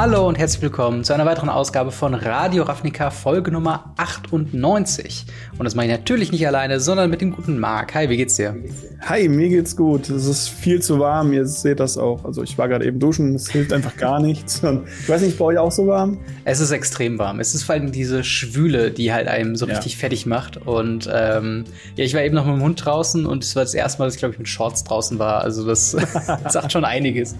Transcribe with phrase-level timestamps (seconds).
[0.00, 5.26] Hallo und herzlich willkommen zu einer weiteren Ausgabe von Radio Ravnica Folge Nummer 98.
[5.58, 7.94] Und das mache ich natürlich nicht alleine, sondern mit dem guten Marc.
[7.94, 8.56] Hi, wie geht's dir?
[9.02, 10.08] Hi, mir geht's gut.
[10.08, 12.24] Es ist viel zu warm, ihr seht das auch.
[12.24, 14.64] Also ich war gerade eben duschen, es hilft einfach gar nichts.
[14.64, 16.16] Und ich weiß nicht, bei euch auch so warm?
[16.46, 17.38] Es ist extrem warm.
[17.38, 19.98] Es ist vor allem diese Schwüle, die halt einem so richtig ja.
[19.98, 20.56] fertig macht.
[20.66, 21.64] Und ähm,
[21.96, 24.06] ja, ich war eben noch mit dem Hund draußen und es war das erste Mal,
[24.06, 25.42] dass ich glaube ich mit Shorts draußen war.
[25.42, 25.90] Also das
[26.48, 27.36] sagt schon einiges.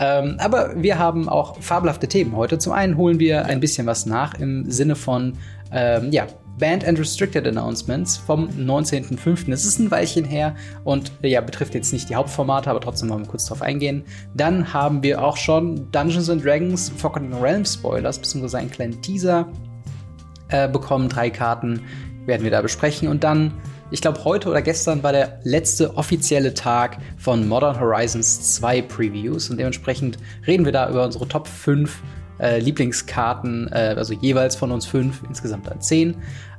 [0.00, 2.58] Ähm, aber wir haben auch fabelhafte Themen heute.
[2.58, 5.34] Zum einen holen wir ein bisschen was nach im Sinne von
[5.72, 6.26] ähm, ja,
[6.58, 9.52] Band and Restricted Announcements vom 19.05.
[9.52, 10.54] Es ist ein Weilchen her
[10.84, 14.04] und ja, betrifft jetzt nicht die Hauptformate, aber trotzdem wollen wir kurz drauf eingehen.
[14.34, 19.48] Dann haben wir auch schon Dungeons and Dragons Forgotten Realms Spoilers, beziehungsweise einen kleinen Teaser
[20.48, 21.08] äh, bekommen.
[21.08, 21.80] Drei Karten
[22.26, 23.52] werden wir da besprechen und dann
[23.90, 29.50] ich glaube, heute oder gestern war der letzte offizielle Tag von Modern Horizons 2 Previews
[29.50, 32.00] und dementsprechend reden wir da über unsere Top 5
[32.40, 36.16] äh, Lieblingskarten, äh, also jeweils von uns 5, insgesamt dann 10.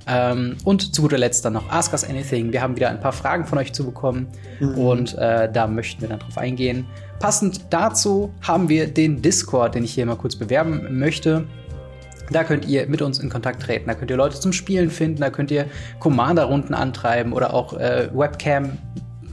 [0.08, 2.52] Ähm, und zu guter Letzt dann noch Ask Us Anything.
[2.52, 4.28] Wir haben wieder ein paar Fragen von euch zu bekommen
[4.60, 4.78] mhm.
[4.78, 6.86] und äh, da möchten wir dann drauf eingehen.
[7.20, 11.46] Passend dazu haben wir den Discord, den ich hier mal kurz bewerben möchte.
[12.32, 13.88] Da könnt ihr mit uns in Kontakt treten.
[13.88, 15.20] Da könnt ihr Leute zum Spielen finden.
[15.20, 15.66] Da könnt ihr
[16.00, 18.78] Commander-Runden antreiben oder auch äh, Webcam,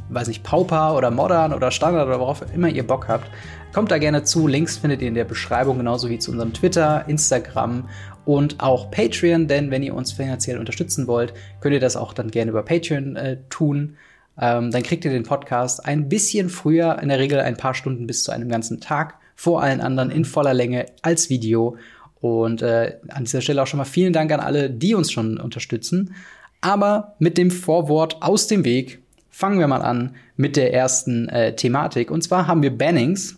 [0.08, 3.30] weiß nicht, Pauper oder Modern oder Standard oder worauf immer ihr Bock habt.
[3.72, 4.48] Kommt da gerne zu.
[4.48, 7.88] Links findet ihr in der Beschreibung, genauso wie zu unserem Twitter, Instagram
[8.24, 9.46] und auch Patreon.
[9.46, 13.14] Denn wenn ihr uns finanziell unterstützen wollt, könnt ihr das auch dann gerne über Patreon
[13.14, 13.96] äh, tun.
[14.41, 18.06] Ähm, dann kriegt ihr den Podcast ein bisschen früher, in der Regel ein paar Stunden
[18.06, 21.76] bis zu einem ganzen Tag vor allen anderen in voller Länge als Video.
[22.20, 25.38] Und äh, an dieser Stelle auch schon mal vielen Dank an alle, die uns schon
[25.38, 26.14] unterstützen.
[26.60, 31.55] Aber mit dem Vorwort aus dem Weg fangen wir mal an mit der ersten äh,
[31.55, 32.10] Thematik.
[32.10, 33.36] Und zwar haben wir Bannings.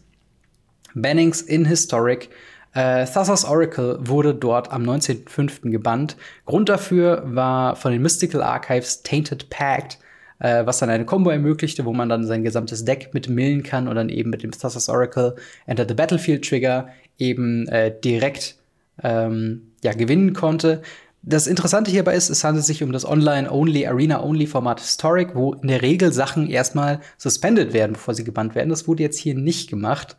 [0.95, 2.31] Bannings in Historic.
[2.73, 5.71] Äh, Thassa's Oracle wurde dort am 19.05.
[5.71, 6.17] gebannt.
[6.47, 9.99] Grund dafür war von den Mystical Archives Tainted Pact,
[10.39, 13.89] äh, was dann eine Combo ermöglichte, wo man dann sein gesamtes Deck mit millen kann
[13.89, 16.89] und dann eben mit dem Thassa's Oracle Enter the Battlefield Trigger
[17.19, 18.57] eben äh, direkt
[19.03, 20.83] ähm, ja, gewinnen konnte.
[21.23, 25.83] Das Interessante hierbei ist, es handelt sich um das Online-Only, Arena-Only-Format Historic, wo in der
[25.83, 28.71] Regel Sachen erstmal suspended werden, bevor sie gebannt werden.
[28.71, 30.17] Das wurde jetzt hier nicht gemacht.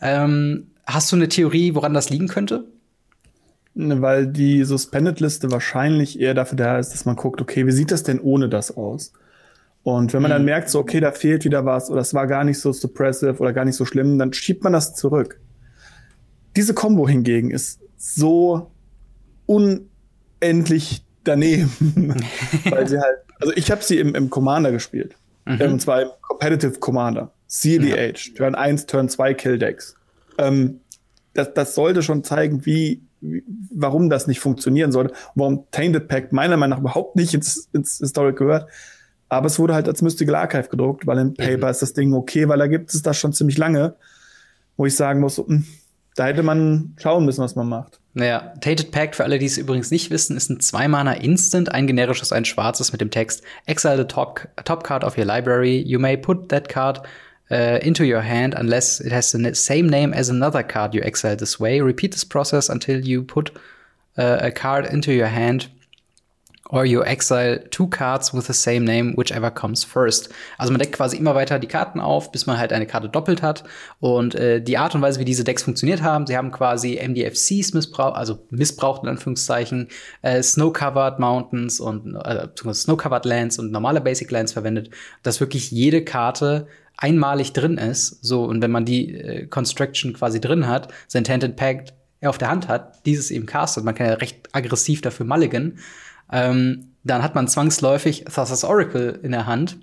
[0.00, 2.64] Ähm, hast du eine Theorie, woran das liegen könnte?
[3.74, 7.90] Ne, weil die Suspended-Liste wahrscheinlich eher dafür da ist, dass man guckt, okay, wie sieht
[7.90, 9.12] das denn ohne das aus?
[9.82, 10.46] Und wenn man dann mhm.
[10.46, 13.52] merkt, so, okay, da fehlt wieder was oder es war gar nicht so suppressive oder
[13.52, 15.40] gar nicht so schlimm, dann schiebt man das zurück.
[16.56, 18.70] Diese Combo hingegen ist so
[19.44, 22.14] unendlich daneben,
[22.70, 25.60] weil sie halt, also ich habe sie im, im Commander gespielt, mhm.
[25.60, 28.34] ähm, und zwar im Competitive Commander, CDH, ja.
[28.36, 29.94] Turn 1, Turn 2 Kill Decks.
[30.38, 30.80] Ähm,
[31.34, 33.44] das, das sollte schon zeigen, wie, wie,
[33.74, 37.98] warum das nicht funktionieren sollte, warum Tainted Pact meiner Meinung nach überhaupt nicht ins, ins
[37.98, 38.68] Historic gehört.
[39.28, 41.70] Aber es wurde halt als Mystical Archive gedruckt, weil im Paper mhm.
[41.70, 43.94] ist das Ding okay, weil da gibt es das schon ziemlich lange,
[44.76, 45.66] wo ich sagen muss, so, mh, hm,
[46.18, 48.00] da hätte man schauen müssen, was man macht.
[48.14, 51.86] Naja, Tainted Pact, für alle, die es übrigens nicht wissen, ist ein Zwei-Mana Instant, ein
[51.86, 55.78] generisches, ein schwarzes mit dem Text Exile the top, top card of your library.
[55.78, 57.00] You may put that card
[57.52, 61.36] uh, into your hand unless it has the same name as another card you exile
[61.36, 61.80] this way.
[61.80, 63.52] Repeat this process until you put
[64.16, 65.68] uh, a card into your hand
[66.70, 70.28] Or you exile two cards with the same name, whichever comes first.
[70.58, 73.42] Also man deckt quasi immer weiter die Karten auf, bis man halt eine Karte doppelt
[73.42, 73.64] hat.
[74.00, 77.72] Und äh, die Art und Weise, wie diese Decks funktioniert haben, sie haben quasi MDFCs
[77.72, 79.88] missbraucht, also missbraucht in Anführungszeichen,
[80.20, 84.90] äh, Snow-Covered Mountains und äh, Snow-Covered Lands und normale Basic Lands verwendet,
[85.22, 86.66] dass wirklich jede Karte
[86.98, 88.22] einmalig drin ist.
[88.22, 92.50] So, und wenn man die äh, Construction quasi drin hat, sein Tented Pact auf der
[92.50, 93.84] Hand hat, dieses eben castet.
[93.84, 95.78] Man kann ja recht aggressiv dafür mulligan
[96.32, 99.78] ähm, dann hat man zwangsläufig Thassa's Oracle in der Hand,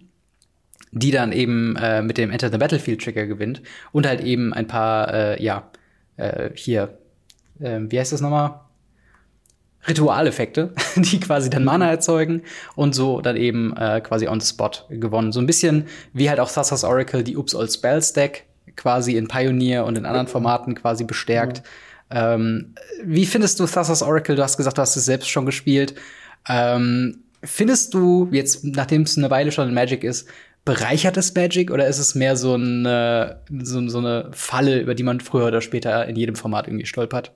[0.92, 3.62] die dann eben äh, mit dem Enter the Battlefield Trigger gewinnt
[3.92, 5.70] und halt eben ein paar, äh, ja,
[6.18, 6.98] äh, hier,
[7.60, 8.62] äh, wie heißt das nochmal?
[9.88, 12.42] Ritualeffekte, die quasi dann Mana erzeugen
[12.76, 15.32] und so dann eben äh, quasi on the spot gewonnen.
[15.32, 19.28] So ein bisschen wie halt auch Thassa's Oracle die Oops All Spells Deck quasi in
[19.28, 21.60] Pioneer und in anderen Formaten quasi bestärkt.
[21.60, 22.18] Mhm.
[22.18, 24.36] Ähm, wie findest du Thassa's Oracle?
[24.36, 25.96] Du hast gesagt, du hast es selbst schon gespielt.
[26.48, 30.28] Ähm, findest du jetzt, nachdem es eine Weile schon in Magic ist,
[30.66, 35.04] bereichert es Magic oder ist es mehr so eine, so, so eine Falle, über die
[35.04, 37.32] man früher oder später in jedem Format irgendwie stolpert?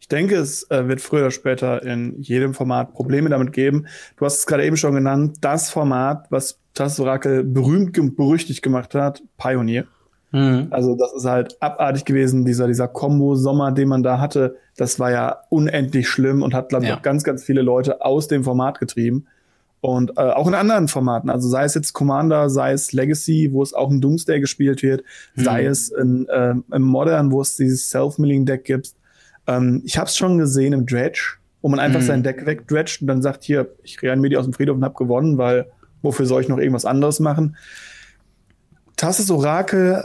[0.00, 3.86] Ich denke, es äh, wird früher oder später in jedem Format Probleme damit geben.
[4.16, 8.94] Du hast es gerade eben schon genannt, das Format, was das Orakel berühmt berüchtigt gemacht
[8.94, 9.86] hat, Pioneer.
[10.34, 10.66] Mhm.
[10.70, 14.56] Also das ist halt abartig gewesen, dieser, dieser Combo-Sommer, den man da hatte.
[14.76, 16.96] Das war ja unendlich schlimm und hat, glaube ich, ja.
[16.96, 19.26] auch ganz, ganz viele Leute aus dem Format getrieben.
[19.80, 23.62] Und äh, auch in anderen Formaten, also sei es jetzt Commander, sei es Legacy, wo
[23.62, 25.04] es auch ein Doomsday gespielt wird,
[25.36, 25.44] mhm.
[25.44, 28.94] sei es in, äh, im Modern, wo es dieses Self-Milling-Deck gibt.
[29.46, 32.06] Ähm, ich habe es schon gesehen im Dredge, wo man einfach mhm.
[32.06, 34.96] sein Deck wegdredgt und dann sagt, hier, ich reanimiere die aus dem Friedhof und habe
[34.96, 35.66] gewonnen, weil
[36.02, 37.56] wofür soll ich noch irgendwas anderes machen?
[38.96, 40.02] Tasses Orakel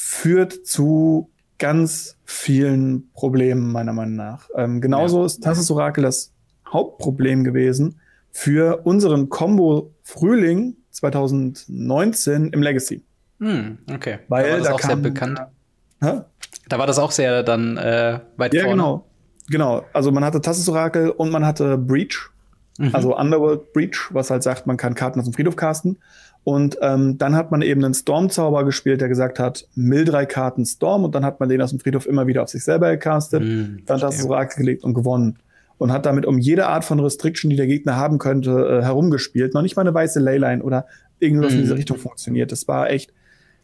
[0.00, 1.28] führt zu
[1.58, 4.48] ganz vielen Problemen, meiner Meinung nach.
[4.54, 5.26] Ähm, genauso ja.
[5.26, 6.32] ist Tasses Orakel das
[6.72, 7.98] Hauptproblem gewesen,
[8.30, 13.02] für unseren Combo Frühling 2019 im Legacy.
[13.40, 14.20] Hm, okay.
[14.28, 15.40] Weil da war das da auch kam, sehr bekannt.
[16.00, 16.20] Äh,
[16.68, 18.76] da war das auch sehr dann äh, weit ja, vorne.
[18.76, 19.04] genau.
[19.50, 19.84] Genau.
[19.92, 22.30] Also man hatte Tassis Orakel und man hatte Breach.
[22.78, 22.94] Mhm.
[22.94, 25.98] Also Underworld Breach, was halt sagt, man kann Karten aus dem Friedhof casten.
[26.44, 30.64] Und ähm, dann hat man eben einen Storm-Zauber gespielt, der gesagt hat, mill drei Karten
[30.64, 33.42] Storm und dann hat man den aus dem Friedhof immer wieder auf sich selber gecastet,
[33.42, 35.38] mhm, dann das Orakel gelegt und gewonnen
[35.78, 39.54] und hat damit um jede Art von Restriction, die der Gegner haben könnte, äh, herumgespielt.
[39.54, 40.86] Noch nicht mal eine weiße Leyline oder
[41.20, 41.58] irgendwas mhm.
[41.58, 42.52] in diese Richtung funktioniert.
[42.52, 43.12] Das war echt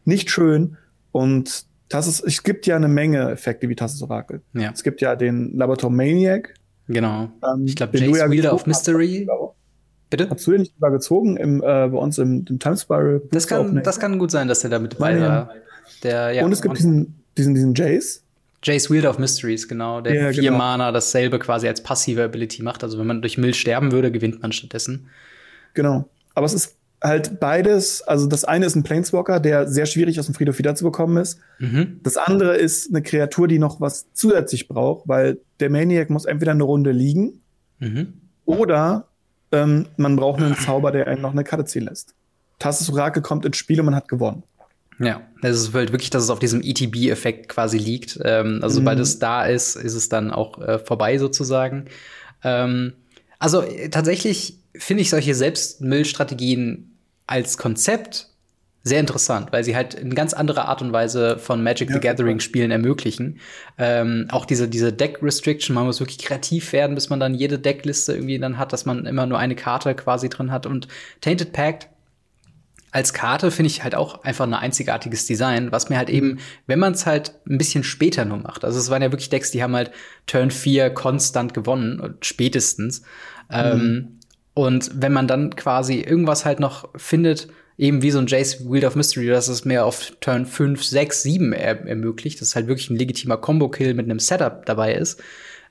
[0.05, 0.77] nicht schön.
[1.11, 4.43] Und das ist, es gibt ja eine Menge Effekte wie Tasses Orakel.
[4.53, 4.71] Ja.
[4.73, 6.55] Es gibt ja den Laborator Maniac.
[6.87, 7.31] Genau.
[7.43, 9.27] Ähm, ich glaube, Jace ja Wielder of Mystery.
[9.29, 9.55] Hast,
[10.11, 10.29] Bitte?
[10.31, 13.23] Hast du den nicht übergezogen im, äh, bei uns im, im Time Spiral?
[13.31, 15.51] Das kann, das kann gut sein, dass er da mit dabei war.
[16.03, 18.23] Der, ja, und es gibt diesen, diesen, diesen Jace.
[18.63, 20.59] Jace Wielder of Mysteries, genau, der ja, vier genau.
[20.59, 22.83] Mana dasselbe quasi als passive Ability macht.
[22.83, 25.09] Also wenn man durch Mill sterben würde, gewinnt man stattdessen.
[25.75, 26.09] Genau.
[26.35, 30.27] Aber es ist halt beides, also das eine ist ein Planeswalker, der sehr schwierig aus
[30.27, 31.39] dem Friedhof wiederzubekommen ist.
[31.59, 32.01] Mhm.
[32.03, 36.53] Das andere ist eine Kreatur, die noch was zusätzlich braucht, weil der Maniac muss entweder
[36.53, 37.43] eine Runde liegen
[37.79, 38.15] mhm.
[38.47, 39.09] oder
[39.55, 42.15] ähm, man braucht einen Zauber, der einen noch eine Karte ziehen lässt.
[42.59, 44.43] Tasses Orakel kommt ins Spiel und man hat gewonnen.
[44.99, 48.19] Ja, es ist halt wirklich, dass es auf diesem ETB-Effekt quasi liegt.
[48.23, 48.85] Ähm, also, mhm.
[48.85, 51.87] sobald es da ist, ist es dann auch äh, vorbei sozusagen.
[52.43, 52.95] Ähm,
[53.39, 56.97] also, äh, tatsächlich finde ich solche Selbstmüllstrategien
[57.27, 58.29] als Konzept
[58.87, 62.01] sehr interessant, weil sie halt in ganz anderer Art und Weise von Magic ja, the
[62.01, 63.41] Gathering Spielen ermöglichen.
[63.79, 67.59] Ähm, auch diese, diese Deck Restriction, man muss wirklich kreativ werden, bis man dann jede
[67.59, 70.67] Deckliste irgendwie dann hat, dass man immer nur eine Karte quasi drin hat.
[70.67, 70.87] Und
[71.23, 71.89] Tainted Pact
[72.91, 76.15] als Karte finde ich halt auch einfach ein einzigartiges Design, was mir halt mhm.
[76.15, 78.67] eben, wenn man es halt ein bisschen später nur macht.
[78.67, 79.93] Also es waren ja wirklich Decks, die haben halt
[80.27, 83.01] Turn 4 konstant gewonnen, spätestens.
[83.01, 83.07] Mhm.
[83.51, 84.19] Ähm,
[84.53, 88.85] und wenn man dann quasi irgendwas halt noch findet, eben wie so ein Jace Wield
[88.85, 92.67] of Mystery, dass es mehr auf Turn 5, 6, 7 er ermöglicht, dass es halt
[92.67, 95.23] wirklich ein legitimer Combo-Kill mit einem Setup dabei ist,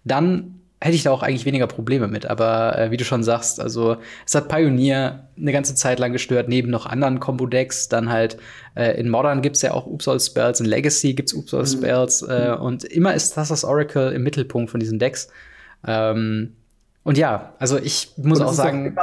[0.03, 2.25] dann hätte ich da auch eigentlich weniger Probleme mit.
[2.25, 6.49] Aber äh, wie du schon sagst, also es hat Pioneer eine ganze Zeit lang gestört,
[6.49, 7.87] neben noch anderen Combo-Decks.
[7.87, 8.37] Dann halt
[8.75, 12.21] äh, in Modern gibt's ja auch Upsal Spells, in Legacy gibt's Upsal Spells.
[12.21, 12.29] Mhm.
[12.29, 15.29] Äh, und immer ist das das Oracle im Mittelpunkt von diesen Decks.
[15.87, 16.53] Ähm,
[17.03, 18.95] und ja, also ich muss auch sagen.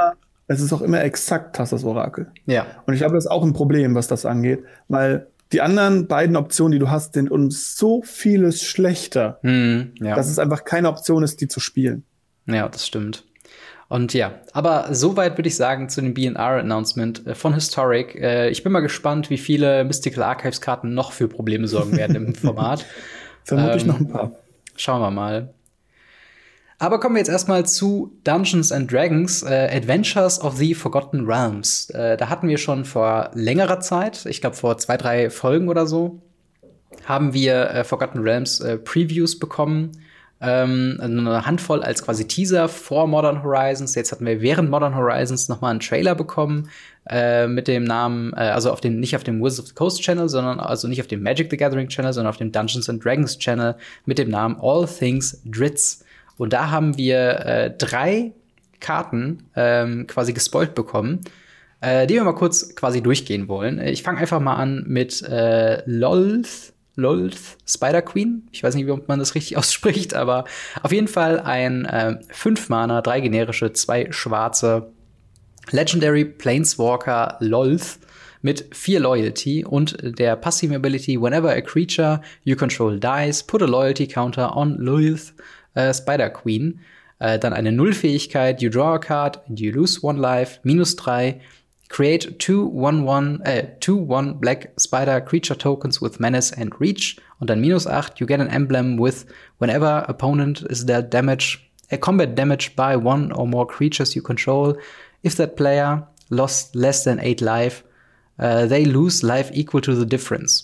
[0.51, 2.31] Es ist auch immer exakt das Orakel.
[2.45, 2.65] Ja.
[2.85, 6.71] Und ich glaube, das auch ein Problem, was das angeht, weil die anderen beiden Optionen,
[6.71, 10.15] die du hast, sind um so vieles schlechter, hm, ja.
[10.15, 12.03] dass es einfach keine Option ist, die zu spielen.
[12.47, 13.25] Ja, das stimmt.
[13.87, 18.15] Und ja, aber soweit würde ich sagen zu dem BNR-Announcement äh, von Historic.
[18.15, 22.35] Äh, ich bin mal gespannt, wie viele Mystical Archives-Karten noch für Probleme sorgen werden im
[22.35, 22.85] Format.
[23.43, 24.31] Vermutlich ähm, noch ein paar.
[24.77, 25.53] Schauen wir mal.
[26.81, 31.91] Aber kommen wir jetzt erstmal zu Dungeons and Dragons, äh, Adventures of the Forgotten Realms.
[31.91, 35.85] Äh, da hatten wir schon vor längerer Zeit, ich glaube vor zwei, drei Folgen oder
[35.85, 36.23] so,
[37.05, 39.91] haben wir äh, Forgotten Realms äh, Previews bekommen.
[40.41, 43.93] Ähm, eine Handvoll als quasi Teaser vor Modern Horizons.
[43.93, 46.67] Jetzt hatten wir während Modern Horizons noch mal einen Trailer bekommen
[47.07, 50.01] äh, mit dem Namen, äh, also auf dem nicht auf dem Wizards of the Coast
[50.01, 53.05] Channel, sondern also nicht auf dem Magic the Gathering Channel, sondern auf dem Dungeons and
[53.05, 53.75] Dragons Channel
[54.07, 56.03] mit dem Namen All Things Dritz.
[56.41, 58.31] Und da haben wir äh, drei
[58.79, 61.21] Karten ähm, quasi gespoilt bekommen,
[61.81, 63.79] äh, die wir mal kurz quasi durchgehen wollen.
[63.79, 68.47] Ich fange einfach mal an mit äh, Lolth, Lolth Spider Queen.
[68.51, 70.45] Ich weiß nicht, wie man das richtig ausspricht, aber
[70.81, 74.91] auf jeden Fall ein äh, 5 Mana, drei generische, zwei schwarze
[75.69, 77.99] Legendary Planeswalker Lolth
[78.41, 83.67] mit 4 Loyalty und der passive Ability Whenever a creature you control dies, put a
[83.67, 85.33] Loyalty Counter on Lolth
[85.73, 86.79] äh, Spider Queen.
[87.19, 91.39] Äh, dann eine Nullfähigkeit, you draw a card and you lose one life, minus drei.
[91.89, 97.17] Create two one one, äh, two one black spider creature tokens with menace and reach.
[97.39, 99.25] Und dann minus acht, you get an emblem with
[99.59, 101.59] whenever opponent is dealt damage,
[101.91, 104.77] a combat damage by one or more creatures you control.
[105.21, 107.83] If that player lost less than eight life,
[108.39, 110.63] uh, they lose life equal to the difference.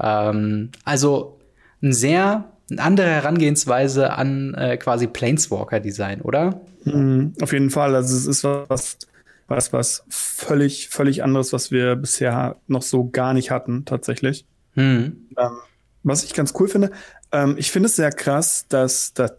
[0.00, 1.38] Ähm, also
[1.82, 6.60] ein sehr eine andere Herangehensweise an äh, quasi Planeswalker-Design, oder?
[6.84, 7.94] Mhm, auf jeden Fall.
[7.94, 8.98] Also es ist was,
[9.46, 14.46] was, was völlig, völlig anderes, was wir bisher noch so gar nicht hatten, tatsächlich.
[14.74, 15.28] Mhm.
[15.36, 15.58] Ähm,
[16.02, 16.90] was ich ganz cool finde,
[17.32, 19.32] ähm, ich finde es sehr krass, dass das,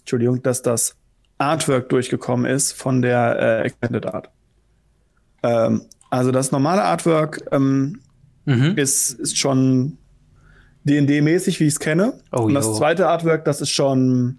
[0.00, 0.96] Entschuldigung, dass das
[1.38, 4.30] Artwork durchgekommen ist von der äh, Extended Art.
[5.42, 8.00] Ähm, also das normale Artwork ähm,
[8.44, 8.74] mhm.
[8.76, 9.98] ist, ist schon
[10.84, 12.14] D&D-mäßig, wie ich es kenne.
[12.32, 12.74] Oh, Und das yo.
[12.74, 14.38] zweite Artwork, das ist schon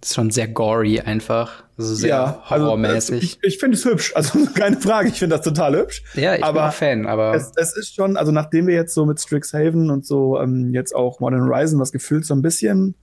[0.00, 1.64] das ist schon sehr gory einfach.
[1.78, 3.14] Also sehr ja, also, horrormäßig.
[3.14, 4.12] Also, ich, ich finde es hübsch.
[4.14, 6.02] Also keine Frage, ich finde das total hübsch.
[6.14, 7.34] Ja, ich aber bin auch Fan, aber.
[7.34, 10.94] Es, es, ist schon, also nachdem wir jetzt so mit Strixhaven und so ähm, jetzt
[10.94, 12.94] auch Modern Horizon, was gefühlt so ein bisschen,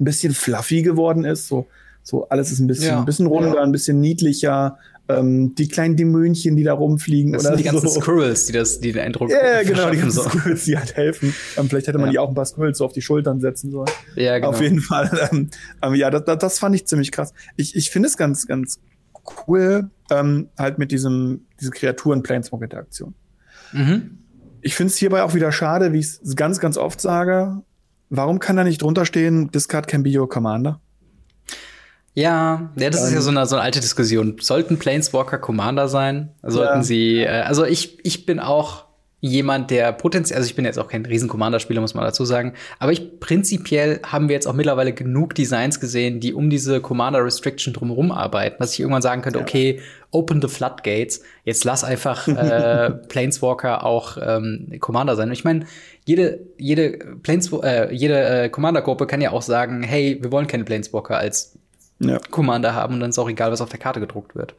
[0.00, 1.66] ein bisschen fluffy geworden ist, so,
[2.04, 2.98] so alles ist ein bisschen, ja.
[2.98, 3.62] ein bisschen runder, ja.
[3.62, 7.32] ein bisschen niedlicher, ähm, die kleinen Dämönchen, die da rumfliegen.
[7.32, 8.00] Das oder sind die ganzen so.
[8.00, 10.28] Squirrels, die das, die den Eindruck Ja, yeah, genau, die ganzen so.
[10.28, 11.34] Squirrels, die halt helfen.
[11.56, 12.12] Ähm, vielleicht hätte man ja.
[12.12, 13.90] die auch ein paar Squirrels so auf die Schultern setzen sollen.
[14.16, 14.50] Ja, genau.
[14.50, 15.10] Auf jeden Fall.
[15.30, 15.50] Ähm,
[15.82, 17.32] ähm, ja, das, das fand ich ziemlich krass.
[17.56, 18.78] Ich, ich finde es ganz, ganz
[19.46, 23.14] cool, ähm, halt mit diesem, diese Kreaturen-Planeswalk-Interaktion.
[23.72, 24.18] Mhm.
[24.60, 27.62] Ich finde es hierbei auch wieder schade, wie ich es ganz, ganz oft sage.
[28.10, 30.80] Warum kann da nicht drunter stehen, Discard can be your commander?
[32.14, 34.36] Ja, ja, das ist ja so eine, so eine alte Diskussion.
[34.40, 36.30] Sollten Planeswalker Commander sein?
[36.42, 36.82] Sollten ja.
[36.82, 38.84] sie, äh, also ich, ich bin auch
[39.20, 42.52] jemand, der potenziell, also ich bin jetzt auch kein riesen Commander-Spieler, muss man dazu sagen,
[42.78, 47.72] aber ich prinzipiell haben wir jetzt auch mittlerweile genug Designs gesehen, die um diese Commander-Restriction
[47.72, 49.44] drumherum arbeiten, dass ich irgendwann sagen könnte, ja.
[49.44, 49.80] okay,
[50.10, 55.28] open the floodgates, jetzt lass einfach äh, Planeswalker auch ähm, Commander sein.
[55.28, 55.64] Und ich meine,
[56.04, 56.90] jede, jede,
[57.22, 61.58] Planesw äh, jede äh, Commander-Gruppe kann ja auch sagen, hey, wir wollen keine Planeswalker als
[61.98, 62.18] ja.
[62.30, 64.54] Commander haben und dann ist auch egal, was auf der Karte gedruckt wird.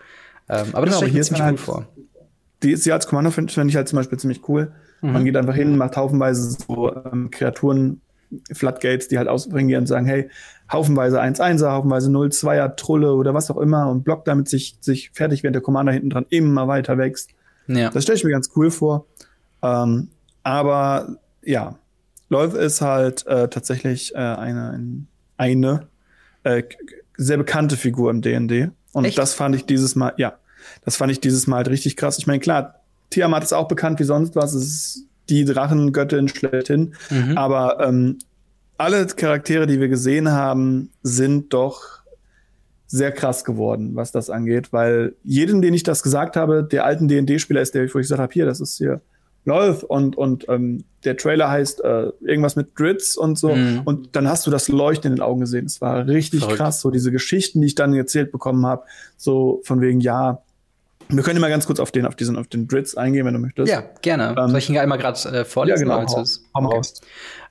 [0.48, 1.88] Ähm, aber das genau, stelle ich mir ziemlich cool halt, vor.
[2.64, 4.72] Die, sie als Commander finde find ich halt zum Beispiel ziemlich cool.
[5.02, 5.14] Mhm.
[5.14, 8.02] Man geht einfach hin, macht haufenweise so ähm, Kreaturen,
[8.52, 10.30] Floodgates, die halt ausbringen, die und sagen, hey,
[10.72, 15.44] haufenweise 1-1er, haufenweise 0-2er, Trulle oder was auch immer und blockt damit sich, sich fertig,
[15.44, 17.32] während der Commander hinten dran immer weiter wächst.
[17.68, 17.90] Ja.
[17.90, 19.06] Das stelle ich mir ganz cool vor.
[19.62, 20.10] Ähm,
[20.44, 21.78] aber ja,
[22.30, 25.06] Läufe ist halt äh, tatsächlich äh, eine,
[25.38, 25.88] eine
[26.44, 26.64] äh,
[27.18, 28.70] sehr bekannte Figur im D&D.
[28.92, 29.18] Und Echt?
[29.18, 30.38] das fand ich dieses Mal, ja,
[30.84, 32.18] das fand ich dieses Mal halt richtig krass.
[32.18, 34.54] Ich meine, klar, Tiamat ist auch bekannt wie sonst was.
[34.54, 36.96] Es ist die Drachengöttin schlechthin.
[37.10, 37.38] Mhm.
[37.38, 38.20] Aber ähm,
[38.78, 41.96] alle Charaktere, die wir gesehen haben, sind doch
[42.88, 47.08] sehr krass geworden, was das angeht, weil jedem, den ich das gesagt habe, der alten
[47.08, 49.02] D&D-Spieler ist der, wo ich gesagt habe, hier, das ist hier
[49.46, 53.56] läuft und, und ähm, der Trailer heißt äh, irgendwas mit Grits und so.
[53.56, 53.82] Mhm.
[53.86, 55.66] Und dann hast du das Leuchten in den Augen gesehen.
[55.66, 56.58] Es war richtig Verrückt.
[56.58, 58.84] krass, so diese Geschichten, die ich dann erzählt bekommen habe,
[59.18, 60.42] so von wegen, ja,
[61.08, 63.40] wir können mal ganz kurz auf den, auf diesen, auf den Dritz eingehen, wenn du
[63.40, 63.72] möchtest.
[63.72, 64.36] Ja, gerne.
[64.38, 65.88] Ähm, Soll ich ihn einmal gerade äh, vorlesen?
[65.88, 66.26] Ja, genau.
[66.56, 66.88] Hau okay.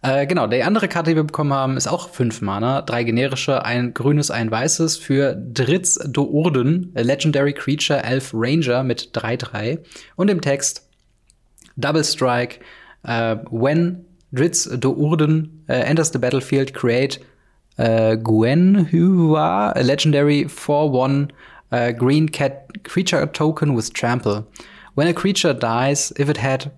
[0.02, 2.82] Äh, genau, die andere Karte, die wir bekommen haben, ist auch fünf Mana.
[2.82, 9.78] Drei generische, ein grünes, ein weißes für Dritz Dourden, Legendary Creature, Elf Ranger mit 3-3.
[10.16, 10.88] Und im Text
[11.78, 12.62] Double Strike.
[13.04, 14.04] Uh, when
[14.34, 17.18] Dritz Do'Urden uh, enters the battlefield, create
[17.78, 21.30] uh, Gwen Hua, a legendary 4-1
[21.72, 24.46] uh, green cat creature token with trample.
[24.94, 26.72] When a creature dies, if it had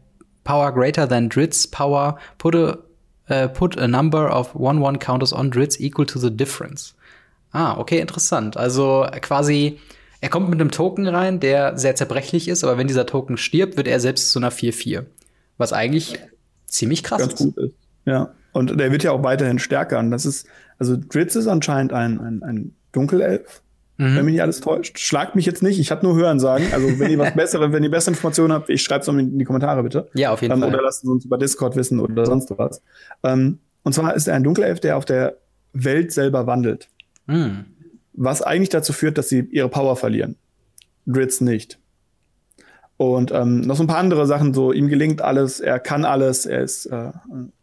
[0.44, 2.78] power greater than Dritz's power, put a
[3.28, 6.94] uh, put a number of 1-1 counters on Dritz equal to the difference.
[7.54, 8.56] Ah, okay, interessant.
[8.56, 9.80] Also quasi
[10.20, 13.76] er kommt mit einem Token rein, der sehr zerbrechlich ist, aber wenn dieser Token stirbt,
[13.76, 15.04] wird er selbst zu einer 4-4.
[15.58, 16.18] Was eigentlich
[16.66, 17.38] ziemlich krass Ganz ist.
[17.38, 17.74] Gut ist.
[18.04, 18.32] Ja.
[18.52, 19.98] Und der wird ja auch weiterhin stärker.
[19.98, 20.46] Und das ist,
[20.78, 23.62] also Dritz ist anscheinend ein, ein, ein Dunkelelf.
[23.98, 24.16] Mhm.
[24.16, 24.98] Wenn mich nicht alles täuscht.
[24.98, 26.66] Schlagt mich jetzt nicht, ich habe nur Hören sagen.
[26.72, 29.44] Also wenn ihr was Besseres, wenn ihr bessere Informationen habt, ich schreibe es in die
[29.44, 30.08] Kommentare bitte.
[30.14, 30.68] Ja, auf jeden ähm, Fall.
[30.70, 32.82] Oder lasst es uns über Discord wissen oder sonst was.
[33.22, 35.36] Ähm, und zwar ist er ein Dunkelelf, der auf der
[35.72, 36.88] Welt selber wandelt.
[37.26, 37.75] Mhm
[38.16, 40.36] was eigentlich dazu führt, dass sie ihre Power verlieren.
[41.06, 41.78] Dritz nicht.
[42.96, 46.46] Und ähm, noch so ein paar andere Sachen, so ihm gelingt alles, er kann alles,
[46.46, 47.10] er ist äh,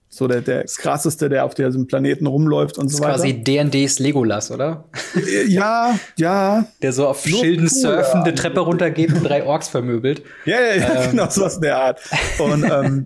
[0.07, 3.15] so der, der krasseste, der auf diesem Planeten rumläuft und so weiter.
[3.15, 4.83] Quasi D&D's Legolas, oder?
[5.15, 6.65] Äh, ja, ja.
[6.83, 10.21] Der so auf Schilden surfende Treppe runtergeht und drei Orks vermöbelt.
[10.45, 11.11] Ja, ja, ja, ähm.
[11.11, 11.99] genau, sowas in der Art.
[12.37, 13.05] Und ähm,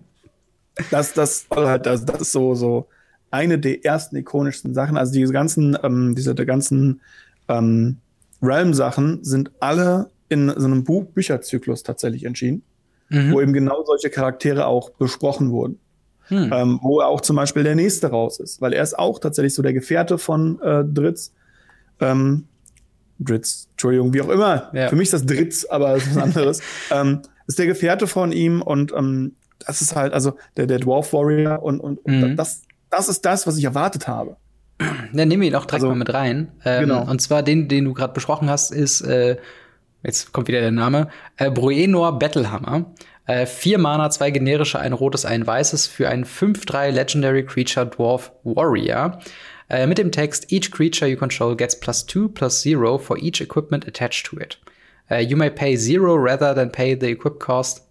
[0.92, 2.88] das, das, halt, das, das ist so, so
[3.32, 4.98] eine der ersten ikonischsten Sachen.
[4.98, 7.00] Also diese ganzen, ähm, diese der ganzen
[7.48, 7.98] ähm,
[8.42, 12.64] Realm-Sachen sind alle in so einem Buch Bücherzyklus tatsächlich entschieden,
[13.10, 13.32] mhm.
[13.32, 15.80] wo eben genau solche Charaktere auch besprochen wurden.
[16.30, 16.52] Hm.
[16.52, 19.62] Ähm, wo auch zum Beispiel der nächste raus ist, weil er ist auch tatsächlich so
[19.62, 21.32] der Gefährte von äh, Dritz.
[22.02, 22.44] Ähm,
[23.18, 24.70] Dritz, Entschuldigung, wie auch immer.
[24.74, 24.90] Ja.
[24.90, 26.62] Für mich ist das Dritz, aber es ist was anderes.
[26.92, 29.36] ähm, ist der Gefährte von ihm und ähm,
[29.66, 32.36] das ist halt, also der, der Dwarf Warrior und, und, mhm.
[32.36, 34.36] das, das ist das, was ich erwartet habe.
[34.78, 36.52] Dann nehmen wir ihn auch direkt also, mal mit rein.
[36.66, 37.10] Ähm, genau.
[37.10, 39.38] Und zwar den, den du gerade besprochen hast, ist, äh,
[40.04, 42.94] jetzt kommt wieder der Name, äh, Bruenor Battlehammer.
[43.26, 48.32] Äh, vier Mana, zwei generische, ein rotes, ein weißes für einen 5-3 Legendary Creature Dwarf
[48.44, 49.20] Warrior.
[49.70, 53.42] Äh, mit dem Text, each creature you control gets plus two plus zero for each
[53.42, 54.58] equipment attached to it.
[55.10, 57.87] Uh, you may pay zero rather than pay the equip cost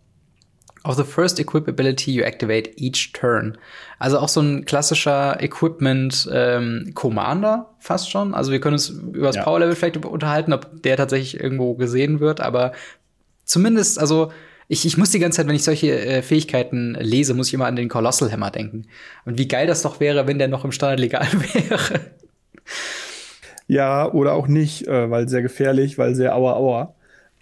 [0.87, 3.59] of the first equip ability you activate each turn.
[3.99, 8.35] Also auch so ein klassischer Equipment ähm, Commander fast schon.
[8.35, 9.43] Also wir können uns über das ja.
[9.45, 12.73] Power Level vielleicht unterhalten, ob der tatsächlich irgendwo gesehen wird, aber
[13.45, 14.33] zumindest, also
[14.69, 17.67] ich, ich muss die ganze Zeit, wenn ich solche äh, Fähigkeiten lese, muss ich immer
[17.67, 18.87] an den Colossal Hammer denken.
[19.25, 22.01] Und wie geil das doch wäre, wenn der noch im Standard legal wäre.
[23.69, 26.96] Ja, oder auch nicht, äh, weil sehr gefährlich, weil sehr aua aua.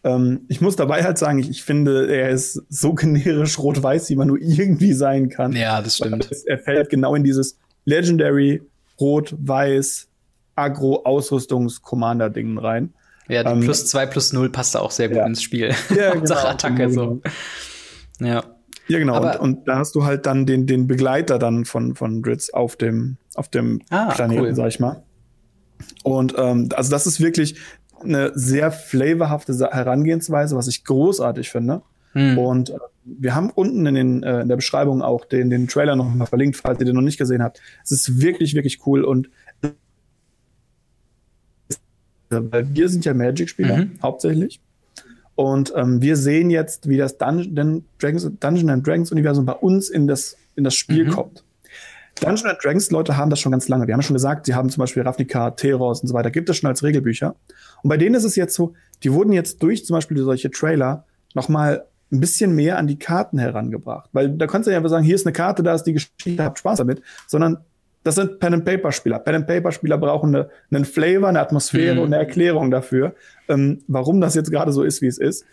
[0.05, 4.17] Ähm, ich muss dabei halt sagen, ich, ich finde, er ist so generisch rot-weiß, wie
[4.17, 5.53] man nur irgendwie sein kann.
[5.53, 6.31] Ja, das stimmt.
[6.47, 8.61] Er fällt genau in dieses Legendary
[9.01, 10.09] rot-weiß
[10.57, 12.93] Agro-Ausrüstungs-Commander-Ding rein.
[13.29, 15.27] Ja, die ähm, plus 2 plus 0 passt da auch sehr gut ja.
[15.27, 15.75] ins Spiel.
[15.97, 16.35] Ja, genau.
[16.35, 17.23] Attacke so.
[18.21, 18.45] Ja.
[18.87, 19.23] Ja, genau.
[19.23, 22.77] Und, und, da hast du halt dann den, den Begleiter dann von, von Dritz auf
[22.77, 24.55] dem, auf dem ah, Planeten, cool.
[24.55, 25.03] sag ich mal.
[26.03, 27.59] Und ähm, also das ist wirklich
[28.05, 31.83] eine sehr flavorhafte Herangehensweise, was ich großartig finde.
[32.13, 32.39] Hm.
[32.39, 35.97] Und äh, wir haben unten in, den, äh, in der Beschreibung auch den, den Trailer
[35.97, 37.61] noch mal verlinkt, falls ihr den noch nicht gesehen habt.
[37.83, 39.29] Es ist wirklich, wirklich cool und
[42.31, 43.91] weil wir sind ja Magic-Spieler mhm.
[44.03, 44.61] hauptsächlich.
[45.37, 49.89] Und ähm, wir sehen jetzt, wie das Dungeon Dragons, Dungeon and Dragons Universum bei uns
[49.89, 51.11] in das, in das Spiel mhm.
[51.11, 51.45] kommt.
[52.21, 53.87] Dungeon and Dragons Leute haben das schon ganz lange.
[53.87, 56.57] Wir haben schon gesagt, sie haben zum Beispiel Ravnica, Teros und so weiter, gibt es
[56.57, 57.35] schon als Regelbücher.
[57.83, 61.05] Und bei denen ist es jetzt so, die wurden jetzt durch zum Beispiel solche Trailer
[61.35, 64.11] noch mal ein bisschen mehr an die Karten herangebracht.
[64.13, 66.43] Weil da kannst du ja einfach sagen, hier ist eine Karte, da ist die Geschichte,
[66.45, 67.03] habt Spaß damit.
[67.27, 67.59] Sondern
[68.05, 69.19] das sind Pen-and-Paper-Spieler.
[69.19, 72.01] Pen-and-Paper-Spieler brauchen eine, einen Flavor, eine Atmosphäre mhm.
[72.01, 73.15] und eine Erklärung dafür,
[73.49, 75.45] ähm, warum das jetzt gerade so ist, wie es ist.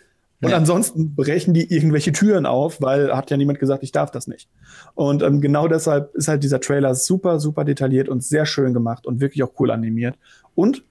[0.42, 0.56] Und ja.
[0.56, 4.48] ansonsten brechen die irgendwelche Türen auf, weil hat ja niemand gesagt, ich darf das nicht.
[4.94, 9.06] Und ähm, genau deshalb ist halt dieser Trailer super, super detailliert und sehr schön gemacht
[9.06, 10.16] und wirklich auch cool animiert.
[10.56, 10.82] Und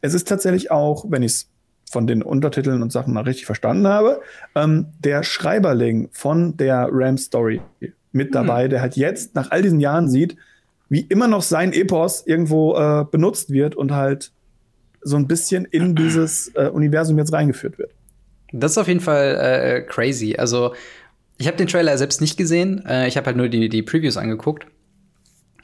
[0.00, 1.48] es ist tatsächlich auch, wenn ich es
[1.90, 4.20] von den Untertiteln und Sachen mal richtig verstanden habe,
[4.54, 7.60] ähm, der Schreiberling von der Ram Story
[8.12, 8.32] mit hm.
[8.32, 8.70] dabei, mhm.
[8.70, 10.36] der halt jetzt nach all diesen Jahren sieht,
[10.88, 14.30] wie immer noch sein Epos irgendwo äh, benutzt wird und halt
[15.02, 17.90] so ein bisschen in dieses äh, Universum jetzt reingeführt wird.
[18.52, 20.36] Das ist auf jeden Fall äh, crazy.
[20.36, 20.74] Also
[21.38, 22.84] ich habe den Trailer selbst nicht gesehen.
[22.86, 24.66] Äh, ich habe halt nur die, die Previews angeguckt.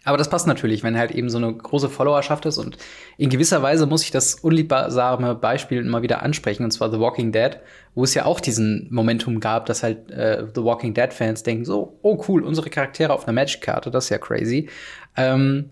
[0.06, 2.58] Aber das passt natürlich, wenn halt eben so eine große Followerschaft ist.
[2.58, 2.78] Und
[3.18, 7.32] in gewisser Weise muss ich das unliebbare Beispiel immer wieder ansprechen, und zwar The Walking
[7.32, 7.58] Dead,
[7.96, 11.98] wo es ja auch diesen Momentum gab, dass halt äh, The Walking Dead-Fans denken, so,
[12.02, 14.68] oh cool, unsere Charaktere auf einer Magic-Karte, das ist ja crazy.
[15.16, 15.70] Ähm,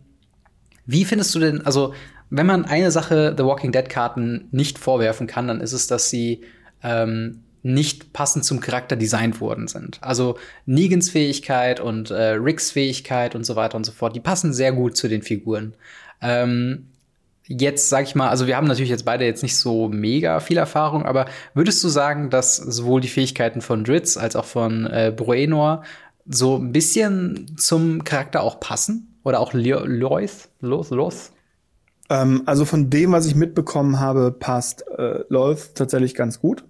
[0.85, 1.94] wie findest du denn, also
[2.29, 6.40] wenn man eine Sache The Walking Dead-Karten nicht vorwerfen kann, dann ist es, dass sie
[6.85, 9.99] ähm, nicht passend zum Charakter designt worden sind.
[10.03, 14.53] Also Negans Fähigkeit und äh, Ricks Fähigkeit und so weiter und so fort, die passen
[14.53, 15.75] sehr gut zu den Figuren.
[16.20, 16.90] Ähm,
[17.47, 20.59] jetzt sag ich mal, also wir haben natürlich jetzt beide jetzt nicht so mega viel
[20.59, 25.12] Erfahrung, aber würdest du sagen, dass sowohl die Fähigkeiten von Dritz als auch von äh,
[25.14, 25.85] Bruenor
[26.27, 29.18] so ein bisschen zum Charakter auch passen?
[29.25, 29.55] Oder auch?
[29.55, 31.33] Los, los?
[32.11, 36.64] Ähm, also von dem, was ich mitbekommen habe, passt äh, Lois tatsächlich ganz gut.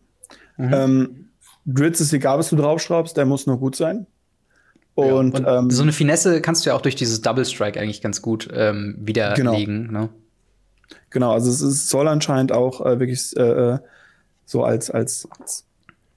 [0.57, 0.75] Mhm.
[0.75, 1.29] Ähm,
[1.67, 4.07] Dritz ist egal, was du draufschraubst, der muss nur gut sein.
[4.95, 7.81] Und, ja, und ähm, so eine Finesse kannst du ja auch durch dieses Double Strike
[7.81, 9.89] eigentlich ganz gut ähm, widerlegen.
[9.89, 10.01] Genau.
[10.03, 10.09] Ne?
[11.11, 13.79] genau, also es, ist, soll anscheinend auch äh, wirklich äh, äh,
[14.45, 15.65] so als, als, als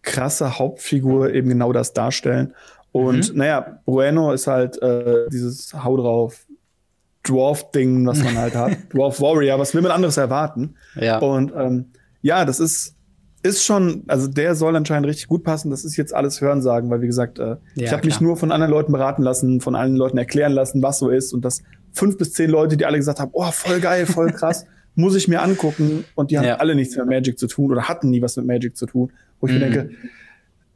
[0.02, 2.54] krasse Hauptfigur eben genau das darstellen.
[2.92, 3.38] Und mhm.
[3.38, 6.46] naja, Bueno ist halt äh, dieses Hau drauf
[7.24, 8.78] Dwarf-Ding, was man halt hat.
[8.94, 10.76] Dwarf Warrior, was will man anderes erwarten?
[10.96, 11.20] Ja.
[11.20, 12.96] Und ähm, ja, das ist
[13.44, 15.70] ist schon, also der soll anscheinend richtig gut passen.
[15.70, 18.52] Das ist jetzt alles Hörensagen, weil wie gesagt, äh, ja, ich habe mich nur von
[18.52, 21.62] anderen Leuten beraten lassen, von allen Leuten erklären lassen, was so ist und dass
[21.94, 25.28] fünf bis zehn Leute, die alle gesagt haben, oh, voll geil, voll krass, muss ich
[25.28, 26.56] mir angucken und die haben ja.
[26.56, 29.48] alle nichts mit Magic zu tun oder hatten nie was mit Magic zu tun, wo
[29.48, 29.60] ich mhm.
[29.60, 29.90] mir denke,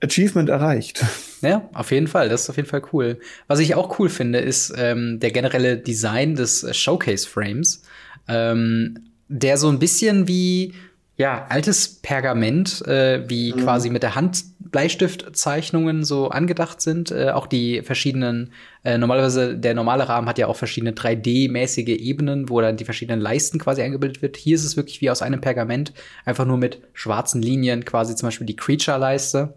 [0.04, 1.04] Achievement erreicht.
[1.42, 2.30] Ja, auf jeden Fall.
[2.30, 3.20] Das ist auf jeden Fall cool.
[3.48, 7.84] Was ich auch cool finde, ist ähm, der generelle Design des Showcase-Frames,
[8.28, 10.74] ähm, der so ein bisschen wie
[11.22, 13.58] ja, altes Pergament, äh, wie mhm.
[13.58, 17.12] quasi mit der Hand Bleistiftzeichnungen so angedacht sind.
[17.12, 18.54] Äh, auch die verschiedenen,
[18.84, 23.22] äh, normalerweise der normale Rahmen hat ja auch verschiedene 3D-mäßige Ebenen, wo dann die verschiedenen
[23.22, 24.36] Leisten quasi eingebildet wird.
[24.36, 25.94] Hier ist es wirklich wie aus einem Pergament,
[26.26, 29.54] einfach nur mit schwarzen Linien, quasi zum Beispiel die Creature-Leiste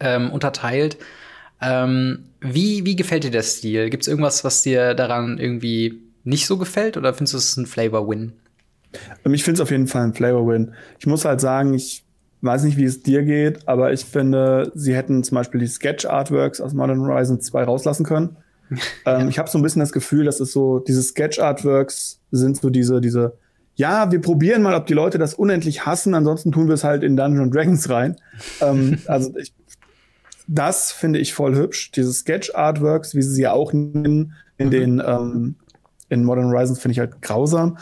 [0.00, 0.96] ähm, unterteilt.
[1.60, 3.90] Ähm, wie, wie gefällt dir der Stil?
[3.90, 7.66] Gibt es irgendwas, was dir daran irgendwie nicht so gefällt oder findest du es ein
[7.66, 8.32] Flavor-Win?
[9.24, 10.72] Ich finde es auf jeden Fall ein Flavor-Win.
[10.98, 12.04] Ich muss halt sagen, ich
[12.42, 16.60] weiß nicht, wie es dir geht, aber ich finde, sie hätten zum Beispiel die Sketch-Artworks
[16.60, 18.36] aus Modern Horizon 2 rauslassen können.
[19.06, 22.70] ähm, ich habe so ein bisschen das Gefühl, dass es so, diese Sketch-Artworks sind so
[22.70, 23.36] diese, diese,
[23.76, 27.02] ja, wir probieren mal, ob die Leute das unendlich hassen, ansonsten tun wir es halt
[27.02, 28.16] in Dungeons Dragons rein.
[28.60, 29.52] ähm, also ich,
[30.46, 31.90] das finde ich voll hübsch.
[31.92, 34.70] Diese Sketch-Artworks, wie sie sie ja auch nennen, in mhm.
[34.70, 35.54] den ähm,
[36.10, 37.78] in Modern Horizons finde ich halt grausam.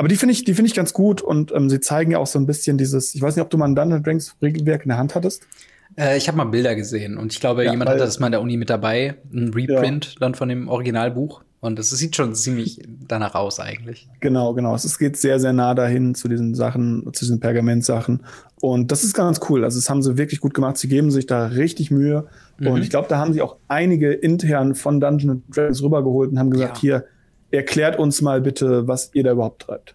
[0.00, 2.26] Aber die finde ich, die finde ich ganz gut und ähm, sie zeigen ja auch
[2.26, 4.88] so ein bisschen dieses, ich weiß nicht, ob du mal ein Dungeons Dragons Regelwerk in
[4.88, 5.46] der Hand hattest.
[5.94, 8.32] Äh, ich habe mal Bilder gesehen und ich glaube, ja, jemand hatte das mal in
[8.32, 10.12] der Uni mit dabei, ein Reprint ja.
[10.20, 11.42] dann von dem Originalbuch.
[11.60, 14.08] Und es sieht schon ziemlich danach aus eigentlich.
[14.20, 14.74] Genau, genau.
[14.74, 18.22] Es geht sehr, sehr nah dahin zu diesen Sachen, zu diesen Pergamentsachen.
[18.62, 19.64] Und das ist ganz cool.
[19.64, 20.78] Also, das haben sie wirklich gut gemacht.
[20.78, 22.26] Sie geben sich da richtig Mühe.
[22.56, 22.68] Mhm.
[22.68, 26.48] Und ich glaube, da haben sie auch einige intern von Dungeons Dragons rübergeholt und haben
[26.48, 26.80] gesagt, ja.
[26.80, 27.04] hier,
[27.50, 29.94] erklärt uns mal bitte, was ihr da überhaupt treibt.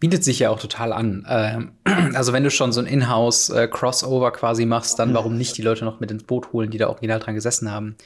[0.00, 1.26] Bietet sich ja auch total an.
[1.28, 1.72] Ähm,
[2.14, 6.00] also wenn du schon so ein Inhouse-Crossover quasi machst, dann warum nicht die Leute noch
[6.00, 7.96] mit ins Boot holen, die da original dran gesessen haben.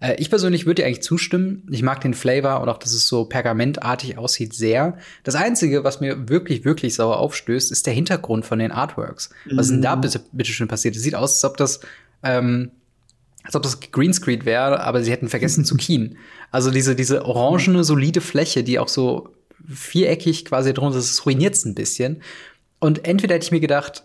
[0.00, 1.66] Äh, ich persönlich würde dir eigentlich zustimmen.
[1.70, 4.98] Ich mag den Flavor und auch, dass es so pergamentartig aussieht, sehr.
[5.24, 9.30] Das Einzige, was mir wirklich, wirklich sauer aufstößt, ist der Hintergrund von den Artworks.
[9.50, 10.02] Was ist denn da mhm.
[10.02, 10.96] bitte, bitte schön passiert?
[10.96, 11.80] Es sieht aus, als ob das
[12.22, 12.70] ähm,
[13.46, 16.18] als ob das Greenscreen wäre, aber sie hätten vergessen zu keen.
[16.50, 19.30] Also diese, diese orangene, solide Fläche, die auch so
[19.66, 22.22] viereckig quasi drunter ist, ruiniert ein bisschen.
[22.78, 24.04] Und entweder hätte ich mir gedacht,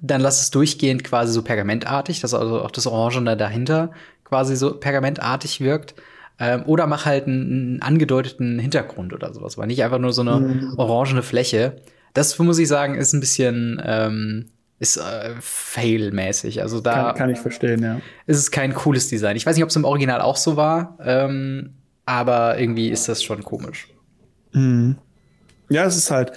[0.00, 3.92] dann lass es durchgehend quasi so pergamentartig, dass also auch das Orangene dahinter
[4.24, 5.94] quasi so pergamentartig wirkt.
[6.38, 10.22] Ähm, oder mach halt einen, einen, angedeuteten Hintergrund oder sowas, weil nicht einfach nur so
[10.22, 10.74] eine mhm.
[10.78, 11.76] orangene Fläche.
[12.14, 14.46] Das muss ich sagen, ist ein bisschen ähm,
[14.82, 16.60] ist äh, fail-mäßig.
[16.60, 18.00] Also da kann, kann, ich verstehen, ja.
[18.26, 19.36] Ist es kein cooles Design.
[19.36, 23.22] Ich weiß nicht, ob es im Original auch so war, ähm, aber irgendwie ist das
[23.22, 23.88] schon komisch.
[24.52, 24.96] Mhm.
[25.68, 26.32] Ja, es ist halt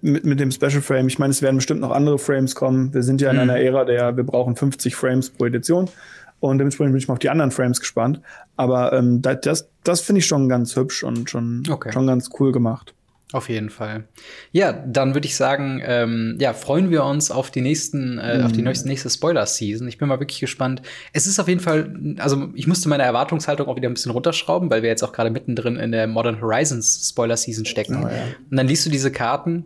[0.00, 1.06] mit, mit dem Special Frame.
[1.06, 2.92] Ich meine, es werden bestimmt noch andere Frames kommen.
[2.92, 3.42] Wir sind ja in mhm.
[3.42, 5.88] einer Ära der, wir brauchen 50 Frames pro Edition.
[6.40, 8.20] Und dementsprechend bin ich mal auf die anderen Frames gespannt.
[8.56, 11.92] Aber ähm, das, das finde ich schon ganz hübsch und schon, okay.
[11.92, 12.92] schon ganz cool gemacht.
[13.34, 14.04] Auf jeden Fall.
[14.52, 18.44] Ja, dann würde ich sagen, ähm, ja, freuen wir uns auf die nächsten, äh, mhm.
[18.44, 18.68] auf die mhm.
[18.68, 19.88] nächste, nächste Spoiler-Season.
[19.88, 20.82] Ich bin mal wirklich gespannt.
[21.12, 24.70] Es ist auf jeden Fall, also ich musste meine Erwartungshaltung auch wieder ein bisschen runterschrauben,
[24.70, 28.04] weil wir jetzt auch gerade mittendrin in der Modern Horizons Spoiler-Season stecken.
[28.04, 28.22] Oh, ja.
[28.48, 29.64] Und dann liest du diese Karten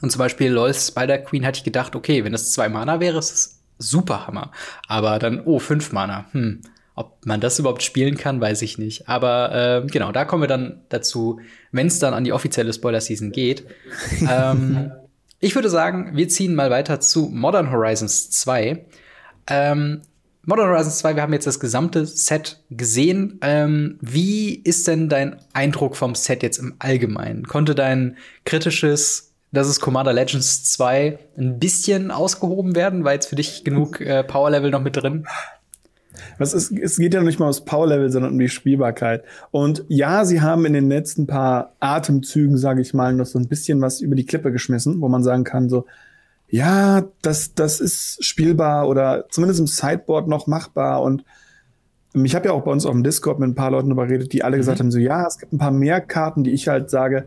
[0.00, 3.32] und zum Beispiel LOL's Spider-Queen hatte ich gedacht, okay, wenn das zwei Mana wäre, ist
[3.32, 4.50] das super Hammer.
[4.86, 6.24] Aber dann, oh, fünf Mana.
[6.32, 6.62] Hm.
[6.98, 9.08] Ob man das überhaupt spielen kann, weiß ich nicht.
[9.08, 11.38] Aber äh, genau, da kommen wir dann dazu,
[11.70, 13.64] wenn es dann an die offizielle Spoiler-Season geht.
[14.28, 14.90] ähm,
[15.38, 18.84] ich würde sagen, wir ziehen mal weiter zu Modern Horizons 2.
[19.46, 20.02] Ähm,
[20.44, 23.38] Modern Horizons 2, wir haben jetzt das gesamte Set gesehen.
[23.42, 27.46] Ähm, wie ist denn dein Eindruck vom Set jetzt im Allgemeinen?
[27.46, 33.04] Konnte dein kritisches, das ist Commander Legends 2, ein bisschen ausgehoben werden?
[33.04, 35.28] War jetzt für dich genug äh, Power Level noch mit drin?
[36.38, 39.24] Was ist, es geht ja nicht mal ums Power-Level, sondern um die Spielbarkeit.
[39.50, 43.48] Und ja, sie haben in den letzten paar Atemzügen, sage ich mal, noch so ein
[43.48, 45.86] bisschen was über die Klippe geschmissen, wo man sagen kann, so,
[46.48, 51.02] ja, das, das ist spielbar oder zumindest im Sideboard noch machbar.
[51.02, 51.24] Und
[52.14, 54.32] ich habe ja auch bei uns auf dem Discord mit ein paar Leuten darüber geredet,
[54.32, 54.60] die alle mhm.
[54.60, 57.26] gesagt haben, so, ja, es gibt ein paar mehr Karten, die ich halt sage,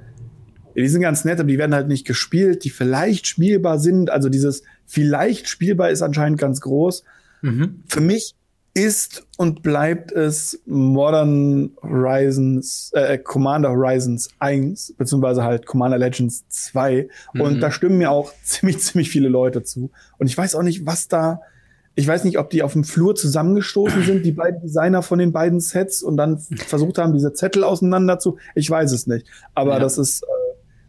[0.76, 4.10] die sind ganz nett, aber die werden halt nicht gespielt, die vielleicht spielbar sind.
[4.10, 7.04] Also dieses vielleicht spielbar ist anscheinend ganz groß.
[7.42, 7.84] Mhm.
[7.88, 8.36] Für mich
[8.74, 17.10] ist und bleibt es Modern Horizons, äh, Commander Horizons 1, beziehungsweise halt Commander Legends 2.
[17.34, 17.42] Mhm.
[17.42, 19.92] Und da stimmen mir auch ziemlich, ziemlich viele Leute zu.
[20.18, 21.42] Und ich weiß auch nicht, was da,
[21.96, 25.34] ich weiß nicht, ob die auf dem Flur zusammengestoßen sind, die beiden Designer von den
[25.34, 29.28] beiden Sets und dann versucht haben, diese Zettel auseinander zu, ich weiß es nicht.
[29.54, 29.80] Aber ja.
[29.80, 30.26] das ist, äh,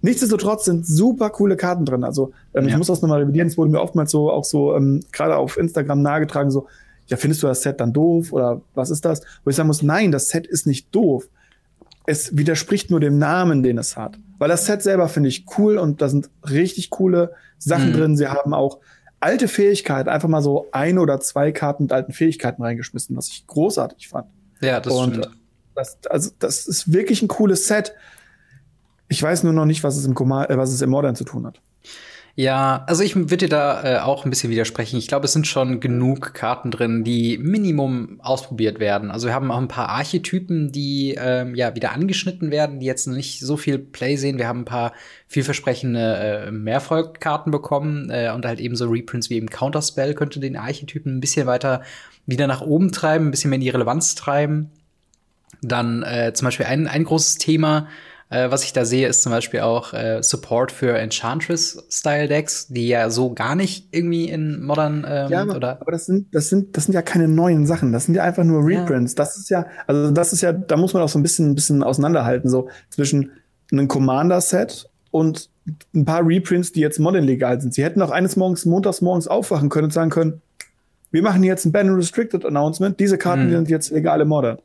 [0.05, 2.03] Nichtsdestotrotz sind super coole Karten drin.
[2.03, 2.71] Also ähm, ja.
[2.71, 3.47] ich muss das nochmal revidieren.
[3.47, 6.66] Es wurde mir oftmals so auch so ähm, gerade auf Instagram nahegetragen, so
[7.07, 9.23] ja, findest du das Set dann doof oder was ist das?
[9.45, 11.29] Wo ich sagen muss, nein, das Set ist nicht doof.
[12.07, 14.19] Es widerspricht nur dem Namen, den es hat.
[14.38, 17.97] Weil das Set selber finde ich cool und da sind richtig coole Sachen mhm.
[17.97, 18.17] drin.
[18.17, 18.81] Sie haben auch
[19.21, 23.47] alte Fähigkeiten, einfach mal so ein oder zwei Karten mit alten Fähigkeiten reingeschmissen, was ich
[23.47, 24.27] großartig fand.
[24.61, 25.31] Ja, das und stimmt.
[25.75, 27.95] Das, also, das ist wirklich ein cooles Set.
[29.09, 31.25] Ich weiß nur noch nicht, was es im, Comar äh, was es im Modern zu
[31.25, 31.61] tun hat.
[32.35, 34.97] Ja, also ich würde dir da äh, auch ein bisschen widersprechen.
[34.97, 39.11] Ich glaube, es sind schon genug Karten drin, die Minimum ausprobiert werden.
[39.11, 43.07] Also wir haben auch ein paar Archetypen, die ähm, ja wieder angeschnitten werden, die jetzt
[43.07, 44.38] nicht so viel Play sehen.
[44.38, 44.95] Wir haben ein paar
[45.29, 50.57] vielversprechende äh, Mehrfolgkarten bekommen äh, und halt eben so Reprints wie eben Counterspell könnte den
[50.57, 51.83] Archetypen ein bisschen weiter
[52.25, 54.71] wieder nach oben treiben, ein bisschen mehr in die Relevanz treiben.
[55.61, 57.88] Dann äh, zum Beispiel ein, ein großes Thema,
[58.33, 63.11] äh, was ich da sehe, ist zum Beispiel auch äh, Support für Enchantress-Style-Decks, die ja
[63.11, 65.81] so gar nicht irgendwie in Modern ähm, ja, aber, oder.
[65.81, 67.92] Aber das sind, das sind, das sind ja keine neuen Sachen.
[67.92, 69.12] Das sind ja einfach nur Reprints.
[69.12, 69.16] Ja.
[69.16, 71.55] Das ist ja, also das ist ja, da muss man auch so ein bisschen, ein
[71.55, 73.31] bisschen auseinanderhalten, so zwischen
[73.71, 75.51] einem Commander-Set und
[75.95, 77.75] ein paar Reprints, die jetzt modern legal sind.
[77.75, 80.42] Sie hätten auch eines Morgens, montags morgens aufwachen können und sagen können,
[81.11, 83.53] wir machen jetzt ein Ban Restricted Announcement, diese Karten mhm.
[83.53, 84.59] sind jetzt legale Modern.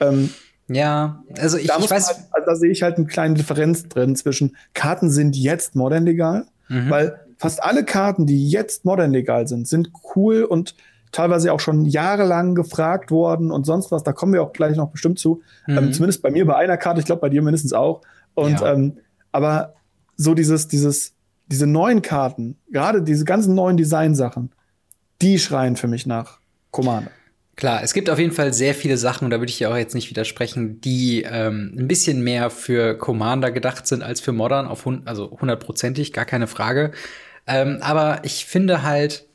[0.00, 0.30] Ähm,
[0.68, 2.08] ja, also ich, ich weiß.
[2.08, 6.04] Halt, also da sehe ich halt eine kleine Differenz drin zwischen Karten sind jetzt modern
[6.04, 6.90] legal, mhm.
[6.90, 10.74] weil fast alle Karten, die jetzt modern legal sind, sind cool und
[11.10, 14.02] teilweise auch schon jahrelang gefragt worden und sonst was.
[14.02, 15.42] Da kommen wir auch gleich noch bestimmt zu.
[15.68, 15.78] Ähm, mhm.
[15.78, 18.00] Ähm, zumindest bei mir bei einer Karte, ich glaube bei dir mindestens auch.
[18.34, 18.72] Und ja.
[18.72, 18.98] ähm,
[19.30, 19.74] aber
[20.16, 21.14] so dieses, dieses,
[21.46, 24.52] diese neuen Karten, gerade diese ganzen neuen Designsachen,
[25.20, 26.38] die schreien für mich nach
[26.70, 27.10] Commander.
[27.54, 29.76] Klar, es gibt auf jeden Fall sehr viele Sachen, und da würde ich ja auch
[29.76, 34.66] jetzt nicht widersprechen, die ähm, ein bisschen mehr für Commander gedacht sind als für Modern,
[34.66, 36.92] auf hun also hundertprozentig, gar keine Frage.
[37.46, 39.26] Ähm, aber ich finde halt,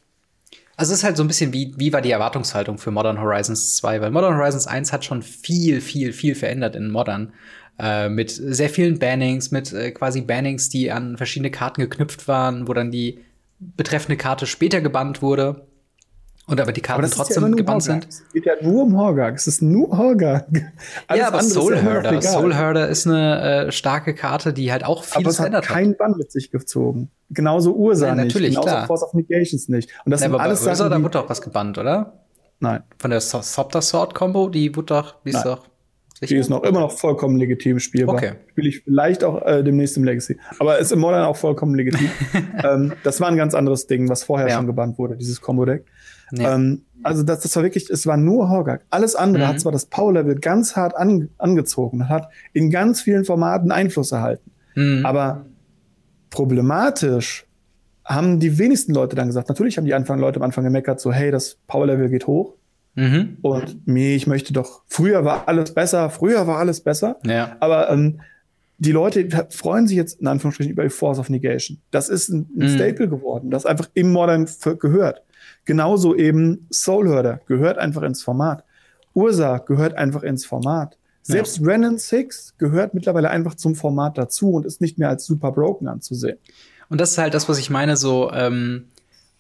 [0.78, 3.76] also es ist halt so ein bisschen wie, wie war die Erwartungshaltung für Modern Horizons
[3.78, 4.02] 2?
[4.02, 7.34] Weil Modern Horizons 1 hat schon viel, viel, viel verändert in Modern.
[7.80, 12.68] Äh, mit sehr vielen Bannings, mit äh, quasi Bannings, die an verschiedene Karten geknüpft waren,
[12.68, 13.20] wo dann die
[13.60, 15.67] betreffende Karte später gebannt wurde.
[16.48, 18.08] Und aber die Karten aber trotzdem ja gebannt sind.
[18.08, 19.36] Es geht ja nur um Horgag.
[19.36, 20.48] Es ist nur Horgag.
[21.14, 22.22] ja, aber Soul Herder.
[22.22, 25.76] Soul Herder ist eine äh, starke Karte, die halt auch vieles verändert hat.
[25.76, 27.12] keinen Bann mit sich gezogen.
[27.30, 28.62] Genauso Ursa Nein, natürlich, nicht.
[28.62, 28.88] Genauso klar.
[28.88, 29.90] Force of Negations nicht.
[30.06, 32.14] Und das Nein, sind alles Ursa, Sachen, da wurde doch was gebannt, oder?
[32.62, 32.82] Nein.
[32.98, 35.66] Von der Sopter Sword Combo, die wurde doch, die ist doch
[36.20, 36.34] Sicher?
[36.34, 38.16] Die ist noch immer noch vollkommen legitim spielbar.
[38.16, 38.32] Okay.
[38.50, 40.38] Spiele ich vielleicht auch äh, demnächst im Legacy.
[40.58, 42.10] Aber ist im Modern auch vollkommen legitim.
[42.64, 44.56] ähm, das war ein ganz anderes Ding, was vorher ja.
[44.56, 45.86] schon gebannt wurde, dieses Combo-Deck.
[46.32, 46.56] Ja.
[46.56, 48.86] Ähm, also das, das war wirklich, es war nur Horgak.
[48.90, 49.48] Alles andere mhm.
[49.48, 54.52] hat zwar das Power-Level ganz hart an, angezogen, hat in ganz vielen Formaten Einfluss erhalten.
[54.76, 55.06] Mhm.
[55.06, 55.46] Aber
[56.30, 57.46] problematisch
[58.04, 61.12] haben die wenigsten Leute dann gesagt, natürlich haben die Anfang, Leute am Anfang gemeckert, so,
[61.12, 62.54] hey, das Power-Level geht hoch.
[62.96, 63.38] Mhm.
[63.42, 67.18] Und mir, ich möchte doch, früher war alles besser, früher war alles besser.
[67.26, 67.56] Ja.
[67.60, 68.22] Aber ähm,
[68.80, 71.80] die Leute freuen sich jetzt in Anführungsstrichen über die Force of Negation.
[71.92, 72.76] Das ist ein, ein mhm.
[72.76, 74.48] Staple geworden, das einfach im Modern
[74.80, 75.22] gehört.
[75.66, 78.64] Genauso eben Soulherder gehört einfach ins Format.
[79.14, 80.98] Ursa gehört einfach ins Format.
[81.24, 81.66] Selbst ja.
[81.66, 85.88] Renan 6 gehört mittlerweile einfach zum Format dazu und ist nicht mehr als super broken
[85.88, 86.38] anzusehen.
[86.90, 88.86] Und das ist halt das, was ich meine, so ähm,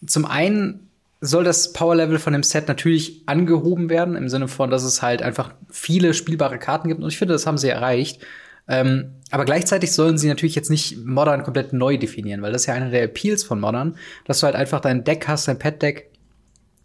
[0.05, 0.89] zum einen
[1.21, 5.21] soll das Power-Level von dem Set natürlich angehoben werden, im Sinne von, dass es halt
[5.21, 7.01] einfach viele spielbare Karten gibt.
[7.01, 8.21] Und ich finde, das haben sie erreicht.
[8.67, 12.65] Ähm, aber gleichzeitig sollen sie natürlich jetzt nicht Modern komplett neu definieren, weil das ist
[12.67, 16.11] ja einer der Appeals von Modern, dass du halt einfach dein Deck hast, dein Pet-Deck,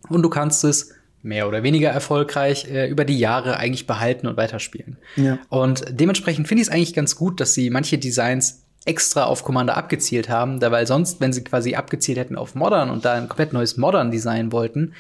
[0.09, 0.93] und du kannst es
[1.23, 4.99] mehr oder weniger erfolgreich äh, über die Jahre eigentlich behalten und weiterspielen.
[5.17, 5.39] Ja.
[5.49, 9.77] Und dementsprechend finde ich es eigentlich ganz gut, dass sie manche Designs extra auf Commander
[9.77, 13.29] abgezielt haben, da weil sonst, wenn sie quasi abgezielt hätten auf Modern und da ein
[13.29, 14.95] komplett neues Modern-Design wollten,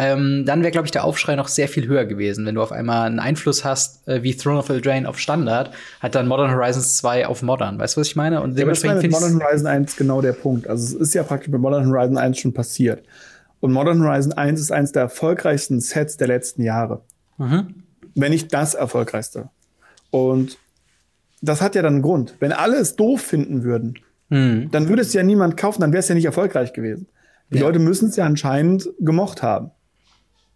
[0.00, 2.46] ähm, dann wäre, glaube ich, der Aufschrei noch sehr viel höher gewesen.
[2.46, 6.14] Wenn du auf einmal einen Einfluss hast, äh, wie Throne of Eldraine auf Standard, hat
[6.14, 7.80] dann Modern Horizons 2 auf Modern.
[7.80, 8.40] Weißt du, was ich meine?
[8.40, 10.68] Und ja, dementsprechend finde ich Modern Horizon 1 genau der Punkt.
[10.68, 13.04] Also es ist ja praktisch bei Modern Horizon 1 schon passiert.
[13.58, 17.02] Und Modern Horizon 1 ist eines der erfolgreichsten Sets der letzten Jahre.
[17.38, 17.82] Mhm.
[18.14, 19.48] Wenn nicht das erfolgreichste.
[20.12, 20.58] Und
[21.42, 22.36] das hat ja dann einen Grund.
[22.38, 24.70] Wenn alle es doof finden würden, mhm.
[24.70, 27.08] dann würde es ja niemand kaufen, dann wäre es ja nicht erfolgreich gewesen.
[27.50, 27.62] Die ja.
[27.62, 29.72] Leute müssen es ja anscheinend gemocht haben.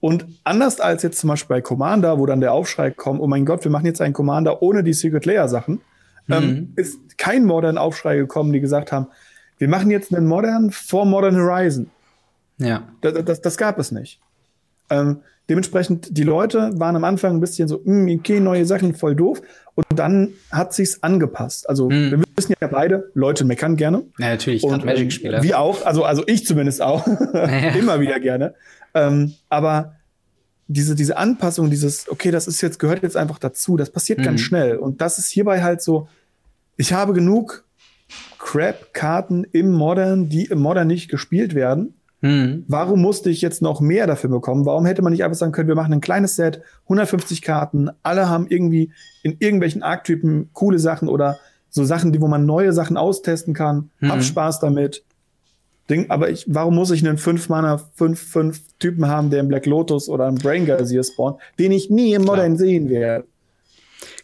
[0.03, 3.47] Und anders als jetzt zum Beispiel bei Commander, wo dann der Aufschrei kommt, oh mein
[3.47, 5.81] Gott, wir machen jetzt einen Commander ohne die Secret Layer Sachen,
[6.27, 6.35] mhm.
[6.35, 9.07] ähm, ist kein modern Aufschrei gekommen, die gesagt haben,
[9.59, 11.89] wir machen jetzt einen Modern vor Modern Horizon.
[12.59, 12.83] Ja.
[13.01, 14.19] Das, das, das gab es nicht.
[14.91, 19.15] Ähm, dementsprechend, die Leute waren am Anfang ein bisschen so, mm, okay, neue Sachen, voll
[19.15, 19.41] doof.
[19.77, 21.69] Und dann hat sich's angepasst.
[21.69, 22.11] Also, mm.
[22.11, 24.03] wir wissen ja beide, Leute meckern gerne.
[24.19, 25.39] Ja, natürlich, und Magic-Spieler.
[25.39, 27.07] Ähm, wir auch, also, also ich zumindest auch.
[27.79, 28.55] Immer wieder gerne.
[28.95, 29.97] Ähm, aber
[30.69, 34.23] diese, diese Anpassung, dieses, okay, das ist jetzt, gehört jetzt einfach dazu, das passiert mm.
[34.23, 34.45] ganz mhm.
[34.45, 34.77] schnell.
[34.77, 36.09] Und das ist hierbei halt so,
[36.77, 37.65] ich habe genug
[38.39, 42.65] Crap-Karten im Modern, die im Modern nicht gespielt werden Mhm.
[42.69, 44.65] Warum musste ich jetzt noch mehr dafür bekommen?
[44.65, 48.29] Warum hätte man nicht einfach sagen können, wir machen ein kleines Set, 150 Karten, alle
[48.29, 52.97] haben irgendwie in irgendwelchen Archetypen coole Sachen oder so Sachen, die, wo man neue Sachen
[52.97, 53.91] austesten kann.
[53.99, 54.13] Mhm.
[54.13, 55.05] Hab Spaß damit.
[55.93, 60.29] Ding, aber ich, warum muss ich einen 5-Mana, 5-5-Typen haben, der im Black Lotus oder
[60.29, 63.27] im Brain Gazier spawnt, den ich nie im Modern sehen werde?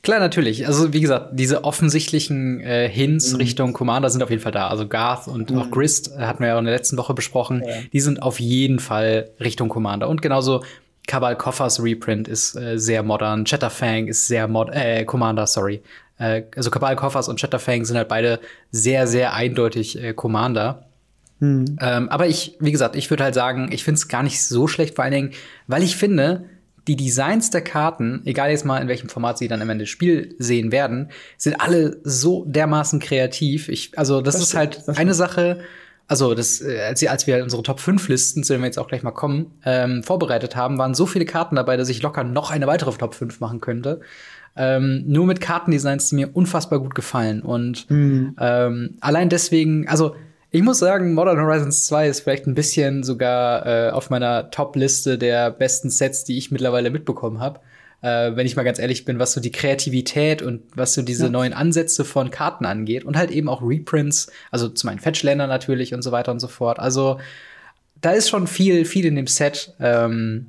[0.02, 0.66] Klar, natürlich.
[0.66, 3.38] Also wie gesagt, diese offensichtlichen äh, Hints mhm.
[3.38, 4.68] Richtung Commander sind auf jeden Fall da.
[4.68, 5.58] Also Garth und mhm.
[5.58, 7.62] auch Grist äh, hatten wir ja in der letzten Woche besprochen.
[7.66, 7.74] Ja.
[7.92, 10.08] Die sind auf jeden Fall Richtung Commander.
[10.08, 10.62] Und genauso
[11.06, 13.44] Kabal Koffers Reprint ist äh, sehr modern.
[13.44, 15.82] Chatterfang ist sehr mod äh, Commander, sorry.
[16.18, 20.87] Äh, also Kabal Koffers und Chatterfang sind halt beide sehr, sehr eindeutig äh, Commander.
[21.40, 21.76] Mhm.
[21.80, 24.66] Ähm, aber ich, wie gesagt, ich würde halt sagen, ich finde es gar nicht so
[24.66, 25.30] schlecht, vor allen Dingen,
[25.66, 26.44] weil ich finde,
[26.88, 29.90] die Designs der Karten, egal jetzt mal in welchem Format sie dann am Ende des
[29.90, 33.68] Spiels sehen werden, sind alle so dermaßen kreativ.
[33.68, 35.60] Ich, also das, das ist halt stimmt, eine Sache.
[36.06, 38.88] Also das, äh, als, als wir unsere Top 5 Listen, zu denen wir jetzt auch
[38.88, 42.50] gleich mal kommen, ähm, vorbereitet haben, waren so viele Karten dabei, dass ich locker noch
[42.50, 44.00] eine weitere Top 5 machen könnte.
[44.56, 47.42] Ähm, nur mit Kartendesigns, die mir unfassbar gut gefallen.
[47.42, 48.34] Und mhm.
[48.40, 50.16] ähm, allein deswegen, also
[50.50, 55.18] ich muss sagen, Modern Horizons 2 ist vielleicht ein bisschen sogar äh, auf meiner Top-Liste
[55.18, 57.60] der besten Sets, die ich mittlerweile mitbekommen habe.
[58.00, 61.24] Äh, wenn ich mal ganz ehrlich bin, was so die Kreativität und was so diese
[61.24, 61.30] ja.
[61.30, 65.92] neuen Ansätze von Karten angeht und halt eben auch Reprints, also zum einen Fetchländer natürlich
[65.92, 66.78] und so weiter und so fort.
[66.78, 67.18] Also
[68.00, 70.46] da ist schon viel, viel in dem Set, ähm,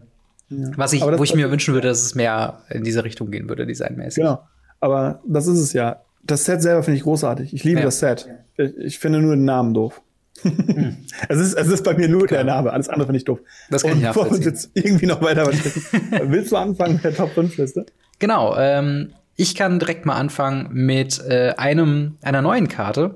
[0.49, 0.69] ja.
[0.77, 3.65] was ich, wo ich mir wünschen würde, dass es mehr in diese Richtung gehen würde,
[3.65, 4.23] designmäßig.
[4.23, 4.47] Genau.
[4.79, 6.01] Aber das ist es ja.
[6.23, 7.53] Das Set selber finde ich großartig.
[7.53, 7.85] Ich liebe ja.
[7.85, 8.27] das Set.
[8.57, 10.01] Ich, ich, finde nur den Namen doof.
[10.41, 10.97] Hm.
[11.29, 12.43] es, ist, es ist bei mir nur Klar.
[12.43, 13.39] der Name, alles andere finde ich doof.
[13.69, 15.47] Das kann Und ich uns jetzt irgendwie noch weiter
[16.23, 17.85] Willst du anfangen mit der Top 5 Liste?
[18.19, 23.15] Genau, ähm, ich kann direkt mal anfangen mit äh, einem, einer neuen Karte,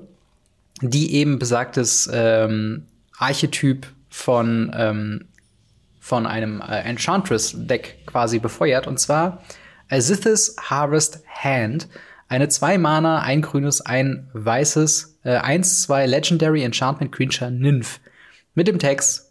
[0.80, 2.84] die eben besagtes ähm,
[3.18, 5.26] Archetyp von, ähm,
[6.00, 8.86] von einem äh, Enchantress-Deck quasi befeuert.
[8.86, 9.42] Und zwar
[9.90, 11.88] Azithis Harvest Hand.
[12.34, 18.00] Eine 2 Mana, ein grünes, ein weißes, äh, 1-2 Legendary Enchantment Creature Nymph.
[18.56, 19.30] Mit dem Text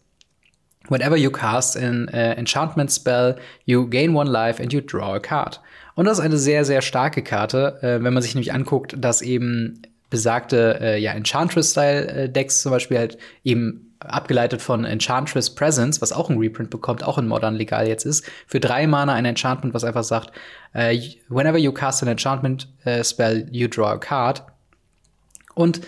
[0.88, 3.36] Whenever you cast an uh, enchantment spell,
[3.66, 5.60] you gain one life and you draw a card.
[5.96, 9.22] Und das ist eine sehr, sehr starke Karte, äh, wenn man sich nämlich anguckt, dass
[9.22, 16.30] eben besagte äh, ja, Enchantress-Style-Decks zum Beispiel halt eben abgeleitet von Enchantress Presence, was auch
[16.30, 19.84] ein Reprint bekommt, auch in Modern legal jetzt ist, für drei Mana ein Enchantment, was
[19.84, 20.32] einfach sagt,
[20.76, 20.94] uh,
[21.30, 24.44] whenever you cast an Enchantment uh, spell, you draw a card.
[25.56, 25.82] Und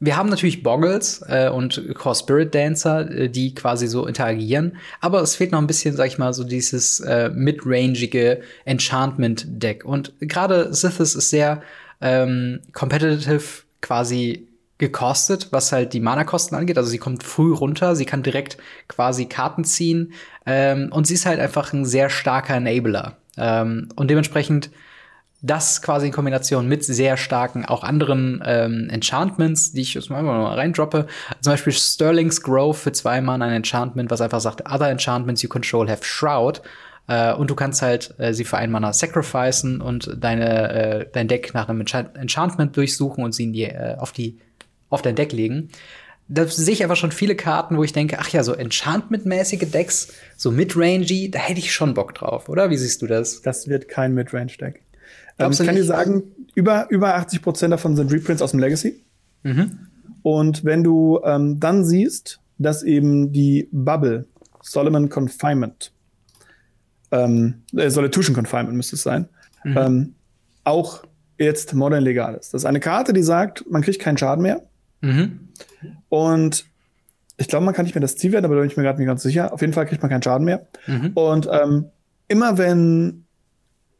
[0.00, 5.20] wir haben natürlich Boggles äh, und Core Spirit Dancer, äh, die quasi so interagieren, aber
[5.22, 9.84] es fehlt noch ein bisschen, sag ich mal, so dieses äh, midrangige Enchantment-Deck.
[9.84, 11.62] Und gerade Sithis ist sehr
[12.00, 14.47] ähm, competitive quasi
[14.78, 16.78] gekostet, was halt die Mana-Kosten angeht.
[16.78, 20.12] Also sie kommt früh runter, sie kann direkt quasi Karten ziehen
[20.46, 23.16] ähm, und sie ist halt einfach ein sehr starker Enabler.
[23.36, 24.70] Ähm, und dementsprechend
[25.40, 30.24] das quasi in Kombination mit sehr starken auch anderen ähm, Enchantments, die ich jetzt mal
[30.24, 31.06] reindroppe.
[31.40, 35.48] Zum Beispiel Sterling's Grove für zwei Mana ein Enchantment, was einfach sagt, other enchantments you
[35.48, 36.60] control have Shroud.
[37.06, 41.28] Äh, und du kannst halt äh, sie für ein Mana sacrificen und deine, äh, dein
[41.28, 44.38] Deck nach einem Enchantment durchsuchen und sie in die, äh, auf die
[44.90, 45.68] auf dein Deck legen.
[46.28, 50.12] Da sehe ich aber schon viele Karten, wo ich denke, ach ja, so Enchantment-mäßige Decks,
[50.36, 52.68] so Midrangy, da hätte ich schon Bock drauf, oder?
[52.68, 53.40] Wie siehst du das?
[53.40, 54.82] Das wird kein Midrange-Deck.
[55.38, 56.24] Ähm, ich kann dir sagen,
[56.54, 59.02] über, über 80 Prozent davon sind Reprints aus dem Legacy.
[59.42, 59.78] Mhm.
[60.22, 64.26] Und wenn du ähm, dann siehst, dass eben die Bubble,
[64.60, 65.92] Solomon Confinement,
[67.10, 69.28] ähm, äh, Solitution Confinement müsste es sein,
[69.64, 69.76] mhm.
[69.78, 70.14] ähm,
[70.64, 71.04] auch
[71.38, 72.52] jetzt modern legal ist.
[72.52, 74.67] Das ist eine Karte, die sagt, man kriegt keinen Schaden mehr.
[75.00, 75.48] Mhm.
[76.08, 76.66] Und
[77.36, 78.98] ich glaube, man kann nicht mehr das Ziel werden, aber da bin ich mir gerade
[78.98, 79.52] nicht ganz sicher.
[79.52, 80.66] Auf jeden Fall kriegt man keinen Schaden mehr.
[80.86, 81.12] Mhm.
[81.14, 81.86] Und ähm,
[82.26, 83.24] immer wenn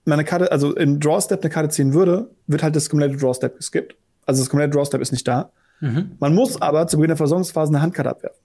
[0.04, 3.16] man eine Karte, also in Draw Step eine Karte ziehen würde, wird halt das komplette
[3.16, 3.94] Draw Step geskippt.
[4.26, 5.50] Also das komplette Draw Step ist nicht da.
[5.80, 6.12] Mhm.
[6.18, 8.40] Man muss aber zu Beginn der Versorgungsphase eine Handkarte abwerfen.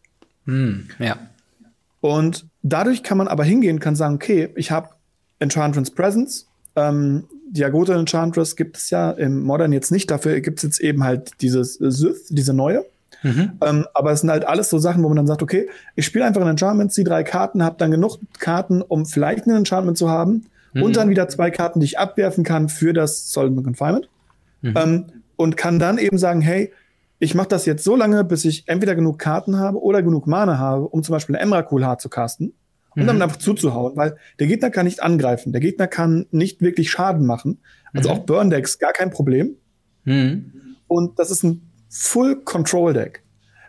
[0.45, 0.89] Mhm.
[0.99, 1.17] Ja.
[2.01, 4.89] Und dadurch kann man aber hingehen, kann sagen, okay, ich habe
[5.39, 10.10] Enchantress Presence, ähm, Diagote Enchantress gibt es ja im Modern jetzt nicht.
[10.10, 12.86] Dafür gibt es jetzt eben halt dieses Sith, diese neue.
[13.21, 13.53] Mhm.
[13.62, 16.25] Ähm, aber es sind halt alles so Sachen, wo man dann sagt, okay, ich spiele
[16.25, 20.10] einfach ein Enchantment, ziehe drei Karten, habe dann genug Karten, um vielleicht ein Enchantment zu
[20.10, 20.45] haben.
[20.73, 20.84] Mhm.
[20.84, 24.10] Und dann wieder zwei Karten, die ich abwerfen kann für das Solid Confinement.
[24.62, 24.73] Mhm.
[24.75, 26.71] Ähm, und kann dann eben sagen, hey,
[27.19, 30.57] ich mache das jetzt so lange, bis ich entweder genug Karten habe oder genug Mana
[30.57, 32.53] habe, um zum Beispiel eine Emrakul hart zu casten
[32.95, 33.07] und mhm.
[33.07, 37.25] dann einfach zuzuhauen, weil der Gegner kann nicht angreifen, der Gegner kann nicht wirklich Schaden
[37.25, 37.59] machen.
[37.93, 38.15] Also mhm.
[38.15, 39.55] auch Burn Decks gar kein Problem.
[40.05, 40.51] Mhm.
[40.87, 43.23] Und das ist ein Full Control Deck.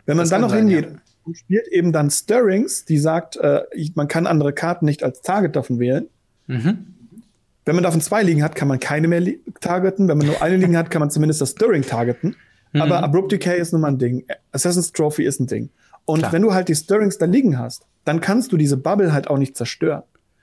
[0.06, 0.98] Wenn man das dann noch sein, hingeht ja.
[1.24, 3.62] und spielt eben dann Stirrings, die sagt, äh,
[3.94, 6.08] man kann andere Karten nicht als Target davon wählen.
[6.46, 6.86] Mhm.
[7.64, 9.22] Wenn man davon zwei liegen hat, kann man keine mehr
[9.60, 10.08] targeten.
[10.08, 12.36] Wenn man nur eine liegen hat, kann man zumindest das Stirring targeten.
[12.72, 12.82] Mhm.
[12.82, 14.24] Aber Abrupt Decay ist nun mal ein Ding.
[14.52, 15.70] Assassin's Trophy ist ein Ding.
[16.04, 16.32] Und Klar.
[16.32, 19.38] wenn du halt die Stirrings da liegen hast, dann kannst du diese Bubble halt auch
[19.38, 20.02] nicht zerstören.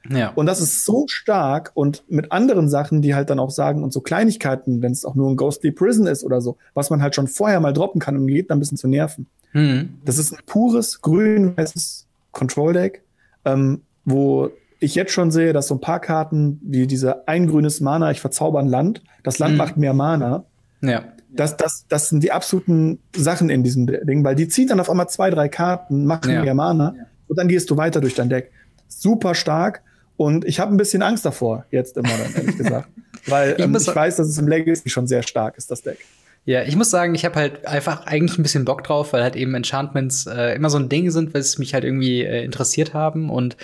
[0.09, 0.29] Ja.
[0.29, 3.93] Und das ist so stark und mit anderen Sachen, die halt dann auch sagen und
[3.93, 7.15] so Kleinigkeiten, wenn es auch nur ein Ghostly Prison ist oder so, was man halt
[7.15, 9.27] schon vorher mal droppen kann, um den Gegner ein bisschen zu nerven.
[9.53, 9.97] Mhm.
[10.03, 13.03] Das ist ein pures grün-weißes Control-Deck,
[13.45, 14.49] ähm, wo
[14.79, 18.21] ich jetzt schon sehe, dass so ein paar Karten wie diese ein grünes Mana, ich
[18.21, 19.57] verzauber ein Land, das Land mhm.
[19.57, 20.45] macht mehr Mana.
[20.81, 21.03] Ja.
[21.33, 24.89] Das, das, das sind die absoluten Sachen in diesem Ding, weil die zieht dann auf
[24.89, 26.43] einmal zwei, drei Karten, macht ja.
[26.43, 26.95] mehr Mana
[27.31, 28.51] und dann gehst du weiter durch dein Deck.
[28.89, 29.81] Super stark
[30.17, 32.89] und ich habe ein bisschen Angst davor, jetzt im Modern, ehrlich gesagt.
[33.25, 35.97] Weil ähm, ich, ich weiß, dass es im Legacy schon sehr stark ist, das Deck.
[36.43, 39.37] Ja, ich muss sagen, ich habe halt einfach eigentlich ein bisschen Bock drauf, weil halt
[39.37, 43.29] eben Enchantments äh, immer so ein Ding sind, was mich halt irgendwie äh, interessiert haben.
[43.29, 43.55] Und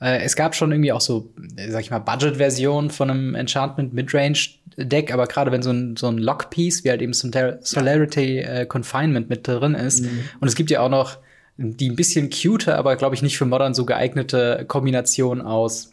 [0.00, 3.94] äh, es gab schon irgendwie auch so, äh, sag ich mal, Budget-Versionen von einem Enchantment
[3.94, 9.30] Midrange-Deck, aber gerade wenn so ein, so ein Lock-Piece, wie halt eben Solarity äh, Confinement
[9.30, 10.02] mit drin ist.
[10.02, 10.24] Mhm.
[10.40, 11.18] Und es gibt ja auch noch
[11.56, 15.92] die ein bisschen cuter, aber glaube ich nicht für Modern so geeignete Kombination aus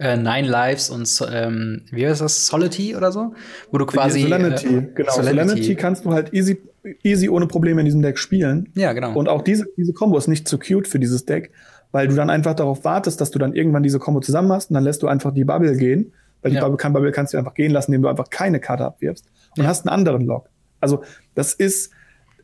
[0.00, 3.34] äh, Nine Lives und ähm, wie heißt das, Solity oder so?
[3.70, 4.22] Wo du quasi.
[4.22, 5.12] Solemnity, äh, genau.
[5.12, 5.48] Solemnity.
[5.48, 6.58] Solemnity kannst du halt easy,
[7.02, 8.70] easy ohne Probleme in diesem Deck spielen.
[8.74, 9.12] Ja, genau.
[9.12, 11.52] Und auch diese, diese Combo ist nicht zu cute für dieses Deck,
[11.92, 14.74] weil du dann einfach darauf wartest, dass du dann irgendwann diese Combo zusammen hast und
[14.74, 16.12] dann lässt du einfach die Bubble gehen.
[16.40, 16.62] Weil die ja.
[16.62, 19.26] Bubble, kann, Bubble kannst du einfach gehen lassen, indem du einfach keine Karte abwirfst
[19.58, 19.68] und ja.
[19.68, 20.48] hast einen anderen Lock.
[20.80, 21.02] Also,
[21.34, 21.90] das ist,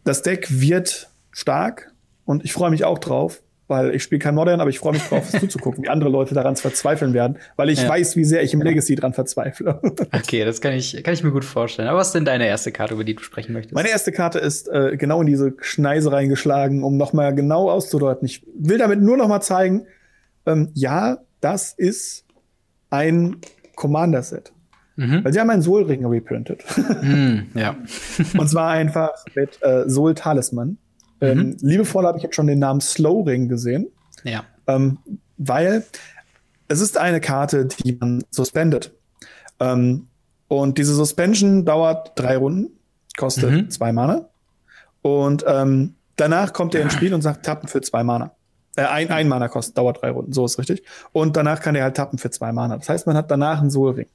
[0.04, 1.94] das Deck wird stark
[2.26, 5.02] und ich freue mich auch drauf weil ich spiele kein Modern, aber ich freue mich
[5.02, 7.88] drauf, zuzugucken, wie andere Leute daran verzweifeln werden, weil ich ja.
[7.88, 9.80] weiß, wie sehr ich im Legacy dran verzweifle.
[10.12, 11.88] okay, das kann ich, kann ich mir gut vorstellen.
[11.88, 13.74] Aber was ist denn deine erste Karte, über die du sprechen möchtest?
[13.74, 18.26] Meine erste Karte ist äh, genau in diese Schneise reingeschlagen, um nochmal genau auszudeuten.
[18.26, 19.86] Ich will damit nur nochmal zeigen,
[20.46, 22.24] ähm, ja, das ist
[22.90, 23.38] ein
[23.74, 24.52] Commander-Set.
[24.98, 25.24] Mhm.
[25.24, 26.64] Weil sie haben einen Soul-Ring reprintet.
[27.02, 27.76] Mhm, ja.
[28.38, 30.14] Und zwar einfach mit äh, Soul
[31.20, 31.56] Ähm, mhm.
[31.60, 33.88] liebevoll habe ich jetzt schon den Namen Slow Ring gesehen.
[34.24, 34.44] Ja.
[34.66, 34.98] Ähm,
[35.38, 35.84] weil
[36.68, 38.92] es ist eine Karte, die man suspendet.
[39.60, 40.08] Ähm,
[40.48, 42.70] und diese Suspension dauert drei Runden,
[43.16, 43.70] kostet mhm.
[43.70, 44.28] zwei Mana.
[45.02, 48.32] Und ähm, danach kommt er ins Spiel und sagt tappen für zwei Mana.
[48.76, 50.82] Äh, ein, ein Mana kostet, dauert drei Runden, so ist richtig.
[51.12, 52.76] Und danach kann er halt tappen für zwei Mana.
[52.76, 54.08] Das heißt, man hat danach einen Soul Ring